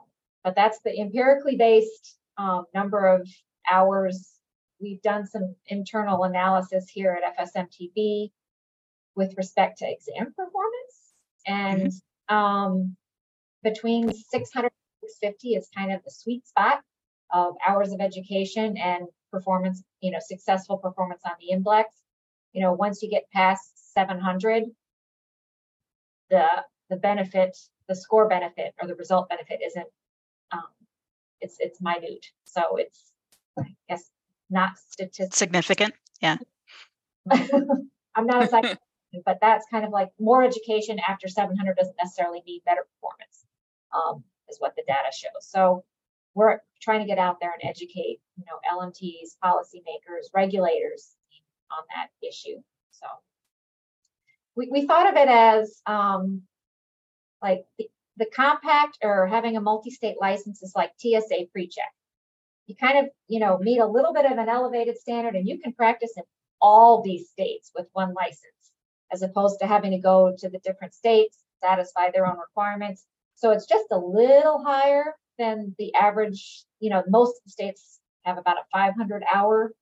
but 0.45 0.55
that's 0.55 0.79
the 0.85 0.99
empirically 0.99 1.57
based 1.57 2.17
um, 2.37 2.65
number 2.75 3.07
of 3.07 3.29
hours. 3.71 4.35
We've 4.81 5.03
done 5.03 5.27
some 5.27 5.55
internal 5.67 6.25
analysis 6.25 6.89
here 6.89 7.19
at 7.21 7.37
FSMTB. 7.39 8.31
with 9.17 9.35
respect 9.37 9.79
to 9.79 9.91
exam 9.91 10.33
performance. 10.37 11.15
And 11.47 11.93
um, 12.29 12.97
between 13.65 14.13
600 14.13 14.67
and 14.67 15.11
650 15.11 15.55
is 15.55 15.69
kind 15.77 15.93
of 15.93 16.03
the 16.05 16.11
sweet 16.11 16.47
spot 16.47 16.81
of 17.33 17.55
hours 17.67 17.93
of 17.93 18.01
education 18.01 18.77
and 18.77 19.09
performance, 19.33 19.83
you 20.01 20.11
know, 20.11 20.19
successful 20.21 20.79
performance 20.79 21.23
on 21.27 21.33
the 21.41 21.57
MBLEx. 21.57 21.85
You 22.53 22.63
know, 22.63 22.73
once 22.73 23.03
you 23.03 23.11
get 23.11 23.25
past 23.33 23.93
700, 23.95 24.65
the 26.31 26.47
the 26.91 26.97
benefit, 26.97 27.57
the 27.89 27.97
score 27.97 28.29
benefit 28.29 28.75
or 28.81 28.89
the 28.89 28.95
result 28.95 29.29
benefit 29.29 29.61
isn't 29.65 29.87
um, 30.53 30.65
it's 31.41 31.57
it's 31.61 31.81
minute. 31.81 32.27
So 32.45 32.77
it's 32.77 33.13
I 33.59 33.75
guess 33.89 34.11
not 34.51 34.79
statistically 34.79 35.37
Significant. 35.37 35.95
Yeah. 36.21 36.37
I'm 37.31 38.27
not 38.27 38.43
a 38.43 38.47
psychologist, 38.47 38.81
but 39.25 39.39
that's 39.41 39.67
kind 39.71 39.85
of 39.85 39.91
like 39.91 40.11
more 40.19 40.43
education 40.43 40.99
after 41.07 41.29
700 41.29 41.77
doesn't 41.77 41.97
necessarily 42.03 42.43
mean 42.47 42.61
better 42.65 42.87
performance, 42.95 43.45
um, 43.93 44.25
is 44.49 44.57
what 44.59 44.75
the 44.77 44.83
data 44.87 45.13
shows. 45.13 45.47
So 45.47 45.85
we're 46.35 46.61
trying 46.81 47.01
to 47.01 47.07
get 47.07 47.19
out 47.19 47.39
there 47.41 47.53
and 47.53 47.69
educate, 47.69 48.21
you 48.37 48.45
know, 48.47 48.59
LMTs, 48.73 49.37
policymakers, 49.45 50.27
regulators 50.35 51.17
on 51.71 51.85
that 51.95 52.09
issue. 52.27 52.63
So 52.91 53.07
we, 54.57 54.69
we 54.71 54.87
thought 54.87 55.09
of 55.09 55.17
it 55.17 55.29
as 55.29 55.83
um, 55.87 56.43
like 57.43 57.65
the, 57.79 57.89
the 58.19 58.27
compact 58.35 58.99
or 59.03 59.27
having 59.27 59.57
a 59.57 59.61
multi-state 59.61 60.17
license 60.21 60.63
is 60.63 60.73
like 60.75 60.93
TSA 60.99 61.47
pre-check. 61.53 61.93
You 62.67 62.75
kind 62.75 62.99
of, 62.99 63.07
you 63.29 63.41
know, 63.41 63.59
meet 63.59 63.79
a 63.79 63.87
little 63.87 64.13
bit 64.13 64.27
of 64.27 64.37
an 64.37 64.49
elevated 64.49 64.99
standard 64.99 65.35
and 65.35 65.49
you 65.49 65.59
can 65.59 65.73
practice 65.73 66.13
in 66.17 66.25
all 66.61 67.03
these 67.03 67.31
states 67.31 67.71
with 67.75 67.87
one 67.93 68.13
license, 68.15 68.73
as 69.13 69.23
opposed 69.23 69.61
to 69.61 69.67
having 69.67 69.93
to 69.93 69.99
go 69.99 70.35
to 70.37 70.49
the 70.51 70.59
different 70.59 70.95
states, 70.95 71.39
satisfy 71.63 72.11
their 72.11 72.27
own 72.27 72.39
requirements. 72.39 73.05
So 73.37 73.53
it's 73.53 73.67
just 73.67 73.87
a 73.93 73.99
little 73.99 74.63
higher 74.65 75.15
than 75.39 75.75
the 75.79 75.95
average, 75.95 76.65
you 76.81 76.91
know, 76.91 77.05
most 77.09 77.37
states 77.49 78.01
have 78.25 78.37
about 78.37 78.59
a 78.59 78.67
500 78.73 79.23
hour, 79.33 79.73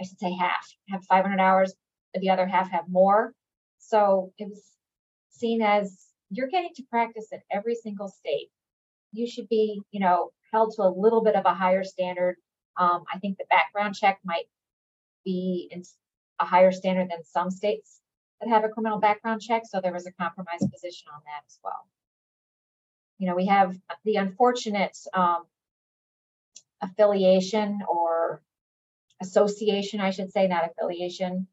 I 0.00 0.04
should 0.04 0.18
say 0.18 0.32
half, 0.32 0.66
have 0.90 1.04
500 1.04 1.40
hours, 1.40 1.72
the 2.14 2.30
other 2.30 2.46
half 2.46 2.70
have 2.70 2.88
more. 2.88 3.32
So 3.78 4.32
it 4.38 4.48
was 4.48 4.62
seen 5.30 5.62
as 5.62 6.06
you're 6.30 6.48
getting 6.48 6.74
to 6.74 6.82
practice 6.90 7.28
in 7.32 7.40
every 7.50 7.74
single 7.74 8.08
state. 8.08 8.48
You 9.12 9.26
should 9.26 9.48
be, 9.48 9.80
you 9.90 10.00
know, 10.00 10.30
held 10.52 10.74
to 10.76 10.82
a 10.82 10.94
little 10.94 11.22
bit 11.22 11.36
of 11.36 11.44
a 11.44 11.54
higher 11.54 11.84
standard. 11.84 12.36
Um, 12.76 13.04
I 13.12 13.18
think 13.18 13.38
the 13.38 13.44
background 13.48 13.94
check 13.94 14.18
might 14.24 14.46
be 15.24 15.68
in 15.70 15.82
a 16.40 16.44
higher 16.44 16.72
standard 16.72 17.10
than 17.10 17.24
some 17.24 17.50
states 17.50 18.00
that 18.40 18.48
have 18.48 18.64
a 18.64 18.68
criminal 18.68 18.98
background 18.98 19.40
check. 19.40 19.62
So 19.64 19.80
there 19.80 19.92
was 19.92 20.06
a 20.06 20.12
compromise 20.12 20.60
position 20.60 21.08
on 21.14 21.20
that 21.24 21.44
as 21.46 21.58
well. 21.64 21.86
You 23.18 23.28
know, 23.28 23.34
we 23.34 23.46
have 23.46 23.76
the 24.04 24.16
unfortunate 24.16 24.96
um, 25.14 25.44
affiliation 26.82 27.80
or 27.88 28.42
association, 29.22 30.00
I 30.00 30.10
should 30.10 30.30
say, 30.30 30.46
not 30.46 30.68
affiliation, 30.70 31.46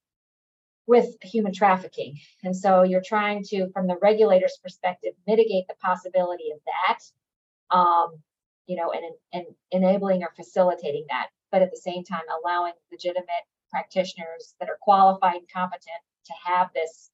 with 0.85 1.15
human 1.21 1.53
trafficking. 1.53 2.19
And 2.43 2.55
so 2.55 2.83
you're 2.83 3.03
trying 3.05 3.43
to, 3.45 3.69
from 3.71 3.87
the 3.87 3.97
regulator's 4.01 4.57
perspective, 4.61 5.13
mitigate 5.25 5.67
the 5.67 5.75
possibility 5.81 6.51
of 6.51 6.59
that, 6.65 7.75
um, 7.75 8.21
you 8.67 8.75
know, 8.75 8.91
and, 8.91 9.03
and 9.31 9.45
enabling 9.71 10.23
or 10.23 10.31
facilitating 10.35 11.05
that, 11.09 11.27
but 11.51 11.61
at 11.61 11.71
the 11.71 11.77
same 11.77 12.03
time 12.03 12.21
allowing 12.43 12.73
legitimate 12.91 13.45
practitioners 13.69 14.55
that 14.59 14.69
are 14.69 14.77
qualified 14.81 15.35
and 15.35 15.49
competent 15.51 16.01
to 16.25 16.33
have 16.45 16.69
this 16.73 17.11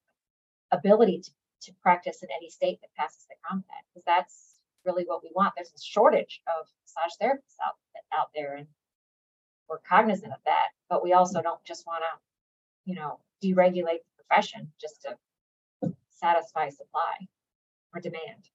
ability 0.71 1.21
to, 1.21 1.31
to 1.61 1.71
practice 1.81 2.23
in 2.23 2.29
any 2.35 2.49
state 2.49 2.79
that 2.81 2.93
passes 2.95 3.25
the 3.29 3.35
compact, 3.47 3.85
because 3.93 4.05
that's 4.05 4.55
really 4.85 5.03
what 5.05 5.23
we 5.23 5.29
want. 5.35 5.53
There's 5.55 5.73
a 5.75 5.81
shortage 5.81 6.41
of 6.47 6.67
massage 6.83 7.15
therapists 7.21 7.57
out, 7.65 7.75
out 8.17 8.29
there, 8.33 8.55
and 8.55 8.67
we're 9.69 9.79
cognizant 9.79 10.33
of 10.33 10.39
that, 10.45 10.69
but 10.89 11.03
we 11.03 11.13
also 11.13 11.41
don't 11.41 11.63
just 11.63 11.85
want 11.85 12.01
to, 12.01 12.28
you 12.85 12.95
know, 12.95 13.19
deregulate 13.43 13.99
the 14.03 14.23
profession 14.23 14.71
just 14.79 15.01
to 15.03 15.93
satisfy 16.09 16.69
supply 16.69 17.27
or 17.93 18.01
demand. 18.01 18.49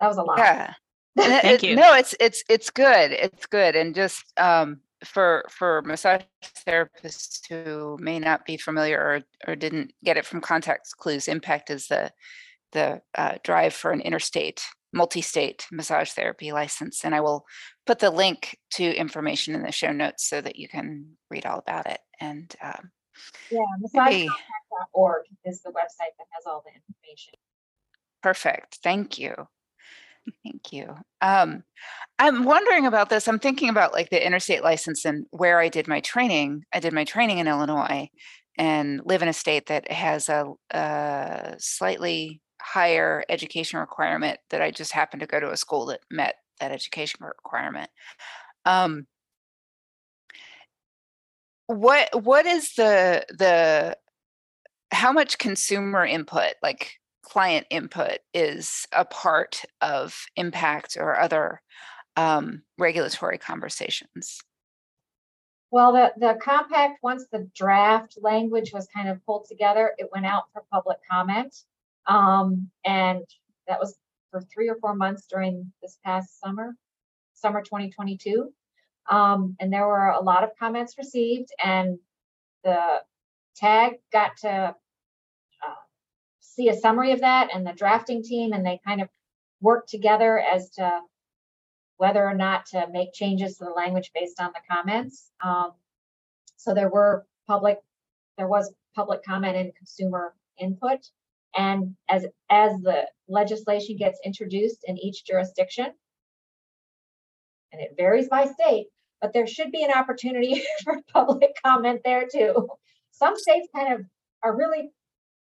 That 0.00 0.08
was 0.08 0.16
a 0.16 0.22
lot. 0.22 0.38
Yeah. 0.38 0.74
Thank 1.18 1.62
you. 1.62 1.76
No, 1.76 1.94
it's 1.94 2.14
it's 2.18 2.42
it's 2.48 2.70
good. 2.70 3.12
It's 3.12 3.46
good. 3.46 3.76
And 3.76 3.94
just 3.94 4.24
um 4.38 4.80
for 5.04 5.44
for 5.50 5.82
massage 5.82 6.22
therapists 6.66 7.40
who 7.48 7.96
may 8.00 8.18
not 8.18 8.44
be 8.44 8.56
familiar 8.56 8.98
or 8.98 9.20
or 9.46 9.54
didn't 9.54 9.92
get 10.04 10.16
it 10.16 10.26
from 10.26 10.40
context 10.40 10.96
clues, 10.96 11.28
impact 11.28 11.70
is 11.70 11.86
the 11.88 12.10
the 12.72 13.02
uh, 13.14 13.34
drive 13.44 13.74
for 13.74 13.92
an 13.92 14.00
interstate 14.00 14.62
multi-state 14.92 15.66
massage 15.72 16.10
therapy 16.10 16.52
license 16.52 17.04
and 17.04 17.14
i 17.14 17.20
will 17.20 17.44
put 17.86 17.98
the 17.98 18.10
link 18.10 18.58
to 18.70 18.84
information 18.94 19.54
in 19.54 19.62
the 19.62 19.72
show 19.72 19.92
notes 19.92 20.28
so 20.28 20.40
that 20.40 20.56
you 20.56 20.68
can 20.68 21.06
read 21.30 21.46
all 21.46 21.58
about 21.58 21.86
it 21.86 22.00
and 22.20 22.54
um, 22.62 22.90
Yeah, 23.50 23.60
massagecompact.org 23.82 25.24
is 25.44 25.62
the 25.62 25.70
website 25.70 26.14
that 26.18 26.26
has 26.32 26.46
all 26.46 26.62
the 26.64 26.72
information. 26.74 27.34
Perfect. 28.22 28.78
Thank 28.82 29.18
you. 29.18 29.34
Thank 30.44 30.72
you. 30.72 30.94
Um, 31.20 31.64
I'm 32.18 32.44
wondering 32.44 32.86
about 32.86 33.08
this. 33.08 33.26
I'm 33.26 33.40
thinking 33.40 33.68
about 33.68 33.92
like 33.92 34.10
the 34.10 34.24
interstate 34.24 34.62
license 34.62 35.04
and 35.04 35.26
where 35.30 35.58
I 35.58 35.68
did 35.68 35.88
my 35.88 36.00
training. 36.00 36.64
I 36.72 36.78
did 36.78 36.92
my 36.92 37.04
training 37.04 37.38
in 37.38 37.48
Illinois 37.48 38.08
and 38.56 39.00
live 39.04 39.22
in 39.22 39.28
a 39.28 39.32
state 39.32 39.66
that 39.66 39.90
has 39.90 40.28
a, 40.28 40.52
a 40.70 41.56
slightly 41.58 42.40
higher 42.62 43.24
education 43.28 43.78
requirement 43.78 44.38
that 44.50 44.62
I 44.62 44.70
just 44.70 44.92
happened 44.92 45.20
to 45.20 45.26
go 45.26 45.40
to 45.40 45.50
a 45.50 45.56
school 45.56 45.86
that 45.86 46.00
met 46.10 46.36
that 46.60 46.72
education 46.72 47.24
requirement. 47.24 47.90
Um, 48.64 49.06
what 51.66 52.22
what 52.22 52.46
is 52.46 52.74
the 52.74 53.24
the 53.30 53.96
how 54.92 55.12
much 55.12 55.38
consumer 55.38 56.04
input 56.04 56.54
like 56.62 56.92
client 57.22 57.66
input 57.70 58.18
is 58.34 58.86
a 58.92 59.04
part 59.04 59.64
of 59.80 60.26
impact 60.36 60.96
or 60.98 61.18
other 61.18 61.62
um, 62.16 62.62
regulatory 62.78 63.38
conversations 63.38 64.42
Well, 65.72 65.94
the, 65.94 66.12
the 66.18 66.38
compact, 66.38 66.98
once 67.02 67.24
the 67.32 67.48
draft 67.56 68.18
language 68.20 68.74
was 68.74 68.86
kind 68.94 69.08
of 69.08 69.24
pulled 69.24 69.46
together, 69.48 69.94
it 69.96 70.10
went 70.12 70.26
out 70.26 70.44
for 70.52 70.62
public 70.70 70.98
comment. 71.10 71.56
Um, 72.06 72.70
and 72.84 73.22
that 73.68 73.80
was 73.80 73.96
for 74.30 74.40
three 74.40 74.68
or 74.68 74.76
four 74.76 74.94
months 74.94 75.26
during 75.26 75.72
this 75.82 75.98
past 76.04 76.40
summer, 76.40 76.74
summer 77.34 77.62
2022. 77.62 78.52
Um, 79.10 79.56
and 79.60 79.72
there 79.72 79.86
were 79.86 80.08
a 80.08 80.22
lot 80.22 80.44
of 80.44 80.50
comments 80.58 80.96
received 80.98 81.48
and 81.62 81.98
the 82.64 83.00
tag 83.56 83.94
got 84.12 84.36
to 84.38 84.48
uh, 84.48 85.74
see 86.40 86.68
a 86.68 86.76
summary 86.76 87.12
of 87.12 87.20
that 87.20 87.50
and 87.52 87.66
the 87.66 87.72
drafting 87.72 88.22
team 88.22 88.52
and 88.52 88.64
they 88.64 88.80
kind 88.86 89.02
of 89.02 89.08
worked 89.60 89.88
together 89.88 90.38
as 90.38 90.70
to 90.70 91.00
whether 91.96 92.24
or 92.24 92.34
not 92.34 92.66
to 92.66 92.86
make 92.90 93.12
changes 93.12 93.58
to 93.58 93.64
the 93.64 93.70
language 93.70 94.10
based 94.14 94.40
on 94.40 94.52
the 94.52 94.74
comments. 94.74 95.30
Um, 95.44 95.72
so 96.56 96.74
there 96.74 96.88
were 96.88 97.26
public, 97.46 97.78
there 98.38 98.48
was 98.48 98.72
public 98.94 99.24
comment 99.24 99.56
and 99.56 99.74
consumer 99.74 100.34
input. 100.58 100.98
And 101.56 101.96
as 102.08 102.26
as 102.50 102.72
the 102.80 103.06
legislation 103.28 103.96
gets 103.96 104.18
introduced 104.24 104.84
in 104.84 104.98
each 104.98 105.24
jurisdiction, 105.24 105.92
and 107.72 107.80
it 107.80 107.94
varies 107.96 108.28
by 108.28 108.46
state, 108.46 108.86
but 109.20 109.32
there 109.32 109.46
should 109.46 109.70
be 109.70 109.82
an 109.82 109.92
opportunity 109.92 110.62
for 110.84 111.00
public 111.12 111.56
comment 111.64 112.00
there 112.04 112.26
too. 112.32 112.68
Some 113.12 113.36
states 113.36 113.68
kind 113.74 113.94
of 113.94 114.00
are 114.42 114.56
really 114.56 114.90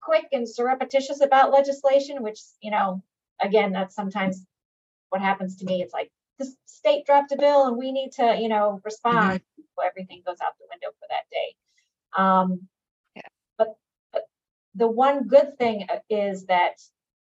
quick 0.02 0.26
and 0.32 0.48
surreptitious 0.48 1.22
about 1.22 1.52
legislation, 1.52 2.22
which, 2.24 2.40
you 2.62 2.72
know, 2.72 3.02
again, 3.42 3.72
that's 3.72 3.96
sometimes 3.96 4.46
what 5.10 5.22
happens 5.22 5.58
to 5.58 5.66
me. 5.66 5.82
It's 5.82 5.94
like 5.94 6.12
the 6.40 6.54
state 6.66 7.06
dropped 7.06 7.32
a 7.32 7.38
bill 7.38 7.68
and 7.68 7.78
we 7.78 7.92
need 7.92 8.12
to, 8.14 8.38
you 8.40 8.50
know, 8.50 8.82
respond. 8.84 9.42
So 9.58 9.86
everything 9.86 10.22
goes 10.26 10.38
out 10.44 10.54
the 10.60 10.68
window 10.70 10.96
for 11.00 11.08
that 11.10 11.24
day. 11.32 11.56
Um, 12.18 12.28
Yeah. 12.38 12.52
But, 12.52 12.62
but 12.62 12.73
the 14.76 14.88
one 14.88 15.28
good 15.28 15.58
thing 15.58 15.86
uh, 15.90 16.00
is 16.10 16.46
that 16.46 16.82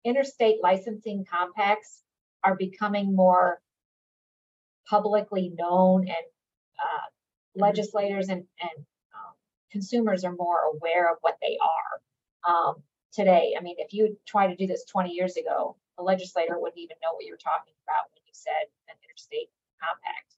interstate 0.03 0.61
licensing 0.61 1.25
compacts 1.25 2.03
are 2.43 2.55
becoming 2.55 3.15
more 3.15 3.61
publicly 4.89 5.53
known 5.57 6.01
and 6.01 6.25
uh, 6.79 7.07
legislators 7.55 8.29
and, 8.29 8.43
and 8.61 8.85
um, 9.13 9.33
consumers 9.71 10.23
are 10.23 10.35
more 10.35 10.59
aware 10.73 11.11
of 11.11 11.17
what 11.21 11.37
they 11.41 11.57
are 11.61 12.53
um, 12.53 12.75
today. 13.11 13.53
I 13.57 13.61
mean, 13.61 13.75
if 13.77 13.93
you 13.93 14.17
try 14.27 14.47
to 14.47 14.55
do 14.55 14.67
this 14.67 14.85
20 14.85 15.11
years 15.11 15.37
ago, 15.37 15.75
a 15.97 16.03
legislator 16.03 16.57
wouldn't 16.57 16.79
even 16.79 16.95
know 17.03 17.13
what 17.13 17.25
you 17.25 17.33
were 17.33 17.43
talking 17.43 17.73
about 17.85 18.09
when 18.15 18.23
you 18.25 18.31
said 18.33 18.71
an 18.87 18.95
interstate 19.03 19.49
compact. 19.79 20.35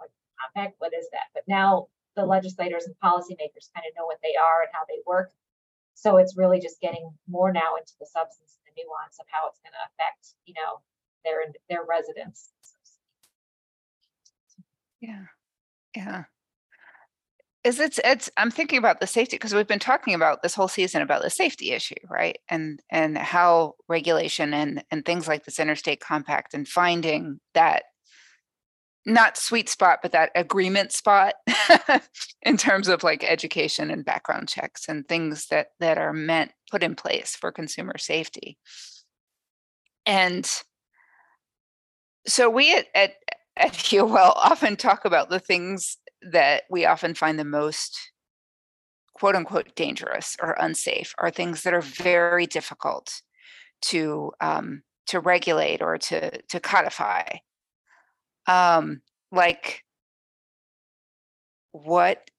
Like 0.00 0.10
compact, 0.36 0.74
what 0.78 0.92
is 0.92 1.08
that? 1.12 1.30
But 1.32 1.44
now 1.46 1.86
the 2.16 2.26
legislators 2.26 2.86
and 2.86 2.94
policymakers 3.02 3.70
kind 3.74 3.86
of 3.86 3.94
know 3.96 4.06
what 4.06 4.18
they 4.22 4.34
are 4.34 4.62
and 4.62 4.70
how 4.72 4.82
they 4.86 5.00
work. 5.06 5.30
So 5.94 6.18
it's 6.18 6.36
really 6.36 6.60
just 6.60 6.80
getting 6.80 7.10
more 7.28 7.52
now 7.52 7.76
into 7.78 7.92
the 7.98 8.06
substance 8.06 8.58
and 8.58 8.74
the 8.74 8.82
nuance 8.82 9.16
of 9.20 9.26
how 9.30 9.48
it's 9.48 9.60
going 9.60 9.72
to 9.72 9.84
affect, 9.92 10.34
you 10.44 10.54
know, 10.54 10.80
their 11.24 11.40
their 11.68 11.84
residents. 11.88 12.50
Yeah, 15.00 15.24
yeah. 15.94 16.24
Is 17.62 17.80
it's 17.80 17.98
it's 18.04 18.30
I'm 18.36 18.50
thinking 18.50 18.78
about 18.78 19.00
the 19.00 19.06
safety 19.06 19.36
because 19.36 19.54
we've 19.54 19.66
been 19.66 19.78
talking 19.78 20.12
about 20.14 20.42
this 20.42 20.54
whole 20.54 20.68
season 20.68 21.00
about 21.00 21.22
the 21.22 21.30
safety 21.30 21.72
issue, 21.72 21.94
right? 22.10 22.36
And 22.50 22.80
and 22.90 23.16
how 23.16 23.74
regulation 23.88 24.52
and 24.52 24.84
and 24.90 25.04
things 25.04 25.26
like 25.26 25.44
this 25.44 25.58
interstate 25.58 26.00
compact 26.00 26.52
and 26.52 26.68
finding 26.68 27.40
that 27.54 27.84
not 29.06 29.36
sweet 29.36 29.68
spot, 29.68 30.00
but 30.02 30.12
that 30.12 30.30
agreement 30.34 30.92
spot 30.92 31.34
in 32.42 32.56
terms 32.56 32.88
of 32.88 33.02
like 33.02 33.22
education 33.22 33.90
and 33.90 34.04
background 34.04 34.48
checks 34.48 34.88
and 34.88 35.06
things 35.06 35.46
that 35.48 35.68
that 35.80 35.98
are 35.98 36.12
meant 36.12 36.52
put 36.70 36.82
in 36.82 36.94
place 36.94 37.36
for 37.36 37.52
consumer 37.52 37.98
safety. 37.98 38.58
And 40.06 40.50
so 42.26 42.48
we 42.48 42.74
at 42.74 42.86
at, 42.94 43.14
at 43.56 43.72
HealWell 43.72 44.36
often 44.36 44.76
talk 44.76 45.04
about 45.04 45.28
the 45.28 45.40
things 45.40 45.98
that 46.22 46.62
we 46.70 46.86
often 46.86 47.14
find 47.14 47.38
the 47.38 47.44
most 47.44 47.98
quote 49.14 49.36
unquote 49.36 49.74
dangerous 49.76 50.36
or 50.42 50.56
unsafe 50.58 51.14
are 51.18 51.30
things 51.30 51.62
that 51.62 51.74
are 51.74 51.82
very 51.82 52.46
difficult 52.46 53.22
to 53.82 54.32
um, 54.40 54.82
to 55.06 55.20
regulate 55.20 55.82
or 55.82 55.98
to 55.98 56.42
to 56.48 56.58
codify 56.60 57.24
um 58.46 59.00
like 59.32 59.82
what 61.72 62.30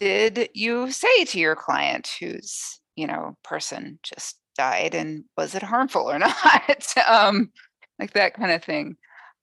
did 0.00 0.50
you 0.54 0.90
say 0.90 1.24
to 1.26 1.38
your 1.40 1.56
client 1.56 2.10
whose 2.20 2.80
you 2.96 3.06
know 3.06 3.36
person 3.44 3.98
just 4.02 4.38
died 4.56 4.94
and 4.94 5.24
was 5.36 5.54
it 5.54 5.62
harmful 5.62 6.10
or 6.10 6.18
not? 6.20 6.94
Um 7.08 7.52
like 8.00 8.12
that 8.14 8.34
kind 8.34 8.52
of 8.52 8.64
thing. 8.64 8.96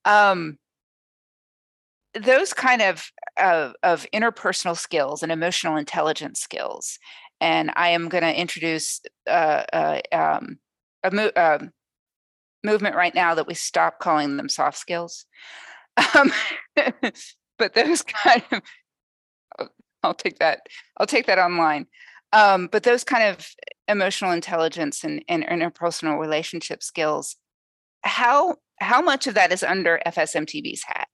Um 0.06 0.58
those 2.14 2.54
kind 2.54 2.82
of 2.82 3.10
uh, 3.40 3.72
of 3.84 4.06
interpersonal 4.14 4.78
skills 4.78 5.24
and 5.24 5.32
emotional 5.32 5.78
intelligence 5.78 6.40
skills 6.42 7.00
and 7.40 7.72
i 7.76 7.90
am 7.90 8.10
going 8.10 8.24
to 8.24 8.40
introduce 8.40 9.00
uh, 9.30 9.64
uh, 9.72 10.00
um, 10.12 10.58
a 11.04 11.12
mo- 11.12 11.32
um, 11.38 11.72
movement 12.64 12.96
right 12.96 13.16
now 13.16 13.36
that 13.36 13.48
we 13.48 13.54
stop 13.54 14.00
calling 14.00 14.38
them 14.38 14.50
soft 14.50 14.78
skills 14.78 15.26
um, 16.16 16.32
but 17.58 17.74
those 17.74 18.02
kind 18.24 18.44
of 18.52 18.62
I'll 20.04 20.14
take 20.14 20.40
that. 20.40 20.62
I'll 20.98 21.08
take 21.08 21.28
that 21.28 21.40
online. 21.40 21.88
Um, 22.34 22.70
but 22.72 22.84
those 22.84 23.04
kind 23.04 23.24
of 23.24 23.48
emotional 23.88 24.32
intelligence 24.32 25.04
and, 25.04 25.24
and 25.28 25.44
interpersonal 25.44 26.20
relationship 26.20 26.82
skills, 26.82 27.36
how 28.04 28.56
how 28.80 29.02
much 29.02 29.28
of 29.28 29.36
that 29.36 29.52
is 29.52 29.64
under 29.64 30.00
FSMTB's 30.08 30.84
hat, 30.84 31.08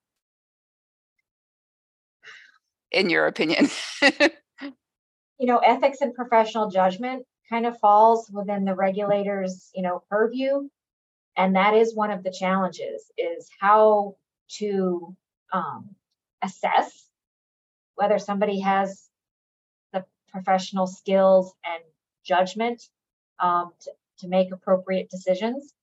in 2.91 3.09
your 3.09 3.27
opinion? 3.27 3.67
you 4.01 5.47
know, 5.47 5.57
ethics 5.57 5.99
and 6.01 6.13
professional 6.13 6.69
judgment 6.69 7.25
kind 7.49 7.65
of 7.65 7.77
falls 7.79 8.29
within 8.31 8.63
the 8.63 8.75
regulators, 8.75 9.69
you 9.73 9.81
know, 9.81 10.03
purview, 10.09 10.69
and 11.35 11.55
that 11.55 11.73
is 11.73 11.95
one 11.95 12.11
of 12.11 12.23
the 12.23 12.31
challenges: 12.31 13.11
is 13.17 13.49
how 13.59 14.15
to 14.49 15.15
um, 15.53 15.95
assess 16.43 17.09
whether 17.95 18.19
somebody 18.19 18.59
has 18.59 19.09
the 19.93 20.05
professional 20.29 20.87
skills 20.87 21.53
and 21.65 21.83
judgment 22.23 22.83
um, 23.39 23.71
to, 23.81 23.91
to 24.19 24.27
make 24.27 24.51
appropriate 24.51 25.09
decisions. 25.09 25.73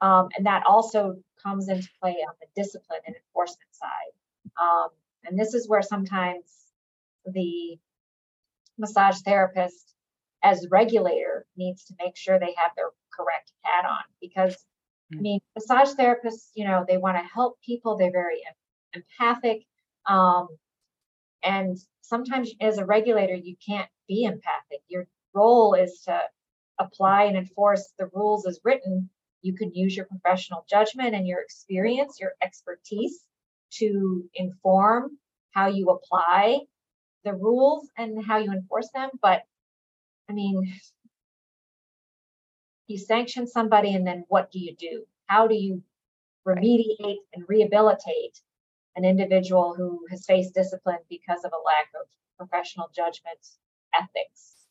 Um, 0.00 0.28
and 0.36 0.46
that 0.46 0.64
also 0.66 1.16
comes 1.42 1.68
into 1.68 1.88
play 2.00 2.16
on 2.26 2.34
the 2.40 2.46
discipline 2.60 3.00
and 3.06 3.14
enforcement 3.16 3.68
side. 3.72 4.12
Um, 4.60 4.88
and 5.24 5.38
this 5.38 5.54
is 5.54 5.68
where 5.68 5.82
sometimes 5.82 6.44
the 7.26 7.78
massage 8.78 9.20
therapist, 9.20 9.94
as 10.42 10.66
regulator, 10.70 11.46
needs 11.56 11.84
to 11.84 11.94
make 12.02 12.16
sure 12.16 12.38
they 12.38 12.54
have 12.56 12.72
their 12.76 12.90
correct 13.14 13.52
hat 13.62 13.84
on 13.84 14.02
because 14.20 14.56
I 15.12 15.16
mm. 15.16 15.20
mean, 15.20 15.40
massage 15.54 15.92
therapists, 15.94 16.50
you 16.54 16.64
know, 16.64 16.84
they 16.86 16.98
want 16.98 17.16
to 17.16 17.22
help 17.22 17.58
people. 17.64 17.96
They're 17.96 18.12
very 18.12 18.42
empathic. 18.94 19.64
Um, 20.06 20.48
and 21.42 21.78
sometimes 22.02 22.52
as 22.60 22.78
a 22.78 22.84
regulator, 22.84 23.34
you 23.34 23.56
can't 23.66 23.88
be 24.08 24.24
empathic. 24.24 24.82
Your 24.88 25.06
role 25.34 25.74
is 25.74 26.02
to 26.06 26.20
apply 26.78 27.24
and 27.24 27.36
enforce 27.36 27.92
the 27.98 28.10
rules 28.12 28.46
as 28.46 28.60
written. 28.64 29.10
You 29.42 29.54
can 29.54 29.72
use 29.74 29.96
your 29.96 30.06
professional 30.06 30.64
judgment 30.68 31.14
and 31.14 31.26
your 31.26 31.40
experience, 31.40 32.18
your 32.20 32.32
expertise 32.42 33.24
to 33.74 34.28
inform 34.34 35.18
how 35.52 35.68
you 35.68 35.90
apply 35.90 36.60
the 37.24 37.34
rules 37.34 37.88
and 37.96 38.24
how 38.24 38.38
you 38.38 38.52
enforce 38.52 38.88
them. 38.94 39.10
But 39.22 39.42
I 40.28 40.32
mean, 40.32 40.72
you 42.90 42.98
sanction 42.98 43.46
somebody 43.46 43.94
and 43.94 44.06
then 44.06 44.24
what 44.28 44.50
do 44.50 44.58
you 44.58 44.74
do? 44.76 45.04
How 45.26 45.46
do 45.46 45.54
you 45.54 45.82
remediate 46.46 47.18
and 47.34 47.44
rehabilitate 47.48 48.40
an 48.96 49.04
individual 49.04 49.74
who 49.76 50.00
has 50.10 50.26
faced 50.26 50.54
discipline 50.54 50.98
because 51.08 51.44
of 51.44 51.52
a 51.52 51.64
lack 51.64 51.88
of 52.00 52.06
professional 52.36 52.90
judgment, 52.94 53.38
ethics, 53.94 54.66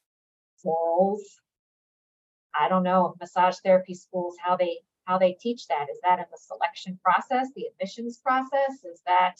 morals. 0.63 1.23
I 2.59 2.67
don't 2.67 2.83
know 2.83 3.15
massage 3.19 3.57
therapy 3.63 3.93
schools 3.93 4.35
how 4.43 4.57
they 4.57 4.79
how 5.05 5.17
they 5.17 5.33
teach 5.33 5.67
that. 5.67 5.87
Is 5.91 5.99
that 6.03 6.19
in 6.19 6.25
the 6.31 6.37
selection 6.37 6.99
process, 7.03 7.47
the 7.55 7.65
admissions 7.65 8.17
process? 8.17 8.83
Is 8.83 9.01
that 9.07 9.35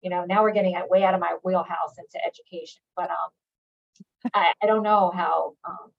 you 0.00 0.10
know 0.10 0.24
now 0.24 0.42
we're 0.42 0.52
getting 0.52 0.80
way 0.88 1.04
out 1.04 1.14
of 1.14 1.20
my 1.20 1.36
wheelhouse 1.42 1.98
into 1.98 2.24
education, 2.24 2.80
but 2.96 3.10
um, 3.10 3.30
I, 4.32 4.52
I 4.62 4.66
don't 4.66 4.82
know 4.82 5.12
how 5.14 5.54
um, 5.64 5.90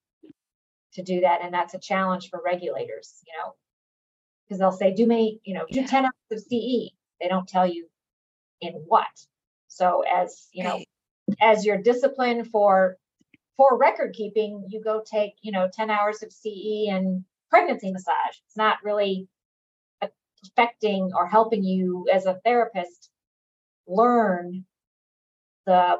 to 0.96 1.04
do 1.04 1.22
that, 1.22 1.42
and 1.42 1.54
that's 1.54 1.74
a 1.74 1.80
challenge 1.80 2.30
for 2.30 2.42
regulators. 2.44 3.22
You 3.28 3.34
know, 3.38 3.54
because 4.46 4.60
they'll 4.60 4.72
say 4.72 4.94
do 4.94 5.06
me 5.06 5.40
you 5.44 5.54
know 5.54 5.66
do 5.72 5.82
yeah. 5.82 5.88
10 5.88 6.06
hours 6.06 6.14
of 6.32 6.40
CE. 6.40 6.92
They 7.22 7.28
don't 7.30 7.48
tell 7.48 7.68
you 7.68 7.88
in 8.62 8.74
what. 8.88 9.06
So 9.68 10.04
as 10.04 10.48
you 10.52 10.64
know, 10.64 10.84
as 11.42 11.66
your 11.66 11.78
discipline 11.78 12.46
for 12.46 12.98
for 13.58 13.78
record 13.78 14.14
keeping, 14.14 14.66
you 14.70 14.82
go 14.82 15.02
take 15.06 15.34
you 15.42 15.52
know 15.52 15.70
10 15.74 15.90
hours 15.90 16.24
of 16.24 16.32
CE 16.32 16.90
and 16.90 17.24
pregnancy 17.50 17.92
massage. 17.92 18.38
It's 18.48 18.58
not 18.58 18.78
really 18.84 19.28
affecting 20.02 21.12
or 21.16 21.28
helping 21.28 21.64
you 21.64 22.08
as 22.14 22.26
a 22.26 22.40
therapist 22.46 23.10
learn 23.88 24.66
the 25.66 25.98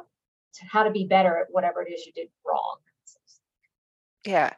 how 0.70 0.84
to 0.84 0.90
be 0.90 1.06
better 1.06 1.36
at 1.38 1.46
whatever 1.50 1.82
it 1.82 1.92
is 1.92 2.06
you 2.06 2.12
did 2.12 2.28
wrong. 2.46 2.76
Yeah. 4.26 4.54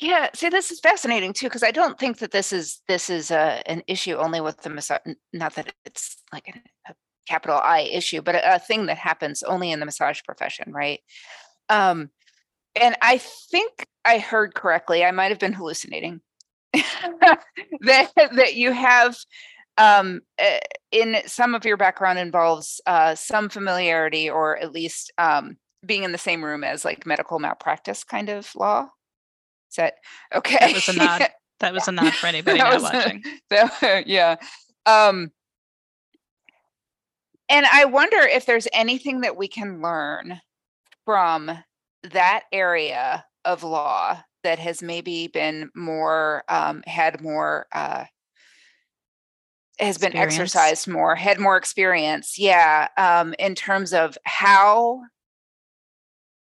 Yeah, 0.00 0.30
see, 0.34 0.48
this 0.48 0.70
is 0.70 0.80
fascinating 0.80 1.34
too 1.34 1.46
because 1.46 1.62
I 1.62 1.72
don't 1.72 1.98
think 1.98 2.18
that 2.18 2.30
this 2.30 2.52
is 2.54 2.80
this 2.88 3.10
is 3.10 3.30
a, 3.30 3.62
an 3.66 3.82
issue 3.86 4.16
only 4.16 4.40
with 4.40 4.56
the 4.62 4.70
massage. 4.70 5.00
Not 5.34 5.54
that 5.56 5.74
it's 5.84 6.16
like 6.32 6.48
a, 6.48 6.90
a 6.90 6.94
capital 7.28 7.60
I 7.62 7.80
issue, 7.80 8.22
but 8.22 8.34
a, 8.34 8.54
a, 8.54 8.58
thing 8.58 8.86
that 8.86 8.96
happens 8.96 9.42
only 9.42 9.72
in 9.72 9.78
the 9.78 9.84
massage 9.84 10.20
profession, 10.24 10.72
right? 10.72 11.00
Um, 11.68 12.10
and 12.80 12.96
I 13.02 13.18
think 13.18 13.86
I 14.06 14.18
heard 14.18 14.54
correctly. 14.54 15.04
I 15.04 15.10
might 15.10 15.30
have 15.32 15.38
been 15.38 15.52
hallucinating. 15.52 16.22
that 16.72 18.10
that 18.16 18.54
you 18.54 18.72
have 18.72 19.18
um, 19.76 20.22
eh, 20.38 20.60
in 20.92 21.16
some 21.26 21.54
of 21.54 21.66
your 21.66 21.76
background 21.76 22.18
involves 22.18 22.80
uh, 22.86 23.14
some 23.14 23.50
familiarity 23.50 24.30
or 24.30 24.56
at 24.56 24.72
least 24.72 25.12
um, 25.18 25.58
being 25.84 26.04
in 26.04 26.12
the 26.12 26.18
same 26.18 26.42
room 26.42 26.64
as 26.64 26.86
like 26.86 27.04
medical 27.04 27.38
malpractice 27.38 28.02
kind 28.02 28.30
of 28.30 28.50
law 28.56 28.88
that 29.76 29.94
okay? 30.34 30.58
That 30.60 30.74
was 30.74 30.88
a 30.88 30.92
nod. 30.94 31.28
That 31.60 31.74
was 31.74 31.88
a 31.88 31.92
nod 31.92 32.14
for 32.14 32.26
anybody 32.26 32.56
now 32.56 32.80
watching. 32.80 33.22
that, 33.50 34.04
yeah. 34.06 34.36
Um, 34.86 35.30
and 37.50 37.66
I 37.70 37.84
wonder 37.84 38.16
if 38.16 38.46
there's 38.46 38.66
anything 38.72 39.20
that 39.20 39.36
we 39.36 39.46
can 39.46 39.82
learn 39.82 40.40
from 41.04 41.50
that 42.02 42.44
area 42.50 43.26
of 43.44 43.62
law 43.62 44.22
that 44.42 44.58
has 44.58 44.82
maybe 44.82 45.26
been 45.28 45.70
more 45.74 46.44
um, 46.48 46.82
had 46.86 47.20
more 47.20 47.66
uh, 47.72 48.04
has 49.78 49.98
been 49.98 50.16
exercised 50.16 50.88
more 50.88 51.14
had 51.14 51.38
more 51.38 51.56
experience 51.56 52.38
yeah 52.38 52.88
um, 52.96 53.34
in 53.38 53.54
terms 53.54 53.92
of 53.92 54.16
how 54.24 55.02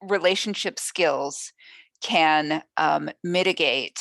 relationship 0.03 0.79
skills 0.79 1.53
can 2.01 2.63
um, 2.77 3.11
mitigate 3.23 4.01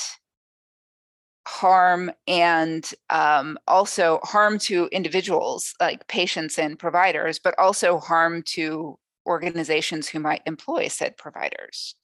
harm 1.48 2.12
and 2.28 2.92
um, 3.10 3.58
also 3.68 4.20
harm 4.24 4.60
to 4.60 4.88
individuals 4.92 5.74
like 5.80 6.08
patients 6.08 6.60
and 6.60 6.78
providers, 6.78 7.40
but 7.40 7.58
also 7.58 7.98
harm 8.00 8.44
to 8.44 8.98
organizations 9.26 10.08
who 10.08 10.20
might 10.20 10.42
employ 10.46 10.88
said 10.88 11.18
providers. 11.18 11.96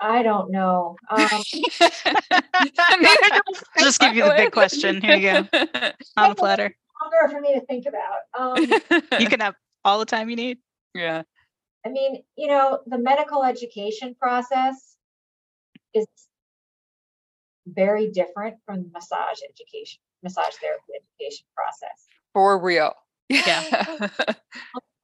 I 0.00 0.22
don't 0.22 0.50
know. 0.50 0.96
Um, 1.10 1.18
Just 3.78 4.00
give 4.00 4.14
you 4.14 4.24
the 4.24 4.34
big 4.36 4.52
question. 4.52 5.00
Here 5.00 5.16
you 5.16 5.30
go 5.32 5.48
on 6.16 6.28
the 6.30 6.34
platter. 6.34 6.76
Longer 7.02 7.32
for 7.32 7.40
me 7.40 7.54
to 7.54 7.64
think 7.66 7.86
about. 7.86 8.18
Um, 8.38 9.02
You 9.20 9.28
can 9.28 9.40
have 9.40 9.54
all 9.84 9.98
the 9.98 10.04
time 10.04 10.28
you 10.28 10.36
need. 10.36 10.58
yeah. 10.94 11.22
I 11.86 11.88
mean, 11.88 12.24
you 12.36 12.48
know, 12.48 12.80
the 12.86 12.98
medical 12.98 13.44
education 13.44 14.16
process 14.20 14.96
is 15.94 16.06
very 17.64 18.10
different 18.10 18.56
from 18.66 18.82
the 18.82 18.90
massage 18.92 19.38
education, 19.48 20.00
massage 20.20 20.54
therapy 20.60 20.82
education 20.96 21.46
process. 21.54 22.06
For 22.32 22.58
real. 22.58 22.92
Yeah. 23.28 24.08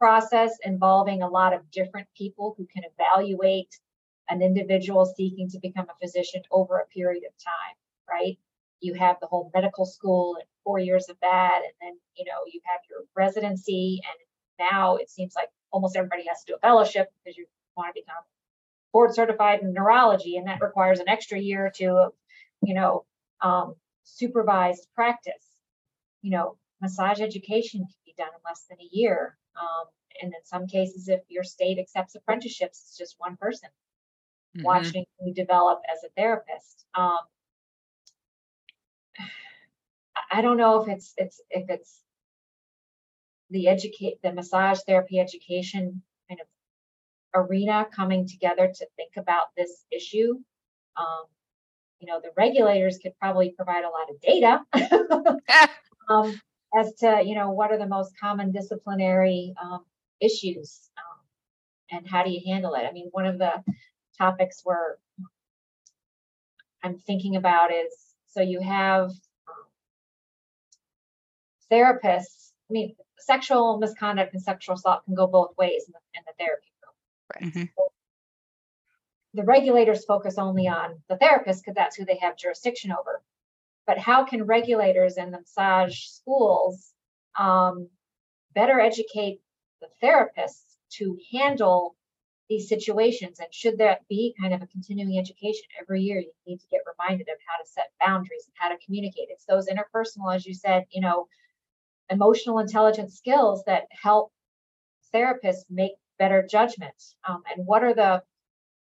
Process 0.01 0.59
involving 0.64 1.22
a 1.22 1.28
lot 1.28 1.53
of 1.55 1.70
different 1.70 2.09
people 2.18 2.57
who 2.59 2.66
can 2.66 2.83
evaluate 2.85 3.78
an 4.28 4.43
individual 4.43 5.07
seeking 5.07 5.49
to 5.51 5.61
become 5.61 5.87
a 5.89 6.05
physician 6.05 6.43
over 6.51 6.78
a 6.78 6.87
period 6.87 7.22
of 7.24 7.33
time, 7.39 7.76
right? 8.11 8.37
You 8.80 8.95
have 8.95 9.18
the 9.20 9.28
whole 9.28 9.53
medical 9.55 9.87
school 9.87 10.35
and 10.35 10.45
four 10.64 10.80
years 10.80 11.09
of 11.09 11.16
that, 11.22 11.61
and 11.64 11.72
then 11.80 11.99
you 12.16 12.24
know 12.24 12.39
you 12.53 12.61
have 12.64 12.80
your 12.91 13.01
residency, 13.14 14.01
and 14.05 14.68
now 14.68 14.97
it 14.97 15.09
seems 15.11 15.35
like 15.37 15.49
almost 15.72 15.96
everybody 15.96 16.24
has 16.28 16.44
to 16.44 16.52
do 16.52 16.56
a 16.56 16.58
fellowship 16.60 17.12
because 17.24 17.36
you 17.36 17.46
want 17.76 17.94
to 17.94 18.00
become 18.00 18.22
board 18.92 19.14
certified 19.14 19.60
in 19.62 19.72
neurology, 19.72 20.36
and 20.36 20.46
that 20.48 20.60
requires 20.60 21.00
an 21.00 21.08
extra 21.08 21.38
year 21.38 21.72
to, 21.76 22.10
you 22.62 22.74
know, 22.74 23.04
um, 23.40 23.74
supervised 24.04 24.86
practice. 24.94 25.46
You 26.22 26.30
know, 26.32 26.58
massage 26.80 27.20
education 27.20 27.80
can 27.80 27.94
be 28.04 28.14
done 28.16 28.28
in 28.28 28.40
less 28.44 28.64
than 28.68 28.78
a 28.80 28.88
year. 28.92 29.36
Um, 29.60 29.86
and 30.22 30.32
in 30.34 30.44
some 30.44 30.66
cases, 30.66 31.08
if 31.08 31.20
your 31.28 31.44
state 31.44 31.78
accepts 31.78 32.14
apprenticeships, 32.14 32.82
it's 32.88 32.98
just 32.98 33.16
one 33.18 33.36
person 33.36 33.70
Mhm. 34.54 34.62
watching 34.64 35.04
you 35.20 35.34
develop 35.34 35.80
as 35.92 36.04
a 36.04 36.08
therapist. 36.16 36.84
Um, 36.94 37.18
I- 40.16 40.38
I 40.38 40.42
don't 40.42 40.56
know 40.56 40.82
if 40.82 40.88
it's 40.88 41.14
it's 41.16 41.40
if 41.50 41.68
it's 41.70 42.02
the 43.53 43.68
educate 43.68 44.20
the 44.22 44.32
massage 44.32 44.80
therapy 44.86 45.18
education 45.18 46.03
kind 46.28 46.40
of 46.40 46.46
arena 47.34 47.86
coming 47.94 48.26
together 48.26 48.70
to 48.74 48.86
think 48.96 49.12
about 49.16 49.46
this 49.57 49.84
issue. 49.90 50.34
Um, 50.96 51.24
you 52.00 52.07
know, 52.07 52.20
the 52.20 52.30
regulators 52.36 52.98
could 53.03 53.12
probably 53.20 53.50
provide 53.50 53.84
a 53.84 53.88
lot 53.88 54.11
of 54.11 54.20
data 54.20 55.38
um, 56.11 56.40
as 56.76 56.92
to 56.94 57.22
you 57.24 57.34
know 57.34 57.50
what 57.50 57.70
are 57.70 57.78
the 57.78 57.86
most 57.86 58.12
common 58.20 58.50
disciplinary 58.50 59.55
um, 59.62 59.84
issues 60.20 60.90
um, 60.98 61.98
and 61.98 62.09
how 62.09 62.24
do 62.24 62.30
you 62.30 62.40
handle 62.46 62.74
it. 62.74 62.84
I 62.88 62.92
mean, 62.92 63.09
one 63.12 63.26
of 63.26 63.38
the 63.38 63.53
topics 64.18 64.62
we're 64.64 64.96
I'm 66.82 66.98
thinking 66.98 67.36
about 67.36 67.72
is 67.72 67.94
so 68.28 68.40
you 68.40 68.61
have 68.61 69.11
um, 69.11 69.66
therapists. 71.70 72.50
I 72.68 72.72
mean, 72.72 72.96
sexual 73.22 73.78
misconduct 73.78 74.34
and 74.34 74.42
sexual 74.42 74.74
assault 74.74 75.04
can 75.04 75.14
go 75.14 75.26
both 75.26 75.56
ways 75.56 75.84
in 75.86 75.92
the, 75.92 76.18
in 76.18 76.24
the 76.26 76.32
therapy 76.38 76.72
room. 76.82 77.50
Mhm. 77.50 77.68
The 79.34 79.44
regulators 79.44 80.04
focus 80.04 80.36
only 80.36 80.68
on 80.68 81.02
the 81.08 81.16
therapist 81.16 81.62
because 81.62 81.74
that's 81.74 81.96
who 81.96 82.04
they 82.04 82.18
have 82.18 82.36
jurisdiction 82.36 82.92
over. 82.92 83.22
But 83.86 83.98
how 83.98 84.24
can 84.24 84.44
regulators 84.44 85.16
and 85.16 85.32
the 85.32 85.40
massage 85.40 86.04
schools 86.04 86.92
um, 87.38 87.88
better 88.54 88.78
educate 88.78 89.40
the 89.80 89.88
therapists 90.02 90.76
to 90.98 91.18
handle 91.32 91.96
these 92.48 92.68
situations? 92.68 93.40
And 93.40 93.52
should 93.52 93.78
that 93.78 94.06
be 94.08 94.34
kind 94.40 94.52
of 94.52 94.62
a 94.62 94.66
continuing 94.66 95.18
education 95.18 95.64
every 95.80 96.02
year? 96.02 96.20
You 96.20 96.32
need 96.46 96.60
to 96.60 96.66
get 96.70 96.82
reminded 96.86 97.28
of 97.28 97.38
how 97.48 97.62
to 97.62 97.68
set 97.68 97.90
boundaries 98.04 98.44
and 98.46 98.54
how 98.58 98.68
to 98.68 98.84
communicate. 98.84 99.28
It's 99.30 99.46
those 99.46 99.68
interpersonal, 99.68 100.34
as 100.34 100.46
you 100.46 100.54
said, 100.54 100.84
you 100.90 101.00
know, 101.00 101.26
emotional 102.12 102.58
intelligence 102.58 103.16
skills 103.16 103.64
that 103.66 103.84
help 103.90 104.30
therapists 105.14 105.64
make 105.70 105.92
better 106.18 106.46
judgments. 106.48 107.16
Um, 107.28 107.42
and 107.50 107.66
what 107.66 107.82
are 107.82 107.94
the 107.94 108.22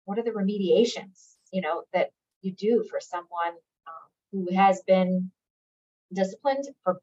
what 0.04 0.18
are 0.18 0.24
the 0.24 0.30
remediations, 0.30 1.36
you 1.52 1.62
know, 1.62 1.84
that 1.92 2.10
you 2.42 2.52
do 2.52 2.84
for 2.90 3.00
someone 3.00 3.54
um, 3.86 4.08
who 4.32 4.54
has 4.54 4.82
been 4.86 5.30
disciplined 6.12 6.64
for 6.82 7.00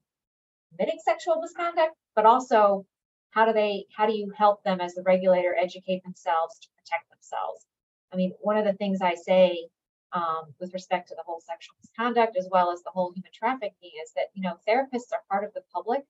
committing 0.72 1.00
sexual 1.04 1.42
misconduct, 1.42 1.96
but 2.16 2.26
also 2.26 2.86
how 3.32 3.46
do 3.46 3.54
they 3.54 3.86
how 3.96 4.06
do 4.06 4.14
you 4.14 4.32
help 4.38 4.64
them 4.64 4.82
as 4.82 4.94
the 4.94 5.04
regulator 5.04 5.56
educate 5.56 6.04
themselves 6.04 6.60
to 6.60 6.68
protect 6.78 7.10
themselves? 7.10 7.66
I 8.12 8.16
mean, 8.16 8.34
one 8.42 8.58
of 8.58 8.66
the 8.66 8.74
things 8.74 9.00
I 9.02 9.16
say 9.16 9.70
um, 10.14 10.54
with 10.60 10.74
respect 10.74 11.10
to 11.10 11.16
the 11.16 11.24
whole 11.26 11.42
sexual 11.42 11.76
misconduct 11.82 12.38
as 12.38 12.48
well 12.52 12.72
as 12.72 12.82
the 12.84 12.92
whole 12.92 13.12
human 13.14 13.32
trafficking 13.34 13.92
is 14.04 14.12
that 14.16 14.28
you 14.34 14.42
know 14.42 14.58
therapists 14.68 15.14
are 15.14 15.22
part 15.30 15.44
of 15.44 15.54
the 15.54 15.62
public 15.74 16.04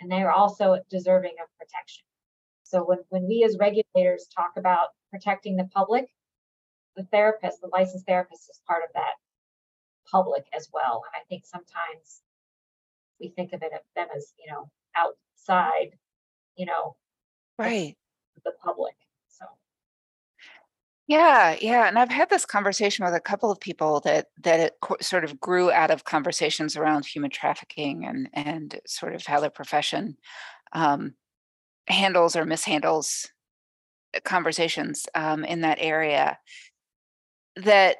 and 0.00 0.10
they 0.10 0.22
are 0.22 0.32
also 0.32 0.78
deserving 0.90 1.34
of 1.42 1.48
protection. 1.58 2.04
So 2.62 2.82
when, 2.84 2.98
when 3.10 3.26
we 3.28 3.44
as 3.44 3.56
regulators 3.58 4.26
talk 4.34 4.52
about 4.56 4.88
protecting 5.10 5.56
the 5.56 5.68
public, 5.72 6.06
the 6.96 7.04
therapist, 7.04 7.60
the 7.60 7.68
licensed 7.72 8.06
therapist 8.06 8.50
is 8.50 8.60
part 8.66 8.82
of 8.82 8.90
that 8.94 9.14
public 10.10 10.44
as 10.54 10.68
well. 10.72 11.02
And 11.06 11.20
I 11.20 11.24
think 11.28 11.44
sometimes 11.46 12.22
we 13.20 13.28
think 13.28 13.52
of 13.52 13.62
it 13.62 13.72
of 13.72 13.80
them 13.94 14.08
as, 14.14 14.32
you 14.38 14.52
know, 14.52 14.70
outside, 14.96 15.96
you 16.56 16.66
know, 16.66 16.96
Right. 17.58 17.96
the 18.44 18.52
public. 18.62 18.94
Yeah, 21.08 21.56
yeah, 21.60 21.86
and 21.86 21.98
I've 21.98 22.10
had 22.10 22.30
this 22.30 22.44
conversation 22.44 23.04
with 23.04 23.14
a 23.14 23.20
couple 23.20 23.50
of 23.50 23.60
people 23.60 24.00
that 24.00 24.26
that 24.42 24.58
it 24.58 24.72
co- 24.82 24.96
sort 25.00 25.22
of 25.24 25.38
grew 25.40 25.70
out 25.70 25.90
of 25.92 26.04
conversations 26.04 26.76
around 26.76 27.06
human 27.06 27.30
trafficking 27.30 28.04
and 28.06 28.28
and 28.32 28.80
sort 28.86 29.14
of 29.14 29.24
how 29.24 29.38
the 29.40 29.50
profession 29.50 30.16
um, 30.72 31.14
handles 31.88 32.36
or 32.36 32.44
mishandles 32.46 33.28
uh, 34.16 34.20
conversations 34.24 35.06
um, 35.14 35.44
in 35.44 35.62
that 35.62 35.78
area. 35.80 36.38
That 37.56 37.96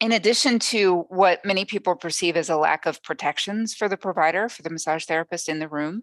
in 0.00 0.12
addition 0.12 0.58
to 0.58 1.04
what 1.08 1.44
many 1.44 1.64
people 1.64 1.94
perceive 1.94 2.36
as 2.36 2.48
a 2.48 2.56
lack 2.56 2.86
of 2.86 3.02
protections 3.02 3.74
for 3.74 3.88
the 3.88 3.98
provider, 3.98 4.48
for 4.48 4.62
the 4.62 4.70
massage 4.70 5.04
therapist 5.04 5.48
in 5.48 5.58
the 5.58 5.68
room, 5.68 6.02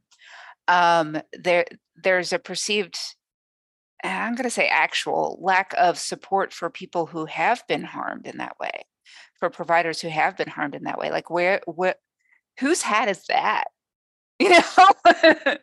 um, 0.68 1.18
there 1.34 1.66
there's 2.04 2.34
a 2.34 2.40
perceived 2.40 2.98
I'm 4.04 4.36
going 4.36 4.44
to 4.44 4.50
say 4.50 4.68
actual 4.68 5.38
lack 5.42 5.74
of 5.78 5.98
support 5.98 6.54
for 6.54 6.70
people 6.70 7.08
who 7.08 7.26
have 7.26 7.64
been 7.68 7.84
harmed 7.84 8.28
in 8.28 8.38
that 8.38 8.60
way, 8.60 8.86
for 9.40 9.50
providers 9.50 10.02
who 10.02 10.10
have 10.10 10.38
been 10.38 10.50
harmed 10.50 10.76
in 10.76 10.84
that 10.84 11.00
way. 11.00 11.12
Like 11.12 11.30
where, 11.30 11.62
what, 11.66 11.98
whose 12.60 12.82
hat 12.82 13.10
is 13.10 13.26
that? 13.28 13.66
You 14.40 14.50
know? 14.52 14.60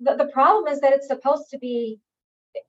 the, 0.00 0.16
the 0.16 0.30
problem 0.30 0.70
is 0.70 0.80
that 0.80 0.92
it's 0.92 1.06
supposed 1.06 1.48
to 1.50 1.58
be, 1.58 1.98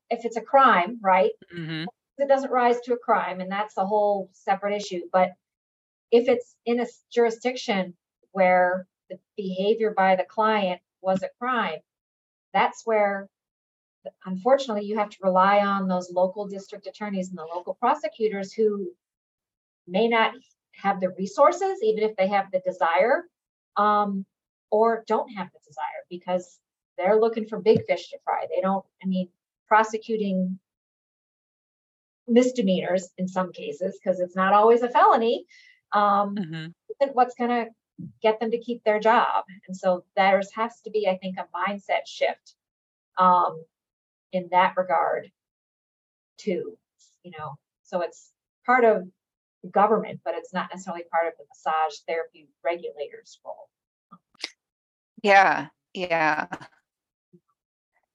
if 0.10 0.24
it's 0.24 0.38
a 0.38 0.42
crime, 0.42 1.00
right? 1.02 1.32
hmm 1.54 1.84
it 2.18 2.28
doesn't 2.28 2.52
rise 2.52 2.80
to 2.82 2.94
a 2.94 2.98
crime, 2.98 3.40
and 3.40 3.52
that's 3.52 3.78
a 3.78 3.86
whole 3.86 4.30
separate 4.34 4.76
issue. 4.76 5.02
But 5.12 5.32
if 6.12 6.28
it's 6.28 6.56
in 6.66 6.80
a 6.80 6.88
jurisdiction 7.12 7.96
where 8.32 8.88
the 9.10 9.20
behavior 9.36 9.94
by 9.96 10.16
the 10.16 10.24
client 10.24 10.82
was 11.02 11.24
a 11.24 11.30
crime, 11.40 11.80
that's 12.54 12.82
where, 12.86 13.28
unfortunately, 14.26 14.86
you 14.86 14.98
have 14.98 15.10
to 15.10 15.18
rely 15.24 15.60
on 15.60 15.88
those 15.88 16.12
local 16.12 16.48
district 16.48 16.88
attorneys 16.88 17.30
and 17.30 17.38
the 17.38 17.46
local 17.46 17.76
prosecutors 17.76 18.54
who 18.54 18.92
may 19.88 20.08
not 20.08 20.34
have 20.76 21.00
the 21.00 21.10
resources, 21.12 21.80
even 21.84 22.04
if 22.04 22.16
they 22.16 22.28
have 22.28 22.52
the 22.52 22.60
desire, 22.60 23.26
um, 23.78 24.26
or 24.72 25.04
don't 25.08 25.30
have 25.30 25.48
the 25.54 25.60
desire 25.66 26.04
because 26.10 26.60
they're 26.98 27.20
looking 27.20 27.48
for 27.48 27.60
big 27.60 27.86
fish 27.86 28.10
to 28.10 28.18
fry. 28.24 28.46
They 28.54 28.62
don't, 28.62 28.86
I 29.04 29.08
mean, 29.08 29.30
prosecuting 29.68 30.60
misdemeanors 32.28 33.10
in 33.18 33.28
some 33.28 33.52
cases 33.52 33.98
because 34.02 34.20
it's 34.20 34.36
not 34.36 34.54
always 34.54 34.82
a 34.82 34.90
felony 34.90 35.46
um 35.94 36.36
hmm 36.38 36.68
isn't 37.02 37.16
what's 37.16 37.36
going 37.36 37.50
to 37.50 37.68
get 38.22 38.40
them 38.40 38.52
to 38.52 38.60
keep 38.60 38.84
their 38.84 39.00
job 39.00 39.46
and 39.68 39.76
so 39.76 40.04
there's 40.16 40.52
has 40.54 40.82
to 40.82 40.90
be 40.92 41.08
i 41.08 41.18
think 41.18 41.38
a 41.38 41.48
mindset 41.58 42.06
shift 42.06 42.56
um 43.18 43.64
in 44.38 44.48
that 44.52 44.74
regard 44.78 45.32
too 46.38 46.78
you 47.24 47.32
know 47.38 47.56
so 47.84 48.02
it's 48.02 48.32
part 48.66 48.86
of 48.86 49.08
the 49.64 49.70
government 49.70 50.20
but 50.24 50.36
it's 50.36 50.54
not 50.54 50.70
necessarily 50.72 51.04
part 51.12 51.28
of 51.28 51.34
the 51.38 51.46
massage 51.50 52.00
therapy 52.08 52.48
regulators 52.64 53.40
role 53.46 53.70
Yeah, 55.24 55.68
yeah. 55.94 56.48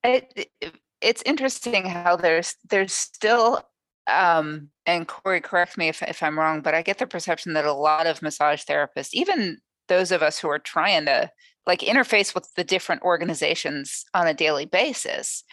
It, 0.05 0.33
it 0.61 0.75
it's 1.01 1.23
interesting 1.27 1.85
how 1.87 2.17
there's 2.17 2.57
there's 2.71 2.93
still 2.93 3.63
um 4.11 4.69
and 4.87 5.07
Corey 5.09 5.41
correct 5.41 5.77
me 5.79 5.89
if 5.89 6.03
if 6.03 6.23
I'm 6.23 6.39
wrong, 6.39 6.61
but 6.61 6.75
I 6.75 6.83
get 6.83 6.99
the 6.99 7.07
perception 7.07 7.55
that 7.55 7.65
a 7.65 7.73
lot 7.73 8.07
of 8.07 8.23
massage 8.23 8.63
therapists, 8.63 9.11
even 9.13 9.59
those 9.89 10.13
of 10.13 10.23
us 10.23 10.39
who 10.39 10.49
are 10.49 10.59
trying 10.61 11.07
to 11.07 11.31
like 11.67 11.81
interface 11.81 12.35
with 12.35 12.49
the 12.57 12.65
different 12.65 13.03
organizations 13.03 14.05
on 14.15 14.27
a 14.27 14.35
daily 14.35 14.67
basis, 14.67 15.45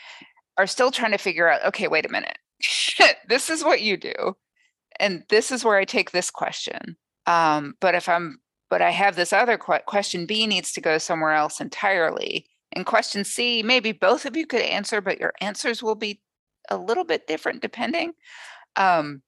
are 0.59 0.67
still 0.67 0.91
trying 0.91 1.13
to 1.13 1.17
figure 1.17 1.47
out, 1.47 1.65
okay, 1.65 1.87
wait 1.87 2.05
a 2.05 2.09
minute. 2.09 2.37
this 3.29 3.49
is 3.49 3.63
what 3.63 3.81
you 3.81 3.95
do, 3.95 4.35
and 4.99 5.23
this 5.29 5.51
is 5.51 5.63
where 5.63 5.77
I 5.77 5.85
take 5.85 6.11
this 6.11 6.29
question. 6.29 6.97
Um, 7.25 7.75
but 7.79 7.95
if 7.95 8.09
I'm, 8.09 8.41
but 8.69 8.81
I 8.81 8.91
have 8.91 9.15
this 9.15 9.31
other 9.31 9.57
que- 9.57 9.79
question 9.85 10.25
B 10.25 10.45
needs 10.45 10.73
to 10.73 10.81
go 10.81 10.97
somewhere 10.97 11.31
else 11.31 11.61
entirely. 11.61 12.45
And 12.73 12.85
question 12.85 13.23
C, 13.23 13.63
maybe 13.63 13.93
both 13.93 14.25
of 14.25 14.35
you 14.35 14.45
could 14.45 14.61
answer, 14.61 14.99
but 14.99 15.19
your 15.19 15.33
answers 15.39 15.81
will 15.81 15.95
be 15.95 16.21
a 16.69 16.77
little 16.77 17.05
bit 17.05 17.25
different 17.25 17.61
depending. 17.61 18.13
Um, 18.75 19.21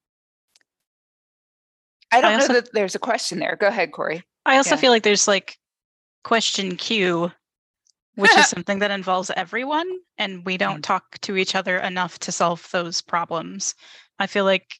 I 2.11 2.19
don't 2.19 2.31
I 2.31 2.35
also, 2.35 2.47
know 2.49 2.59
that 2.59 2.73
there's 2.73 2.95
a 2.95 2.99
question 2.99 3.39
there. 3.39 3.55
Go 3.59 3.67
ahead, 3.67 3.93
Corey. 3.93 4.23
I 4.45 4.57
also 4.57 4.75
yeah. 4.75 4.81
feel 4.81 4.91
like 4.91 5.03
there's 5.03 5.27
like 5.27 5.57
question 6.23 6.75
Q, 6.75 7.31
which 8.21 8.35
is 8.37 8.47
something 8.49 8.79
that 8.79 8.91
involves 8.91 9.31
everyone, 9.35 9.89
and 10.17 10.45
we 10.45 10.57
don't 10.57 10.79
mm. 10.79 10.83
talk 10.83 11.19
to 11.21 11.37
each 11.37 11.55
other 11.55 11.77
enough 11.77 12.19
to 12.19 12.31
solve 12.31 12.67
those 12.71 13.01
problems. 13.01 13.75
I 14.19 14.27
feel 14.27 14.45
like, 14.45 14.79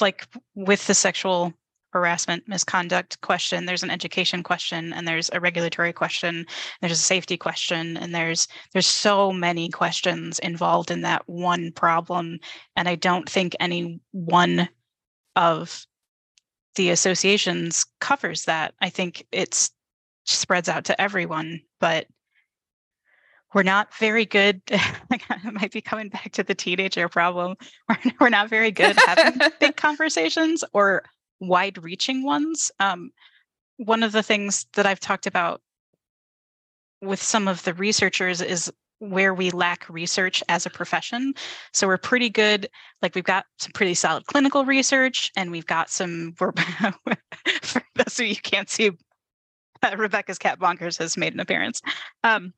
like 0.00 0.26
with 0.54 0.86
the 0.86 0.94
sexual 0.94 1.52
harassment 1.94 2.42
misconduct 2.48 3.20
question 3.20 3.66
there's 3.66 3.84
an 3.84 3.90
education 3.90 4.42
question 4.42 4.92
and 4.92 5.06
there's 5.06 5.30
a 5.32 5.38
regulatory 5.38 5.92
question 5.92 6.44
there's 6.80 6.90
a 6.90 6.96
safety 6.96 7.36
question 7.36 7.96
and 7.96 8.12
there's 8.12 8.48
there's 8.72 8.86
so 8.86 9.32
many 9.32 9.68
questions 9.68 10.40
involved 10.40 10.90
in 10.90 11.02
that 11.02 11.22
one 11.26 11.70
problem 11.70 12.40
and 12.74 12.88
i 12.88 12.96
don't 12.96 13.30
think 13.30 13.54
any 13.60 14.00
one 14.10 14.68
of 15.36 15.86
the 16.74 16.90
associations 16.90 17.86
covers 18.00 18.44
that 18.44 18.74
i 18.80 18.90
think 18.90 19.24
it's 19.30 19.70
spreads 20.24 20.68
out 20.68 20.84
to 20.84 21.00
everyone 21.00 21.60
but 21.80 22.06
we're 23.54 23.62
not 23.62 23.94
very 23.94 24.24
good 24.24 24.60
it 24.68 25.52
might 25.52 25.72
be 25.72 25.80
coming 25.80 26.08
back 26.08 26.32
to 26.32 26.42
the 26.42 26.54
teenager 26.54 27.08
problem 27.08 27.56
we're, 27.88 28.12
we're 28.20 28.28
not 28.28 28.48
very 28.48 28.70
good 28.70 28.96
at 28.98 29.18
having 29.18 29.50
big 29.60 29.76
conversations 29.76 30.64
or 30.72 31.04
wide 31.40 31.82
reaching 31.82 32.22
ones. 32.22 32.70
Um, 32.80 33.10
one 33.76 34.02
of 34.02 34.12
the 34.12 34.22
things 34.22 34.66
that 34.74 34.86
I've 34.86 35.00
talked 35.00 35.26
about 35.26 35.60
with 37.00 37.22
some 37.22 37.48
of 37.48 37.62
the 37.64 37.74
researchers 37.74 38.40
is 38.40 38.72
where 38.98 39.34
we 39.34 39.50
lack 39.50 39.88
research 39.90 40.42
as 40.48 40.64
a 40.64 40.70
profession. 40.70 41.34
So 41.72 41.86
we're 41.86 41.98
pretty 41.98 42.30
good, 42.30 42.68
like 43.02 43.14
we've 43.14 43.24
got 43.24 43.44
some 43.58 43.72
pretty 43.72 43.94
solid 43.94 44.26
clinical 44.26 44.64
research, 44.64 45.30
and 45.36 45.50
we've 45.50 45.66
got 45.66 45.90
some. 45.90 46.34
We're, 46.40 46.52
for 47.62 47.82
those 47.96 48.20
of 48.20 48.26
you 48.26 48.36
can't 48.36 48.70
see, 48.70 48.92
Rebecca's 49.96 50.38
cat 50.38 50.58
bonkers 50.58 50.98
has 50.98 51.16
made 51.16 51.34
an 51.34 51.40
appearance. 51.40 51.82
Um, 52.22 52.52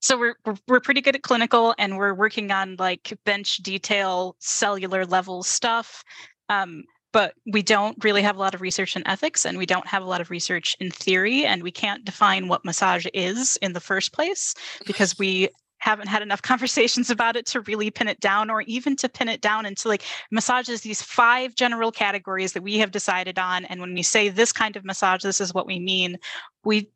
so 0.00 0.16
we're, 0.16 0.36
we're 0.44 0.56
we're 0.68 0.80
pretty 0.80 1.00
good 1.00 1.16
at 1.16 1.22
clinical, 1.22 1.74
and 1.78 1.98
we're 1.98 2.14
working 2.14 2.50
on 2.52 2.76
like 2.78 3.16
bench 3.24 3.56
detail, 3.58 4.36
cellular 4.38 5.04
level 5.04 5.42
stuff. 5.42 6.04
Um, 6.48 6.84
but 7.12 7.34
we 7.46 7.62
don't 7.62 8.02
really 8.04 8.22
have 8.22 8.36
a 8.36 8.38
lot 8.38 8.54
of 8.54 8.60
research 8.60 8.94
in 8.94 9.06
ethics 9.08 9.46
and 9.46 9.56
we 9.56 9.66
don't 9.66 9.86
have 9.86 10.02
a 10.02 10.06
lot 10.06 10.20
of 10.20 10.30
research 10.30 10.76
in 10.78 10.90
theory 10.90 11.44
and 11.44 11.62
we 11.62 11.70
can't 11.70 12.04
define 12.04 12.48
what 12.48 12.64
massage 12.64 13.06
is 13.14 13.56
in 13.62 13.72
the 13.72 13.80
first 13.80 14.12
place 14.12 14.54
because 14.86 15.18
we 15.18 15.48
haven't 15.78 16.08
had 16.08 16.22
enough 16.22 16.42
conversations 16.50 17.10
about 17.10 17.36
it 17.36 17.46
to 17.46 17.60
really 17.62 17.90
pin 17.90 18.08
it 18.08 18.20
down 18.20 18.50
or 18.50 18.62
even 18.62 18.96
to 18.96 19.08
pin 19.08 19.28
it 19.28 19.40
down 19.40 19.66
into 19.66 19.88
like 19.88 20.02
massages 20.30 20.80
these 20.80 21.02
five 21.02 21.54
general 21.54 21.90
categories 21.90 22.52
that 22.52 22.62
we 22.62 22.78
have 22.78 22.90
decided 22.90 23.38
on. 23.38 23.64
And 23.66 23.80
when 23.80 23.94
we 23.94 24.02
say 24.02 24.28
this 24.28 24.52
kind 24.52 24.76
of 24.76 24.84
massage 24.84 25.22
this 25.22 25.40
is 25.40 25.54
what 25.54 25.66
we 25.66 25.78
mean. 25.78 26.18
We 26.64 26.90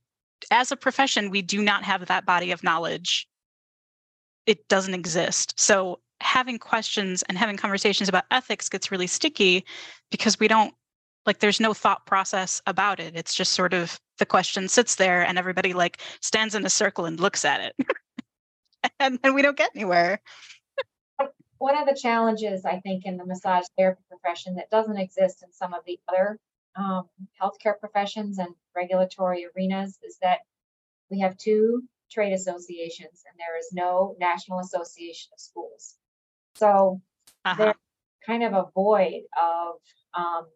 as 0.51 0.72
a 0.72 0.76
profession 0.76 1.30
we 1.30 1.43
do 1.43 1.62
not 1.62 1.85
have 1.85 2.07
that 2.07 2.26
body 2.26 2.51
of 2.51 2.64
knowledge. 2.64 3.28
It 4.47 4.66
doesn't 4.68 4.95
exist. 4.95 5.59
So 5.59 6.01
having 6.20 6.59
questions 6.59 7.22
and 7.24 7.37
having 7.37 7.57
conversations 7.57 8.09
about 8.09 8.24
ethics 8.30 8.68
gets 8.68 8.91
really 8.91 9.07
sticky 9.07 9.64
because 10.11 10.39
we 10.39 10.49
don't 10.49 10.74
like 11.26 11.39
there's 11.39 11.61
no 11.61 11.72
thought 11.72 12.05
process 12.07 12.61
about 12.66 12.99
it. 12.99 13.14
It's 13.14 13.35
just 13.35 13.53
sort 13.53 13.72
of 13.72 14.01
the 14.18 14.26
question 14.26 14.68
sits 14.68 14.97
there 14.97 15.24
and 15.24 15.39
everybody 15.39 15.72
like 15.72 16.01
stands 16.20 16.55
in 16.55 16.64
a 16.66 16.70
circle 16.70 17.05
and 17.05 17.18
looks 17.18 17.45
at 17.45 17.61
it 17.61 17.87
and 19.01 19.18
then 19.22 19.35
we 19.35 19.43
don't 19.43 19.57
get 19.57 19.70
anywhere 19.74 20.20
one 21.59 21.78
of 21.78 21.87
the 21.87 21.99
challenges 22.01 22.64
i 22.64 22.80
think 22.80 23.05
in 23.05 23.16
the 23.16 23.26
massage 23.26 23.64
therapy 23.78 24.03
profession 24.09 24.55
that 24.57 24.70
doesn't 24.70 24.99
exist 24.99 25.43
in 25.43 25.53
some 25.53 25.74
of 25.74 25.80
the 25.87 25.99
other 26.09 26.39
um, 26.74 27.05
healthcare 27.41 27.78
professions 27.78 28.39
and 28.39 28.49
regulatory 28.74 29.47
arenas 29.55 29.99
is 30.03 30.18
that 30.22 30.39
we 31.11 31.20
have 31.20 31.37
two 31.37 31.83
trade 32.11 32.33
associations 32.33 33.22
and 33.28 33.39
there 33.39 33.59
is 33.59 33.68
no 33.72 34.16
national 34.18 34.59
association 34.59 35.30
of 35.35 35.41
schools 35.41 35.97
so 36.55 37.01
uh-huh. 37.45 37.57
there's 37.57 37.74
kind 38.26 38.43
of 38.43 38.53
a 38.53 38.66
void 38.74 39.22
of 39.41 39.74
um, 40.14 40.47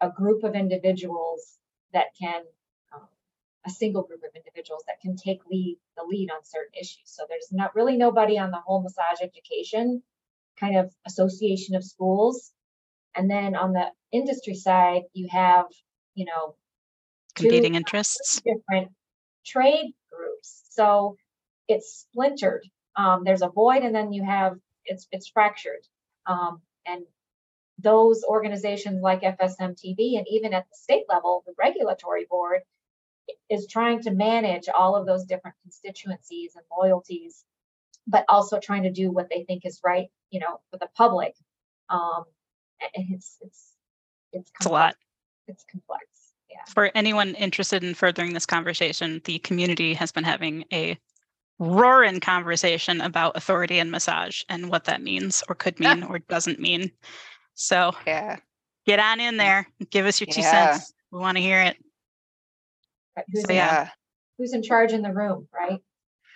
a 0.00 0.10
group 0.10 0.44
of 0.44 0.54
individuals 0.54 1.58
that 1.92 2.06
can, 2.20 2.42
a 3.66 3.70
single 3.70 4.02
group 4.02 4.22
of 4.22 4.30
individuals 4.34 4.84
that 4.86 5.00
can 5.00 5.16
take 5.16 5.40
lead 5.50 5.78
the 5.96 6.04
lead 6.04 6.30
on 6.30 6.44
certain 6.44 6.72
issues. 6.78 7.02
So 7.04 7.24
there's 7.28 7.48
not 7.50 7.74
really 7.74 7.96
nobody 7.96 8.38
on 8.38 8.50
the 8.50 8.60
whole 8.60 8.82
massage 8.82 9.20
education 9.20 10.02
kind 10.58 10.76
of 10.76 10.92
association 11.06 11.74
of 11.74 11.84
schools. 11.84 12.52
And 13.14 13.30
then 13.30 13.54
on 13.54 13.72
the 13.72 13.86
industry 14.12 14.54
side, 14.54 15.02
you 15.12 15.28
have, 15.30 15.66
you 16.14 16.26
know, 16.26 16.54
competing 17.34 17.74
interests, 17.74 18.40
different 18.42 18.90
trade 19.44 19.92
groups. 20.12 20.62
So 20.70 21.16
it's 21.68 22.06
splintered. 22.10 22.64
Um, 22.96 23.22
there's 23.24 23.42
a 23.42 23.48
void, 23.48 23.82
and 23.82 23.94
then 23.94 24.12
you 24.12 24.24
have 24.24 24.56
it's 24.84 25.06
it's 25.12 25.28
fractured. 25.28 25.86
Um, 26.26 26.60
and 26.86 27.02
those 27.78 28.24
organizations 28.24 29.02
like 29.02 29.20
FSMTB 29.20 30.16
and 30.16 30.26
even 30.30 30.54
at 30.54 30.64
the 30.70 30.76
state 30.76 31.04
level, 31.08 31.42
the 31.46 31.52
regulatory 31.58 32.26
board 32.28 32.62
is 33.50 33.66
trying 33.66 34.02
to 34.02 34.10
manage 34.10 34.68
all 34.68 34.96
of 34.96 35.06
those 35.06 35.24
different 35.24 35.56
constituencies 35.62 36.54
and 36.56 36.64
loyalties, 36.76 37.44
but 38.06 38.24
also 38.28 38.58
trying 38.58 38.82
to 38.82 38.90
do 38.90 39.10
what 39.10 39.28
they 39.30 39.44
think 39.44 39.64
is 39.64 39.80
right, 39.84 40.08
you 40.30 40.40
know, 40.40 40.60
for 40.70 40.78
the 40.78 40.88
public. 40.96 41.34
Um, 41.88 42.24
it's 42.94 43.38
it's 43.40 43.72
it's, 44.32 44.50
it's 44.58 44.66
a 44.66 44.68
lot. 44.68 44.96
It's 45.48 45.64
complex. 45.70 46.04
Yeah. 46.50 46.62
For 46.68 46.90
anyone 46.94 47.34
interested 47.34 47.84
in 47.84 47.94
furthering 47.94 48.32
this 48.32 48.46
conversation, 48.46 49.20
the 49.24 49.38
community 49.40 49.94
has 49.94 50.12
been 50.12 50.24
having 50.24 50.64
a 50.72 50.98
roaring 51.58 52.20
conversation 52.20 53.00
about 53.00 53.36
authority 53.36 53.78
and 53.78 53.90
massage 53.90 54.42
and 54.48 54.68
what 54.68 54.84
that 54.84 55.02
means 55.02 55.42
or 55.48 55.54
could 55.54 55.80
mean 55.80 56.02
or 56.08 56.18
doesn't 56.18 56.60
mean. 56.60 56.90
So 57.54 57.92
yeah, 58.06 58.36
get 58.86 58.98
on 58.98 59.20
in 59.20 59.36
there. 59.36 59.68
Give 59.90 60.06
us 60.06 60.20
your 60.20 60.28
two 60.30 60.40
yeah. 60.40 60.72
cents. 60.72 60.92
We 61.10 61.20
want 61.20 61.36
to 61.36 61.42
hear 61.42 61.60
it. 61.60 61.76
Who's, 63.32 63.42
so, 63.42 63.50
in, 63.50 63.56
yeah. 63.56 63.88
who's 64.38 64.52
in 64.52 64.62
charge 64.62 64.92
in 64.92 65.02
the 65.02 65.12
room, 65.12 65.48
right? 65.54 65.80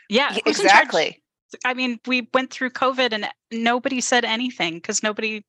Yeah, 0.08 0.36
exactly. 0.46 1.22
I 1.64 1.74
mean, 1.74 2.00
we 2.06 2.28
went 2.32 2.50
through 2.50 2.70
COVID 2.70 3.12
and 3.12 3.28
nobody 3.50 4.00
said 4.00 4.24
anything 4.24 4.74
because 4.74 5.02
nobody 5.02 5.44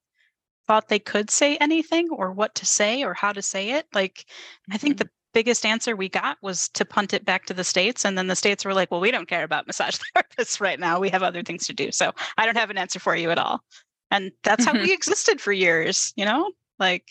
thought 0.67 0.87
they 0.87 0.99
could 0.99 1.29
say 1.29 1.57
anything 1.57 2.09
or 2.11 2.31
what 2.31 2.55
to 2.55 2.65
say 2.65 3.03
or 3.03 3.13
how 3.13 3.31
to 3.31 3.41
say 3.41 3.71
it. 3.71 3.87
Like, 3.93 4.25
I 4.71 4.77
think 4.77 4.95
mm-hmm. 4.95 5.05
the 5.05 5.09
biggest 5.33 5.65
answer 5.65 5.95
we 5.95 6.09
got 6.09 6.37
was 6.41 6.69
to 6.69 6.85
punt 6.85 7.13
it 7.13 7.25
back 7.25 7.45
to 7.45 7.53
the 7.53 7.63
states 7.63 8.05
and 8.05 8.17
then 8.17 8.27
the 8.27 8.35
states 8.35 8.65
were 8.65 8.73
like 8.73 8.91
well 8.91 8.99
we 8.99 9.11
don't 9.11 9.29
care 9.29 9.43
about 9.43 9.67
massage 9.67 9.97
therapists 10.15 10.59
right 10.59 10.79
now 10.79 10.99
we 10.99 11.09
have 11.09 11.23
other 11.23 11.43
things 11.43 11.65
to 11.65 11.73
do 11.73 11.91
so 11.91 12.11
i 12.37 12.45
don't 12.45 12.57
have 12.57 12.69
an 12.69 12.77
answer 12.77 12.99
for 12.99 13.15
you 13.15 13.31
at 13.31 13.37
all 13.37 13.61
and 14.09 14.31
that's 14.43 14.65
how 14.65 14.73
we 14.73 14.91
existed 14.93 15.39
for 15.39 15.53
years 15.53 16.13
you 16.15 16.25
know 16.25 16.51
like 16.79 17.09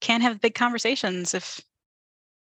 can't 0.00 0.22
have 0.22 0.40
big 0.40 0.54
conversations 0.54 1.34
if 1.34 1.60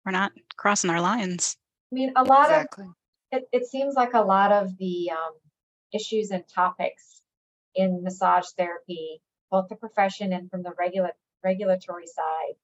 we're 0.05 0.11
not 0.11 0.31
crossing 0.57 0.89
our 0.89 1.01
lines 1.01 1.57
i 1.91 1.95
mean 1.95 2.13
a 2.15 2.23
lot 2.23 2.45
exactly. 2.45 2.85
of 2.85 2.91
it, 3.31 3.43
it 3.51 3.65
seems 3.65 3.95
like 3.95 4.13
a 4.13 4.21
lot 4.21 4.51
of 4.51 4.77
the 4.77 5.09
um, 5.11 5.33
issues 5.93 6.31
and 6.31 6.43
topics 6.47 7.21
in 7.73 8.03
massage 8.03 8.45
therapy 8.57 9.21
both 9.51 9.67
the 9.69 9.75
profession 9.75 10.33
and 10.33 10.49
from 10.49 10.63
the 10.63 10.73
regula- 10.77 11.11
regulatory 11.43 12.07
side 12.07 12.55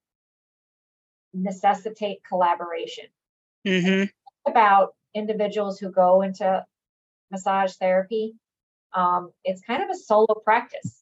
necessitate 1.34 2.20
collaboration. 2.28 3.06
Mm-hmm. 3.66 4.06
About 4.50 4.96
individuals 5.14 5.80
who 5.80 5.92
go 5.92 6.22
into 6.22 6.66
massage 7.30 7.74
therapy, 7.74 8.34
um, 8.94 9.32
it's 9.44 9.62
kind 9.62 9.84
of 9.84 9.90
a 9.90 9.96
solo 9.98 10.42
practice. 10.44 11.01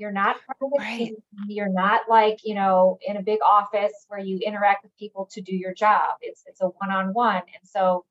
You're 0.00 0.12
not 0.12 0.36
part 0.46 0.56
of 0.62 0.70
a 0.78 0.82
right. 0.82 0.98
team. 0.98 1.16
You're 1.46 1.68
not 1.68 2.08
like 2.08 2.38
you 2.42 2.54
know 2.54 2.98
in 3.06 3.18
a 3.18 3.22
big 3.22 3.40
office 3.44 3.92
where 4.08 4.18
you 4.18 4.38
interact 4.38 4.82
with 4.82 4.96
people 4.96 5.28
to 5.32 5.42
do 5.42 5.54
your 5.54 5.74
job. 5.74 6.14
It's 6.22 6.42
it's 6.46 6.62
a 6.62 6.68
one-on-one, 6.68 7.42
and 7.42 7.64
so 7.64 8.06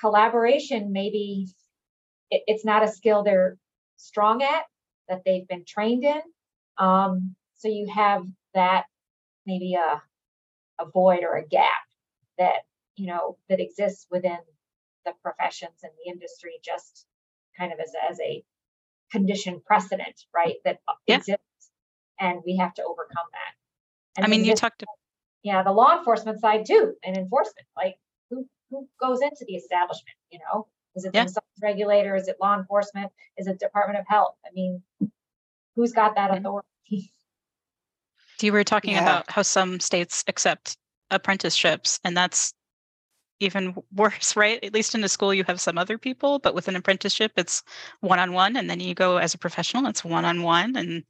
collaboration 0.00 0.92
maybe 0.92 1.46
it, 2.30 2.42
it's 2.48 2.64
not 2.64 2.82
a 2.82 2.88
skill 2.88 3.22
they're 3.22 3.56
strong 3.96 4.42
at 4.42 4.64
that 5.08 5.22
they've 5.24 5.46
been 5.46 5.64
trained 5.64 6.02
in. 6.02 6.20
Um, 6.76 7.36
so 7.54 7.68
you 7.68 7.88
have 7.94 8.24
that 8.54 8.86
maybe 9.46 9.74
a 9.74 10.02
a 10.80 10.90
void 10.90 11.22
or 11.22 11.36
a 11.36 11.46
gap 11.46 11.86
that 12.36 12.62
you 12.96 13.06
know 13.06 13.38
that 13.48 13.60
exists 13.60 14.08
within 14.10 14.38
the 15.04 15.12
professions 15.22 15.84
and 15.84 15.92
the 16.04 16.10
industry 16.10 16.58
just 16.64 17.06
kind 17.56 17.72
of 17.72 17.78
as, 17.78 17.92
as 18.10 18.18
a 18.18 18.42
condition 19.10 19.60
precedent, 19.66 20.24
right? 20.34 20.56
That 20.64 20.78
uh, 20.88 20.94
Yeah. 21.06 21.16
exists, 21.16 21.70
and 22.18 22.40
we 22.44 22.56
have 22.56 22.74
to 22.74 22.82
overcome 22.82 23.26
that. 23.32 23.54
And 24.16 24.24
I 24.24 24.28
mean, 24.28 24.44
you 24.44 24.52
this- 24.52 24.60
talked 24.60 24.84
yeah, 25.42 25.62
the 25.62 25.70
law 25.72 25.96
enforcement 25.96 26.40
side 26.40 26.66
too, 26.66 26.94
and 27.04 27.16
enforcement. 27.16 27.66
Like, 27.76 27.98
who 28.30 28.48
who 28.70 28.88
goes 29.00 29.22
into 29.22 29.44
the 29.46 29.54
establishment? 29.54 30.16
You 30.30 30.40
know, 30.40 30.66
is 30.96 31.04
it 31.04 31.12
the 31.12 31.18
Yeah. 31.18 31.22
massage 31.24 31.44
regulator? 31.62 32.16
Is 32.16 32.26
it 32.26 32.36
law 32.40 32.58
enforcement? 32.58 33.12
Is 33.36 33.46
it 33.46 33.60
Department 33.60 34.00
of 34.00 34.06
Health? 34.08 34.36
I 34.44 34.50
mean, 34.52 34.82
who's 35.76 35.92
got 35.92 36.16
that 36.16 36.36
authority? 36.36 36.66
you 38.40 38.52
were 38.52 38.64
talking 38.64 38.92
Yeah. 38.92 39.02
about 39.02 39.30
how 39.30 39.42
some 39.42 39.78
states 39.78 40.24
accept 40.26 40.76
apprenticeships 41.12 42.00
and 42.04 42.16
that's 42.16 42.52
even 43.40 43.74
worse 43.94 44.36
right? 44.36 44.62
At 44.62 44.74
least 44.74 44.94
in 44.94 45.04
a 45.04 45.08
school 45.08 45.34
you 45.34 45.44
have 45.44 45.60
some 45.60 45.78
other 45.78 45.98
people 45.98 46.38
but 46.38 46.54
with 46.54 46.68
an 46.68 46.76
apprenticeship 46.76 47.32
it's 47.36 47.62
one-on-one 48.00 48.56
and 48.56 48.68
then 48.68 48.80
you 48.80 48.94
go 48.94 49.18
as 49.18 49.34
a 49.34 49.38
professional 49.38 49.86
it's 49.86 50.04
one-on-one 50.04 50.76
and 50.76 51.04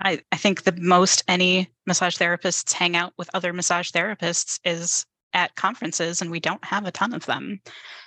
I, 0.00 0.20
I 0.32 0.36
think 0.36 0.62
the 0.62 0.72
most 0.78 1.22
any 1.28 1.68
massage 1.86 2.16
therapists 2.16 2.72
hang 2.72 2.96
out 2.96 3.12
with 3.18 3.30
other 3.34 3.52
massage 3.52 3.90
therapists 3.90 4.58
is 4.64 5.06
at 5.32 5.54
conferences 5.54 6.20
and 6.20 6.30
we 6.30 6.40
don't 6.40 6.64
have 6.64 6.86
a 6.86 6.90
ton 6.90 7.14
of 7.14 7.24
them. 7.26 7.60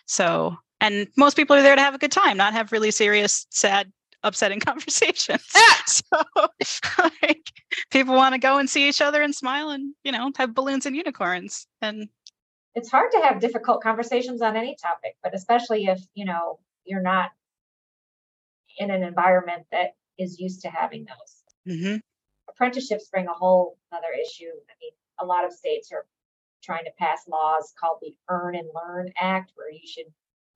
So 0.06 0.58
and 0.82 1.08
most 1.18 1.38
people 1.38 1.56
are 1.56 1.62
there 1.62 1.76
to 1.76 1.82
have 1.82 1.96
a 1.96 2.00
good 2.00 2.12
time 2.12 2.38
not 2.38 2.54
have 2.54 2.72
really 2.72 2.92
serious 2.92 3.48
sad 3.50 3.92
upsetting 4.24 4.60
conversations. 4.70 5.48
Ah! 5.56 5.84
So 6.64 7.10
like 7.22 7.52
people 7.92 8.16
want 8.16 8.34
to 8.34 8.40
go 8.40 8.58
and 8.58 8.70
see 8.70 8.88
each 8.88 9.02
other 9.02 9.22
and 9.22 9.34
smile 9.34 9.70
and 9.70 9.94
you 10.04 10.12
know 10.12 10.32
have 10.38 10.56
balloons 10.56 10.86
and 10.86 10.96
unicorns 10.96 11.68
and 11.82 12.10
It's 12.76 12.92
hard 12.92 13.12
to 13.14 13.22
have 13.22 13.40
difficult 13.40 13.82
conversations 13.82 14.42
on 14.42 14.56
any 14.58 14.76
topic, 14.76 15.16
but 15.24 15.34
especially 15.34 15.86
if 15.86 16.00
you 16.14 16.26
know 16.26 16.60
you're 16.86 17.02
not 17.02 17.32
in 18.78 18.92
an 18.92 19.04
environment 19.04 19.66
that 19.72 19.96
is 20.20 20.40
used 20.40 20.62
to 20.62 20.70
having 20.70 21.06
those. 21.06 21.44
mhm, 21.68 22.00
apprenticeships 22.50 23.08
bring 23.10 23.28
a 23.28 23.34
whole 23.34 23.78
other 23.92 24.14
issue. 24.22 24.46
I 24.46 24.74
mean, 24.82 24.92
a 25.20 25.26
lot 25.26 25.46
of 25.46 25.54
states 25.54 25.92
are 25.92 26.06
trying 26.64 26.86
to 26.86 26.92
pass 27.00 27.28
laws 27.28 27.74
called 27.80 28.00
the 28.02 28.16
Earn 28.30 28.56
and 28.56 28.70
Learn 28.74 29.12
Act, 29.20 29.52
where 29.56 29.72
you 29.72 29.82
should 29.86 30.06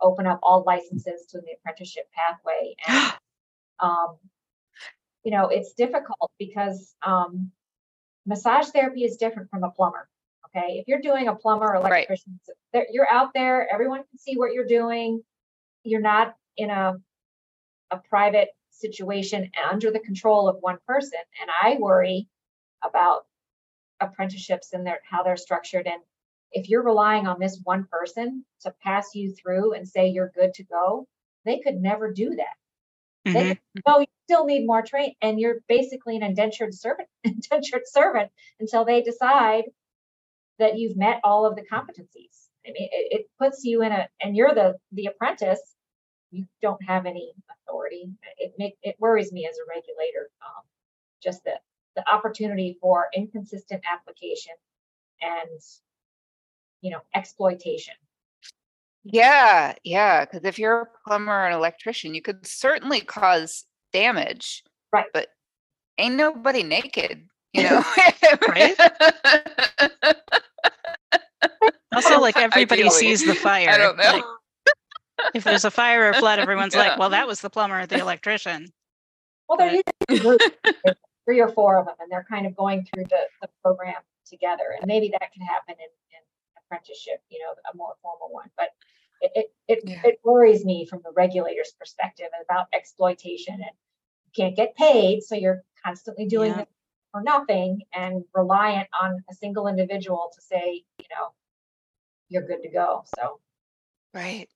open 0.01 0.27
up 0.27 0.39
all 0.43 0.63
licenses 0.65 1.25
to 1.27 1.39
the 1.41 1.53
apprenticeship 1.57 2.05
pathway. 2.13 2.75
And, 3.81 3.89
um, 3.91 4.17
you 5.23 5.31
know, 5.31 5.47
it's 5.47 5.73
difficult 5.73 6.31
because 6.37 6.95
um, 7.01 7.51
massage 8.25 8.67
therapy 8.69 9.03
is 9.05 9.17
different 9.17 9.49
from 9.49 9.63
a 9.63 9.71
plumber. 9.71 10.09
Okay, 10.55 10.79
if 10.79 10.87
you're 10.87 11.01
doing 11.01 11.27
a 11.27 11.35
plumber 11.35 11.67
or 11.67 11.75
electrician, 11.75 12.39
there- 12.73 12.87
you're 12.91 13.09
out 13.09 13.33
there, 13.33 13.71
everyone 13.71 14.03
can 14.03 14.17
see 14.17 14.35
what 14.37 14.53
you're 14.53 14.65
doing. 14.65 15.23
You're 15.83 16.01
not 16.01 16.35
in 16.57 16.69
a 16.69 16.95
a 17.91 17.97
private 17.99 18.49
situation 18.71 19.51
under 19.69 19.91
the 19.91 19.99
control 19.99 20.47
of 20.49 20.57
one 20.61 20.79
person. 20.87 21.19
And 21.41 21.49
I 21.61 21.77
worry 21.79 22.27
about 22.83 23.27
apprenticeships 23.99 24.73
and 24.73 24.85
their 24.85 24.99
how 25.03 25.23
they're 25.23 25.37
structured. 25.37 25.87
And 25.87 26.01
if 26.51 26.69
you're 26.69 26.83
relying 26.83 27.27
on 27.27 27.39
this 27.39 27.59
one 27.63 27.85
person 27.85 28.45
to 28.61 28.71
pass 28.83 29.15
you 29.15 29.33
through 29.35 29.73
and 29.73 29.87
say 29.87 30.09
you're 30.09 30.29
good 30.35 30.53
to 30.55 30.63
go, 30.65 31.07
they 31.45 31.59
could 31.59 31.75
never 31.81 32.11
do 32.13 32.35
that. 32.35 32.55
mhm. 33.27 33.33
They 33.33 33.47
could, 33.47 33.59
no, 33.87 33.99
you 33.99 34.07
still 34.25 34.45
need 34.45 34.65
more 34.65 34.81
training, 34.83 35.15
and 35.21 35.39
you're 35.39 35.61
basically 35.67 36.15
an 36.17 36.23
indentured 36.23 36.73
servant, 36.73 37.09
indentured 37.23 37.83
servant 37.87 38.31
until 38.59 38.85
they 38.85 39.01
decide 39.01 39.65
that 40.59 40.77
you've 40.77 40.97
met 40.97 41.19
all 41.23 41.45
of 41.45 41.55
the 41.55 41.63
competencies. 41.63 42.47
I 42.65 42.71
mean, 42.71 42.89
it, 42.91 43.19
it 43.19 43.25
puts 43.39 43.63
you 43.63 43.81
in 43.81 43.91
a, 43.91 44.07
and 44.21 44.35
you're 44.35 44.53
the 44.53 44.75
the 44.91 45.07
apprentice. 45.07 45.75
You 46.31 46.45
don't 46.61 46.83
have 46.83 47.05
any 47.05 47.31
authority. 47.51 48.09
It 48.37 48.53
make 48.57 48.77
it 48.83 48.95
worries 48.99 49.31
me 49.31 49.47
as 49.49 49.57
a 49.57 49.67
regulator. 49.67 50.29
Um, 50.45 50.63
just 51.23 51.43
the 51.43 51.53
the 51.95 52.07
opportunity 52.11 52.77
for 52.79 53.07
inconsistent 53.15 53.81
application 53.91 54.53
and 55.21 55.61
you 56.81 56.91
know 56.91 57.01
exploitation. 57.15 57.95
Yeah, 59.03 59.73
yeah. 59.83 60.25
Because 60.25 60.43
if 60.43 60.59
you're 60.59 60.81
a 60.81 61.07
plumber 61.07 61.31
or 61.31 61.47
an 61.47 61.53
electrician, 61.53 62.13
you 62.13 62.21
could 62.21 62.45
certainly 62.45 63.01
cause 63.01 63.65
damage. 63.93 64.63
Right. 64.91 65.05
But 65.13 65.27
ain't 65.97 66.15
nobody 66.15 66.63
naked, 66.63 67.27
you 67.53 67.63
know? 67.69 67.83
Right? 68.47 68.75
also 71.93 72.19
like 72.21 72.37
everybody 72.37 72.83
Ideally. 72.83 72.95
sees 72.99 73.25
the 73.25 73.35
fire 73.35 73.69
I 73.69 73.77
don't 73.77 73.97
know. 73.97 74.03
like, 74.03 74.23
if 75.35 75.43
there's 75.43 75.65
a 75.65 75.71
fire 75.71 76.09
or 76.09 76.13
flood 76.13 76.39
everyone's 76.39 76.73
Yeah. 76.75 76.89
like 76.89 76.99
well 76.99 77.09
that 77.09 77.27
was 77.27 77.41
the 77.41 77.49
plumber 77.49 77.81
or 77.81 77.85
the 77.85 77.99
electrician 77.99 78.67
Well, 79.47 79.57
they're 79.57 79.81
But- 79.83 79.93
usually 80.09 80.37
groups, 80.37 80.45
there's 80.83 80.95
three 81.25 81.39
or 81.41 81.49
four 81.49 81.77
of 81.77 81.85
them, 81.85 81.95
and 81.99 82.11
they're 82.11 82.25
kind 82.29 82.45
of 82.47 82.55
going 82.55 82.85
through 82.85 83.03
the, 83.05 83.21
the 83.41 83.49
program 83.63 84.01
together. 84.25 84.75
And 84.79 84.87
maybe 84.87 85.09
that 85.09 85.31
can 85.33 85.43
happen 85.43 85.75
in, 85.77 85.89
in 86.15 86.21
apprenticeship, 86.57 87.21
you 87.29 87.39
know, 87.39 87.53
a 87.71 87.75
more 87.77 87.93
formal 88.01 88.29
one. 88.31 88.49
But 88.57 88.69
it 89.21 89.31
it 89.35 89.45
it, 89.67 89.79
Yeah. 89.85 90.01
it 90.05 90.19
worries 90.23 90.65
me 90.65 90.85
from 90.85 91.01
the 91.03 91.11
regulator's 91.15 91.71
perspective 91.79 92.27
about 92.43 92.67
exploitation 92.73 93.55
and 93.55 93.71
you 94.25 94.31
can't 94.35 94.55
get 94.55 94.75
paid, 94.75 95.21
so 95.23 95.35
you're 95.35 95.63
constantly 95.83 96.25
doing 96.27 96.51
Yeah. 96.53 96.61
it 96.61 96.69
for 97.11 97.21
nothing 97.23 97.81
and 97.93 98.23
reliant 98.35 98.87
on 99.01 99.23
a 99.29 99.33
single 99.33 99.67
individual 99.67 100.31
to 100.35 100.41
say, 100.41 100.83
you 100.99 101.05
know, 101.15 101.29
you're 102.29 102.47
good 102.47 102.61
to 102.63 102.69
go. 102.69 103.03
So 103.17 103.39
Right. 104.13 104.47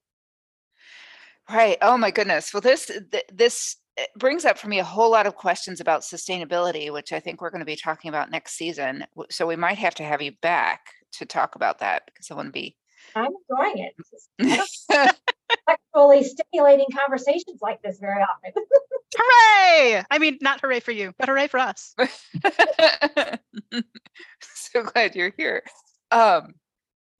Right. 1.49 1.78
Oh 1.82 1.97
my 1.97 2.11
goodness. 2.11 2.53
Well, 2.53 2.61
this 2.61 2.86
th- 3.11 3.26
this 3.32 3.76
uh, 3.99 4.03
brings 4.17 4.45
up 4.45 4.57
for 4.57 4.67
me 4.67 4.80
a 4.80 4.84
whole 4.84 5.11
lot 5.11 5.28
of 5.28 5.36
questions 5.36 5.82
about 5.82 6.01
sustainability, 6.01 6.91
which 6.91 7.11
I 7.11 7.19
think 7.19 7.41
we're 7.41 7.49
going 7.51 7.59
to 7.59 7.65
be 7.65 7.76
talking 7.76 8.09
about 8.09 8.32
next 8.32 8.53
season. 8.53 9.05
So 9.30 9.45
we 9.45 9.55
might 9.55 9.78
have 9.78 9.95
to 9.95 10.03
have 10.03 10.21
you 10.21 10.32
back 10.41 10.80
to 11.13 11.26
talk 11.26 11.55
about 11.55 11.80
that 11.80 12.03
because 12.07 12.32
I 12.32 12.36
want 12.36 12.47
to 12.47 12.51
be. 12.51 12.76
I'm 13.15 13.32
enjoying 13.49 13.86
it. 13.86 13.93
It's 13.99 14.09
just- 14.09 14.86
I 14.89 15.05
don't 15.05 15.17
sexually 15.69 16.24
stimulating 16.24 16.88
conversations 16.97 17.59
like 17.61 17.82
this 17.84 17.99
very 17.99 18.24
often. 18.24 18.51
hooray 19.15 20.03
i 20.09 20.17
mean 20.17 20.39
not 20.41 20.59
hooray 20.59 20.80
for 20.80 20.91
you 20.91 21.13
but 21.19 21.30
hooray 21.30 21.45
for 21.45 21.59
us 21.59 21.93
so 24.41 24.84
glad 24.84 25.15
you're 25.15 25.34
here. 25.38 25.63
Um, 26.11 26.53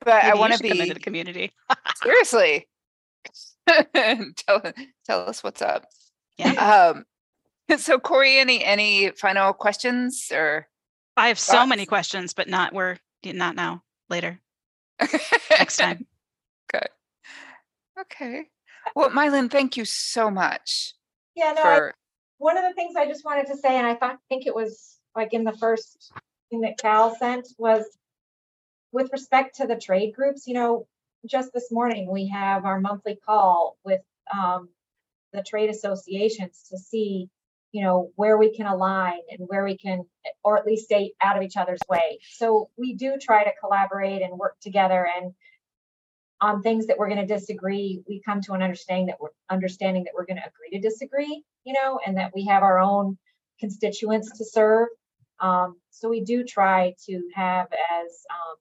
but 0.04 0.14
I 0.14 0.28
Maybe 0.28 0.36
you 0.36 0.40
want 0.40 0.54
to 0.54 0.58
should 0.58 0.70
come 0.70 0.82
into 0.82 0.94
the 0.94 1.00
community 1.00 1.52
seriously. 2.02 2.68
tell 4.36 4.62
tell 5.06 5.30
us 5.30 5.44
what's 5.44 5.62
up. 5.62 5.86
yeah 6.38 6.92
Um, 6.94 7.06
so 7.78 8.00
Corey, 8.00 8.38
any 8.38 8.64
any 8.64 9.12
final 9.12 9.54
questions 9.54 10.30
or 10.34 10.68
i 11.16 11.28
have 11.28 11.40
so 11.40 11.66
many 11.66 11.86
questions 11.86 12.34
but 12.34 12.50
not 12.50 12.74
we're 12.74 12.98
not 13.24 13.56
now 13.56 13.84
later 14.10 14.40
next 15.50 15.78
time 15.78 16.06
Okay. 16.74 16.88
Okay. 18.00 18.46
Well, 18.96 19.12
Mylan, 19.12 19.52
thank 19.52 19.78
you 19.78 19.86
so 19.86 20.32
much 20.32 20.94
Yeah, 21.36 21.54
no, 21.54 21.62
I, 21.62 21.78
for 21.78 21.96
one 22.38 22.58
of 22.58 22.64
the 22.64 22.74
things 22.74 22.96
I 22.96 23.06
just 23.06 23.24
wanted 23.24 23.48
to 23.48 23.58
say, 23.58 23.78
and 23.78 23.86
I 23.88 23.96
thought, 23.96 24.18
think 24.28 24.46
it 24.46 24.56
was 24.56 24.98
like 25.16 25.34
in 25.34 25.44
the 25.44 25.56
first 25.58 26.12
thing 26.50 26.62
that 26.62 26.78
Cal 26.78 27.16
sent 27.16 27.48
was 27.58 27.86
with 28.94 29.10
respect 29.12 29.58
to 29.58 29.68
the 29.68 29.76
trade 29.76 30.14
groups, 30.14 30.48
you 30.48 30.54
know, 30.54 30.88
just 31.26 31.52
this 31.52 31.72
morning, 31.72 32.10
we 32.10 32.28
have 32.28 32.64
our 32.64 32.80
monthly 32.80 33.18
call 33.26 33.78
with 33.84 34.02
um, 34.34 34.70
the 35.34 35.42
trade 35.42 35.70
associations 35.70 36.68
to 36.70 36.78
see, 36.78 37.28
you 37.72 37.84
know, 37.84 38.12
where 38.16 38.38
we 38.38 38.56
can 38.56 38.68
align 38.68 39.20
and 39.32 39.40
where 39.48 39.64
we 39.64 39.76
can, 39.78 40.06
or 40.44 40.58
at 40.58 40.66
least 40.66 40.86
stay 40.86 41.12
out 41.22 41.36
of 41.36 41.44
each 41.44 41.58
other's 41.58 41.82
way. 41.90 42.20
So 42.34 42.70
we 42.78 42.94
do 42.94 43.18
try 43.20 43.44
to 43.44 43.52
collaborate 43.60 44.22
and 44.22 44.38
work 44.38 44.56
together 44.62 45.08
and 45.18 45.34
on 46.40 46.62
things 46.62 46.88
that 46.88 46.98
we're 46.98 47.08
going 47.08 47.26
to 47.26 47.34
disagree, 47.34 48.04
we 48.08 48.22
come 48.22 48.42
to 48.42 48.54
an 48.54 48.62
understanding 48.62 49.06
that 49.06 49.16
we're 49.20 49.30
understanding 49.50 50.04
that 50.04 50.12
we're 50.14 50.26
going 50.26 50.38
to 50.38 50.44
agree 50.44 50.78
to 50.78 50.88
disagree, 50.88 51.42
you 51.64 51.74
know, 51.74 52.00
and 52.06 52.18
that 52.18 52.32
we 52.36 52.46
have 52.46 52.64
our 52.64 52.80
own 52.80 53.18
constituents 53.62 54.38
to 54.38 54.44
serve. 54.44 54.90
Um, 55.40 55.78
so 55.90 56.10
we 56.10 56.22
do 56.22 56.44
try 56.44 56.96
to 57.06 57.30
have 57.34 57.68
as 57.72 58.26
um, 58.30 58.58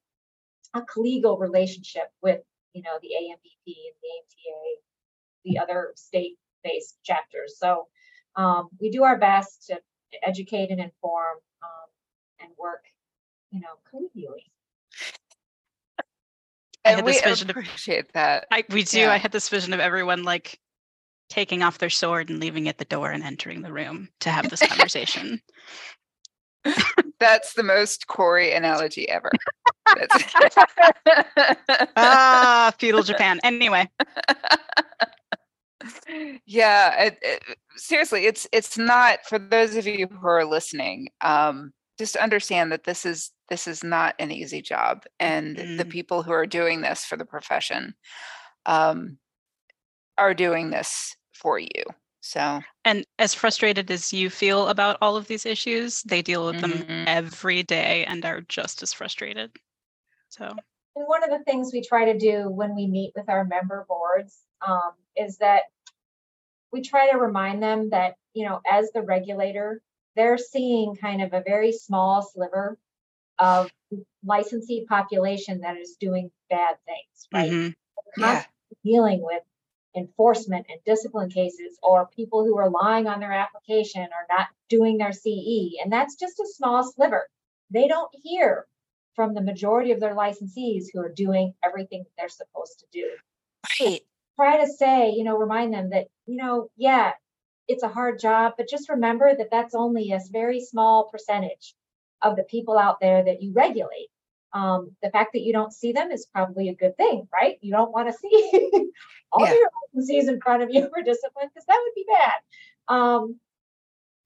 a 0.73 0.81
collegial 0.81 1.39
relationship 1.39 2.09
with, 2.21 2.41
you 2.73 2.81
know, 2.81 2.97
the 3.01 3.09
ABMP 3.09 3.67
and 3.67 3.95
the 4.01 4.09
AMTA, 4.15 4.81
the 5.45 5.59
other 5.59 5.93
state-based 5.95 6.97
chapters. 7.03 7.57
So 7.57 7.87
um, 8.35 8.69
we 8.79 8.89
do 8.89 9.03
our 9.03 9.17
best 9.17 9.67
to 9.67 9.79
educate 10.23 10.69
and 10.71 10.79
inform 10.79 11.37
um, 11.61 11.89
and 12.41 12.49
work, 12.57 12.83
you 13.51 13.59
know, 13.59 13.67
collegially. 13.93 14.45
I 16.85 16.89
and 16.89 16.95
had 16.97 17.05
we 17.05 17.13
this 17.13 17.21
vision 17.21 17.49
of- 17.49 17.57
appreciate 17.57 18.11
that. 18.13 18.47
I 18.51 18.65
we 18.69 18.83
do. 18.83 19.01
Yeah. 19.01 19.11
I 19.11 19.17
had 19.17 19.31
this 19.31 19.49
vision 19.49 19.73
of 19.73 19.79
everyone 19.79 20.23
like 20.23 20.59
taking 21.29 21.63
off 21.63 21.77
their 21.77 21.89
sword 21.89 22.29
and 22.29 22.39
leaving 22.39 22.67
at 22.67 22.77
the 22.77 22.85
door 22.85 23.09
and 23.11 23.23
entering 23.23 23.61
the 23.61 23.71
room 23.71 24.09
to 24.19 24.29
have 24.29 24.49
this 24.49 24.59
conversation. 24.67 25.41
That's 27.23 27.53
the 27.53 27.63
most 27.63 28.07
Corey 28.07 28.51
analogy 28.51 29.09
ever. 29.09 29.31
Ah, 31.95 32.73
feudal 32.79 33.03
Japan. 33.03 33.39
Anyway, 33.43 33.87
yeah, 36.45 37.03
it, 37.03 37.17
it, 37.21 37.43
seriously, 37.77 38.25
it's 38.25 38.47
it's 38.51 38.77
not 38.77 39.25
for 39.25 39.39
those 39.39 39.77
of 39.77 39.87
you 39.87 40.07
who 40.07 40.27
are 40.27 40.45
listening. 40.45 41.07
Um, 41.21 41.71
just 41.97 42.17
understand 42.17 42.71
that 42.71 42.83
this 42.83 43.05
is 43.05 43.31
this 43.49 43.67
is 43.67 43.83
not 43.83 44.15
an 44.19 44.31
easy 44.31 44.61
job, 44.61 45.03
and 45.19 45.55
mm. 45.55 45.77
the 45.77 45.85
people 45.85 46.23
who 46.23 46.33
are 46.33 46.47
doing 46.47 46.81
this 46.81 47.05
for 47.05 47.15
the 47.15 47.25
profession 47.25 47.93
um, 48.65 49.17
are 50.17 50.33
doing 50.33 50.71
this 50.71 51.15
for 51.33 51.59
you. 51.59 51.83
So, 52.25 52.61
and 52.85 53.05
as 53.19 53.33
frustrated 53.33 53.91
as 53.91 54.13
you 54.13 54.29
feel 54.29 54.69
about 54.69 54.97
all 55.01 55.17
of 55.17 55.27
these 55.27 55.45
issues, 55.45 56.01
they 56.03 56.21
deal 56.21 56.45
with 56.45 56.55
mm-hmm. 56.55 56.87
them 56.87 57.03
every 57.05 57.63
day 57.63 58.05
and 58.05 58.23
are 58.23 58.39
just 58.39 58.81
as 58.81 58.93
frustrated. 58.93 59.51
So, 60.29 60.45
and 60.95 61.05
one 61.05 61.25
of 61.25 61.37
the 61.37 61.43
things 61.43 61.71
we 61.73 61.83
try 61.83 62.05
to 62.05 62.17
do 62.17 62.49
when 62.49 62.75
we 62.77 62.87
meet 62.87 63.11
with 63.13 63.27
our 63.27 63.43
member 63.43 63.85
boards 63.89 64.39
um, 64.65 64.91
is 65.17 65.37
that 65.39 65.63
we 66.71 66.81
try 66.81 67.11
to 67.11 67.17
remind 67.17 67.61
them 67.61 67.89
that, 67.89 68.15
you 68.33 68.47
know, 68.47 68.61
as 68.71 68.89
the 68.93 69.01
regulator, 69.01 69.81
they're 70.15 70.37
seeing 70.37 70.95
kind 70.95 71.21
of 71.21 71.33
a 71.33 71.43
very 71.45 71.73
small 71.73 72.21
sliver 72.21 72.77
of 73.37 73.69
licensee 74.25 74.85
population 74.87 75.59
that 75.59 75.75
is 75.75 75.97
doing 75.99 76.31
bad 76.49 76.77
things, 76.85 77.27
right? 77.33 77.51
Mm-hmm. 77.51 78.21
Yeah. 78.21 78.45
Dealing 78.85 79.21
with 79.21 79.43
enforcement 79.95 80.65
and 80.69 80.79
discipline 80.85 81.29
cases 81.29 81.77
or 81.81 82.09
people 82.15 82.43
who 82.43 82.57
are 82.57 82.69
lying 82.69 83.07
on 83.07 83.19
their 83.19 83.31
application 83.31 84.03
or 84.03 84.35
not 84.35 84.47
doing 84.69 84.97
their 84.97 85.11
CE. 85.11 85.77
And 85.83 85.91
that's 85.91 86.15
just 86.15 86.39
a 86.39 86.47
small 86.55 86.83
sliver. 86.83 87.27
They 87.69 87.87
don't 87.87 88.09
hear 88.13 88.67
from 89.15 89.33
the 89.33 89.41
majority 89.41 89.91
of 89.91 89.99
their 89.99 90.15
licensees 90.15 90.85
who 90.91 90.99
are 90.99 91.13
doing 91.13 91.53
everything 91.63 92.03
that 92.03 92.11
they're 92.17 92.29
supposed 92.29 92.79
to 92.79 92.85
do. 92.91 93.09
Right. 93.79 94.01
Try 94.35 94.65
to 94.65 94.71
say, 94.71 95.11
you 95.11 95.23
know, 95.23 95.37
remind 95.37 95.73
them 95.73 95.91
that, 95.91 96.07
you 96.25 96.37
know, 96.37 96.69
yeah, 96.75 97.11
it's 97.67 97.83
a 97.83 97.87
hard 97.87 98.19
job, 98.19 98.53
but 98.57 98.67
just 98.67 98.89
remember 98.89 99.35
that 99.35 99.51
that's 99.51 99.75
only 99.75 100.11
a 100.11 100.19
very 100.31 100.59
small 100.59 101.09
percentage 101.11 101.75
of 102.21 102.35
the 102.35 102.43
people 102.43 102.77
out 102.77 102.99
there 102.99 103.23
that 103.23 103.41
you 103.41 103.53
regulate. 103.53 104.09
Um, 104.53 104.91
the 105.01 105.09
fact 105.09 105.33
that 105.33 105.41
you 105.41 105.51
don't 105.51 105.73
see 105.73 105.93
them 105.93 106.11
is 106.11 106.27
probably 106.27 106.69
a 106.69 106.75
good 106.75 106.95
thing, 106.95 107.27
right? 107.33 107.57
You 107.61 107.71
don't 107.71 107.91
want 107.91 108.07
to 108.07 108.13
see 108.13 108.71
all 109.31 109.45
yeah. 109.45 109.53
your 109.53 109.69
licensees 109.95 110.29
in 110.29 110.39
front 110.39 110.63
of 110.63 110.69
you 110.71 110.87
for 110.93 111.01
discipline 111.01 111.49
because 111.53 111.65
that 111.67 111.81
would 111.83 111.95
be 111.95 112.05
bad. 112.07 112.95
Um, 112.95 113.39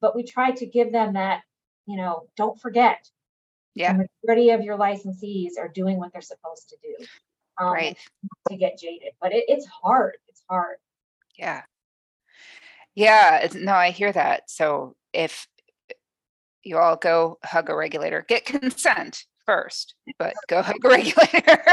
but 0.01 0.15
we 0.15 0.23
try 0.23 0.51
to 0.51 0.65
give 0.65 0.91
them 0.91 1.13
that, 1.13 1.41
you 1.85 1.97
know, 1.97 2.27
don't 2.35 2.59
forget 2.59 3.09
yeah. 3.77 3.93
The 3.93 4.07
majority 4.23 4.49
of 4.49 4.61
your 4.61 4.75
licensees 4.75 5.51
are 5.59 5.67
doing 5.67 5.99
what 5.99 6.11
they're 6.11 6.19
supposed 6.19 6.69
to 6.69 6.77
do. 6.81 7.05
Um, 7.59 7.73
right. 7.73 7.97
To 8.49 8.57
get 8.57 8.79
jaded, 8.79 9.13
but 9.21 9.31
it, 9.33 9.45
it's 9.47 9.67
hard. 9.67 10.17
It's 10.27 10.41
hard. 10.49 10.77
Yeah. 11.37 11.61
Yeah. 12.95 13.47
No, 13.53 13.73
I 13.73 13.91
hear 13.91 14.11
that. 14.11 14.49
So 14.49 14.95
if 15.13 15.47
you 16.63 16.79
all 16.79 16.95
go 16.95 17.37
hug 17.43 17.69
a 17.69 17.75
regulator, 17.75 18.25
get 18.27 18.45
consent 18.47 19.25
first, 19.47 19.95
but 20.19 20.35
go 20.47 20.61
hug 20.61 20.75
a 20.85 20.89
regulator. 20.89 21.63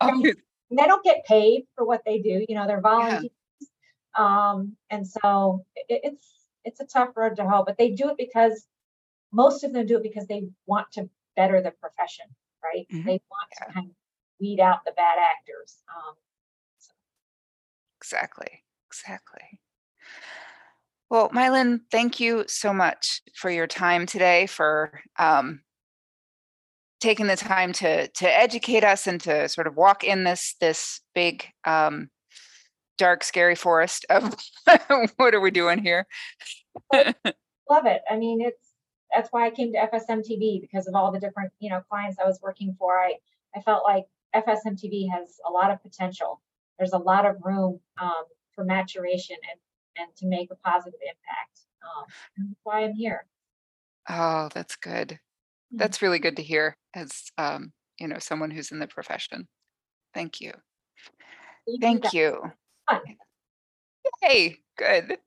um, 0.00 0.22
they 0.70 0.86
don't 0.86 1.04
get 1.04 1.24
paid 1.26 1.64
for 1.74 1.84
what 1.84 2.02
they 2.06 2.20
do. 2.20 2.44
You 2.48 2.54
know, 2.54 2.68
they're 2.68 2.80
volunteers. 2.80 3.32
Yeah. 3.60 3.66
Um, 4.16 4.76
and 4.90 5.06
so 5.06 5.64
it, 5.74 6.00
it's 6.04 6.28
it's 6.64 6.80
a 6.80 6.86
tough 6.86 7.16
road 7.16 7.36
to 7.36 7.48
hoe, 7.48 7.64
but 7.64 7.76
they 7.76 7.90
do 7.90 8.10
it 8.10 8.16
because 8.16 8.66
most 9.32 9.64
of 9.64 9.72
them 9.72 9.86
do 9.86 9.96
it 9.96 10.02
because 10.02 10.26
they 10.26 10.48
want 10.66 10.90
to 10.92 11.08
better 11.34 11.60
the 11.60 11.72
profession, 11.72 12.26
right? 12.62 12.86
Mm-hmm. 12.92 13.06
They 13.06 13.20
want 13.30 13.50
yeah. 13.58 13.66
to 13.66 13.72
kind 13.72 13.90
of 13.90 13.96
weed 14.40 14.60
out 14.60 14.84
the 14.84 14.92
bad 14.92 15.18
actors. 15.18 15.82
Um, 15.88 16.14
so. 16.78 16.92
Exactly. 18.00 18.62
Exactly. 18.88 19.60
Well, 21.08 21.28
Mylin, 21.30 21.80
thank 21.90 22.18
you 22.18 22.44
so 22.48 22.72
much 22.72 23.22
for 23.34 23.50
your 23.50 23.66
time 23.66 24.06
today, 24.06 24.46
for 24.46 25.00
um, 25.18 25.60
taking 27.00 27.26
the 27.28 27.36
time 27.36 27.72
to 27.74 28.08
to 28.08 28.28
educate 28.28 28.82
us 28.82 29.06
and 29.06 29.20
to 29.20 29.48
sort 29.48 29.66
of 29.66 29.76
walk 29.76 30.02
in 30.02 30.24
this 30.24 30.56
this 30.60 31.00
big 31.14 31.46
um, 31.64 32.10
dark, 32.98 33.22
scary 33.22 33.54
forest 33.54 34.04
of 34.10 34.34
what 35.16 35.34
are 35.34 35.40
we 35.40 35.50
doing 35.50 35.78
here? 35.78 36.06
Love 36.92 37.86
it. 37.86 38.02
I 38.10 38.16
mean, 38.16 38.40
it's 38.40 38.66
that's 39.14 39.28
why 39.30 39.46
I 39.46 39.50
came 39.50 39.72
to 39.72 39.78
FSMTB 39.78 40.60
because 40.60 40.86
of 40.86 40.94
all 40.94 41.12
the 41.12 41.20
different, 41.20 41.52
you 41.58 41.70
know, 41.70 41.80
clients 41.88 42.18
I 42.22 42.26
was 42.26 42.40
working 42.42 42.74
for. 42.78 42.98
I, 42.98 43.14
I 43.54 43.60
felt 43.60 43.84
like 43.84 44.04
FSMTB 44.34 45.10
has 45.10 45.38
a 45.48 45.52
lot 45.52 45.70
of 45.70 45.82
potential. 45.82 46.42
There's 46.78 46.92
a 46.92 46.98
lot 46.98 47.24
of 47.24 47.36
room 47.42 47.80
um, 48.00 48.24
for 48.54 48.64
maturation 48.64 49.36
and, 49.50 49.60
and 49.98 50.14
to 50.16 50.26
make 50.26 50.50
a 50.50 50.56
positive 50.56 51.00
impact. 51.02 51.60
Um, 51.82 52.04
that's 52.36 52.60
why 52.64 52.84
I'm 52.84 52.94
here. 52.94 53.26
Oh, 54.08 54.48
that's 54.54 54.76
good. 54.76 55.08
Mm-hmm. 55.08 55.78
That's 55.78 56.02
really 56.02 56.18
good 56.18 56.36
to 56.36 56.42
hear 56.42 56.76
as, 56.94 57.24
um, 57.38 57.72
you 57.98 58.08
know, 58.08 58.18
someone 58.18 58.50
who's 58.50 58.70
in 58.70 58.78
the 58.78 58.86
profession. 58.86 59.48
Thank 60.14 60.40
you. 60.40 60.52
Thank 61.80 62.12
you. 62.12 62.40
Hey, 64.22 64.58
good. 64.78 65.18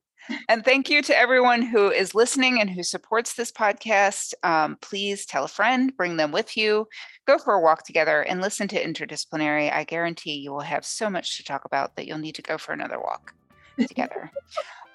And 0.48 0.64
thank 0.64 0.88
you 0.88 1.02
to 1.02 1.16
everyone 1.16 1.62
who 1.62 1.90
is 1.90 2.14
listening 2.14 2.60
and 2.60 2.70
who 2.70 2.82
supports 2.82 3.34
this 3.34 3.50
podcast. 3.50 4.34
Um, 4.42 4.76
please 4.80 5.26
tell 5.26 5.44
a 5.44 5.48
friend, 5.48 5.94
bring 5.96 6.16
them 6.16 6.30
with 6.32 6.56
you, 6.56 6.86
go 7.26 7.38
for 7.38 7.54
a 7.54 7.60
walk 7.60 7.84
together, 7.84 8.22
and 8.22 8.40
listen 8.40 8.68
to 8.68 8.82
Interdisciplinary. 8.82 9.72
I 9.72 9.84
guarantee 9.84 10.34
you 10.34 10.52
will 10.52 10.60
have 10.60 10.84
so 10.84 11.10
much 11.10 11.36
to 11.36 11.44
talk 11.44 11.64
about 11.64 11.96
that 11.96 12.06
you'll 12.06 12.18
need 12.18 12.36
to 12.36 12.42
go 12.42 12.58
for 12.58 12.72
another 12.72 13.00
walk 13.00 13.34
together. 13.78 14.30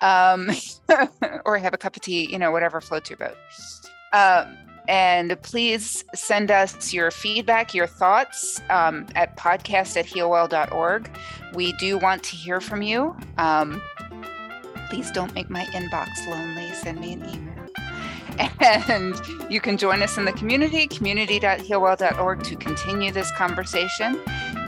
um, 0.01 0.49
or 1.45 1.57
have 1.57 1.73
a 1.73 1.77
cup 1.77 1.95
of 1.95 2.01
tea, 2.01 2.29
you 2.31 2.37
know, 2.39 2.51
whatever 2.51 2.81
floats 2.81 3.09
your 3.09 3.17
boat. 3.17 3.35
Um, 4.13 4.57
and 4.87 5.41
please 5.41 6.03
send 6.13 6.51
us 6.51 6.93
your 6.93 7.09
feedback, 7.11 7.73
your 7.73 7.87
thoughts 7.87 8.61
um, 8.69 9.07
at 9.15 9.35
podcast 9.35 9.97
at 9.97 10.05
healwell.org. 10.05 11.09
We 11.53 11.73
do 11.73 11.97
want 11.97 12.23
to 12.23 12.35
hear 12.35 12.61
from 12.61 12.81
you. 12.81 13.15
Um, 13.37 13.81
please 14.89 15.09
don't 15.11 15.33
make 15.33 15.49
my 15.49 15.65
inbox 15.65 16.27
lonely. 16.27 16.71
Send 16.73 16.99
me 16.99 17.13
an 17.13 17.29
email. 17.29 17.51
And 18.59 19.15
you 19.49 19.61
can 19.61 19.77
join 19.77 20.01
us 20.03 20.17
in 20.17 20.25
the 20.25 20.33
community, 20.33 20.87
community.healwell.org, 20.87 22.43
to 22.43 22.55
continue 22.57 23.11
this 23.11 23.31
conversation. 23.31 24.19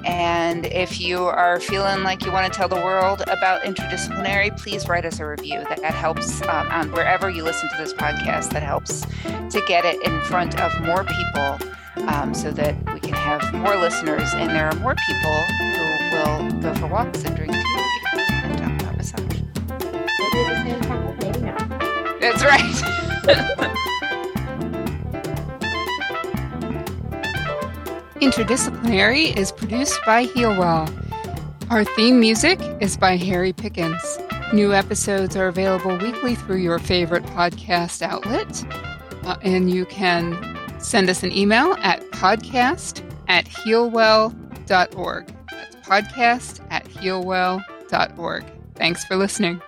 And 0.07 0.65
if 0.67 1.01
you 1.01 1.25
are 1.25 1.59
feeling 1.59 2.01
like 2.01 2.23
you 2.23 2.31
want 2.31 2.51
to 2.51 2.57
tell 2.57 2.69
the 2.69 2.75
world 2.77 3.23
about 3.27 3.63
interdisciplinary, 3.63 4.57
please 4.57 4.87
write 4.87 5.03
us 5.03 5.19
a 5.19 5.25
review. 5.25 5.59
That, 5.67 5.81
that 5.81 5.93
helps 5.93 6.41
um, 6.43 6.71
on 6.71 6.93
wherever 6.93 7.29
you 7.29 7.43
listen 7.43 7.69
to 7.69 7.75
this 7.77 7.93
podcast. 7.93 8.51
That 8.51 8.63
helps 8.63 9.01
to 9.01 9.61
get 9.67 9.83
it 9.83 10.01
in 10.01 10.21
front 10.21 10.57
of 10.61 10.71
more 10.81 11.03
people 11.03 11.59
um, 12.07 12.33
so 12.33 12.51
that 12.51 12.73
we 12.93 13.01
can 13.01 13.15
have 13.15 13.53
more 13.53 13.75
listeners 13.75 14.33
and 14.33 14.49
there 14.51 14.69
are 14.69 14.75
more 14.75 14.95
people 14.95 15.43
who 15.59 15.81
will 16.15 16.61
go 16.61 16.73
for 16.75 16.87
walks 16.87 17.23
and 17.25 17.35
drink 17.35 17.51
tea 17.51 17.59
and 18.31 18.57
talk 18.57 18.79
about 18.79 18.95
massage. 18.95 19.41
That's 22.21 22.43
right. 22.45 23.83
Interdisciplinary 28.21 29.37
is 29.37 29.51
produced 29.51 29.99
by 30.03 30.25
Healwell. 30.25 30.91
Our 31.69 31.83
theme 31.83 32.19
music 32.19 32.59
is 32.81 32.97
by 32.97 33.15
Harry 33.15 33.53
Pickens. 33.53 34.01
New 34.51 34.73
episodes 34.73 35.35
are 35.35 35.47
available 35.47 35.95
weekly 35.97 36.33
through 36.33 36.57
your 36.57 36.79
favorite 36.79 37.23
podcast 37.25 38.01
outlet. 38.01 38.65
Uh, 39.23 39.37
and 39.43 39.69
you 39.69 39.85
can 39.85 40.57
send 40.79 41.09
us 41.11 41.21
an 41.21 41.31
email 41.31 41.75
at 41.83 42.01
podcast 42.11 43.03
at 43.27 43.45
healwell.org. 43.45 45.27
That's 45.51 45.75
podcast 45.75 46.65
at 46.71 46.85
healwell.org. 46.85 48.45
Thanks 48.75 49.05
for 49.05 49.15
listening. 49.15 49.61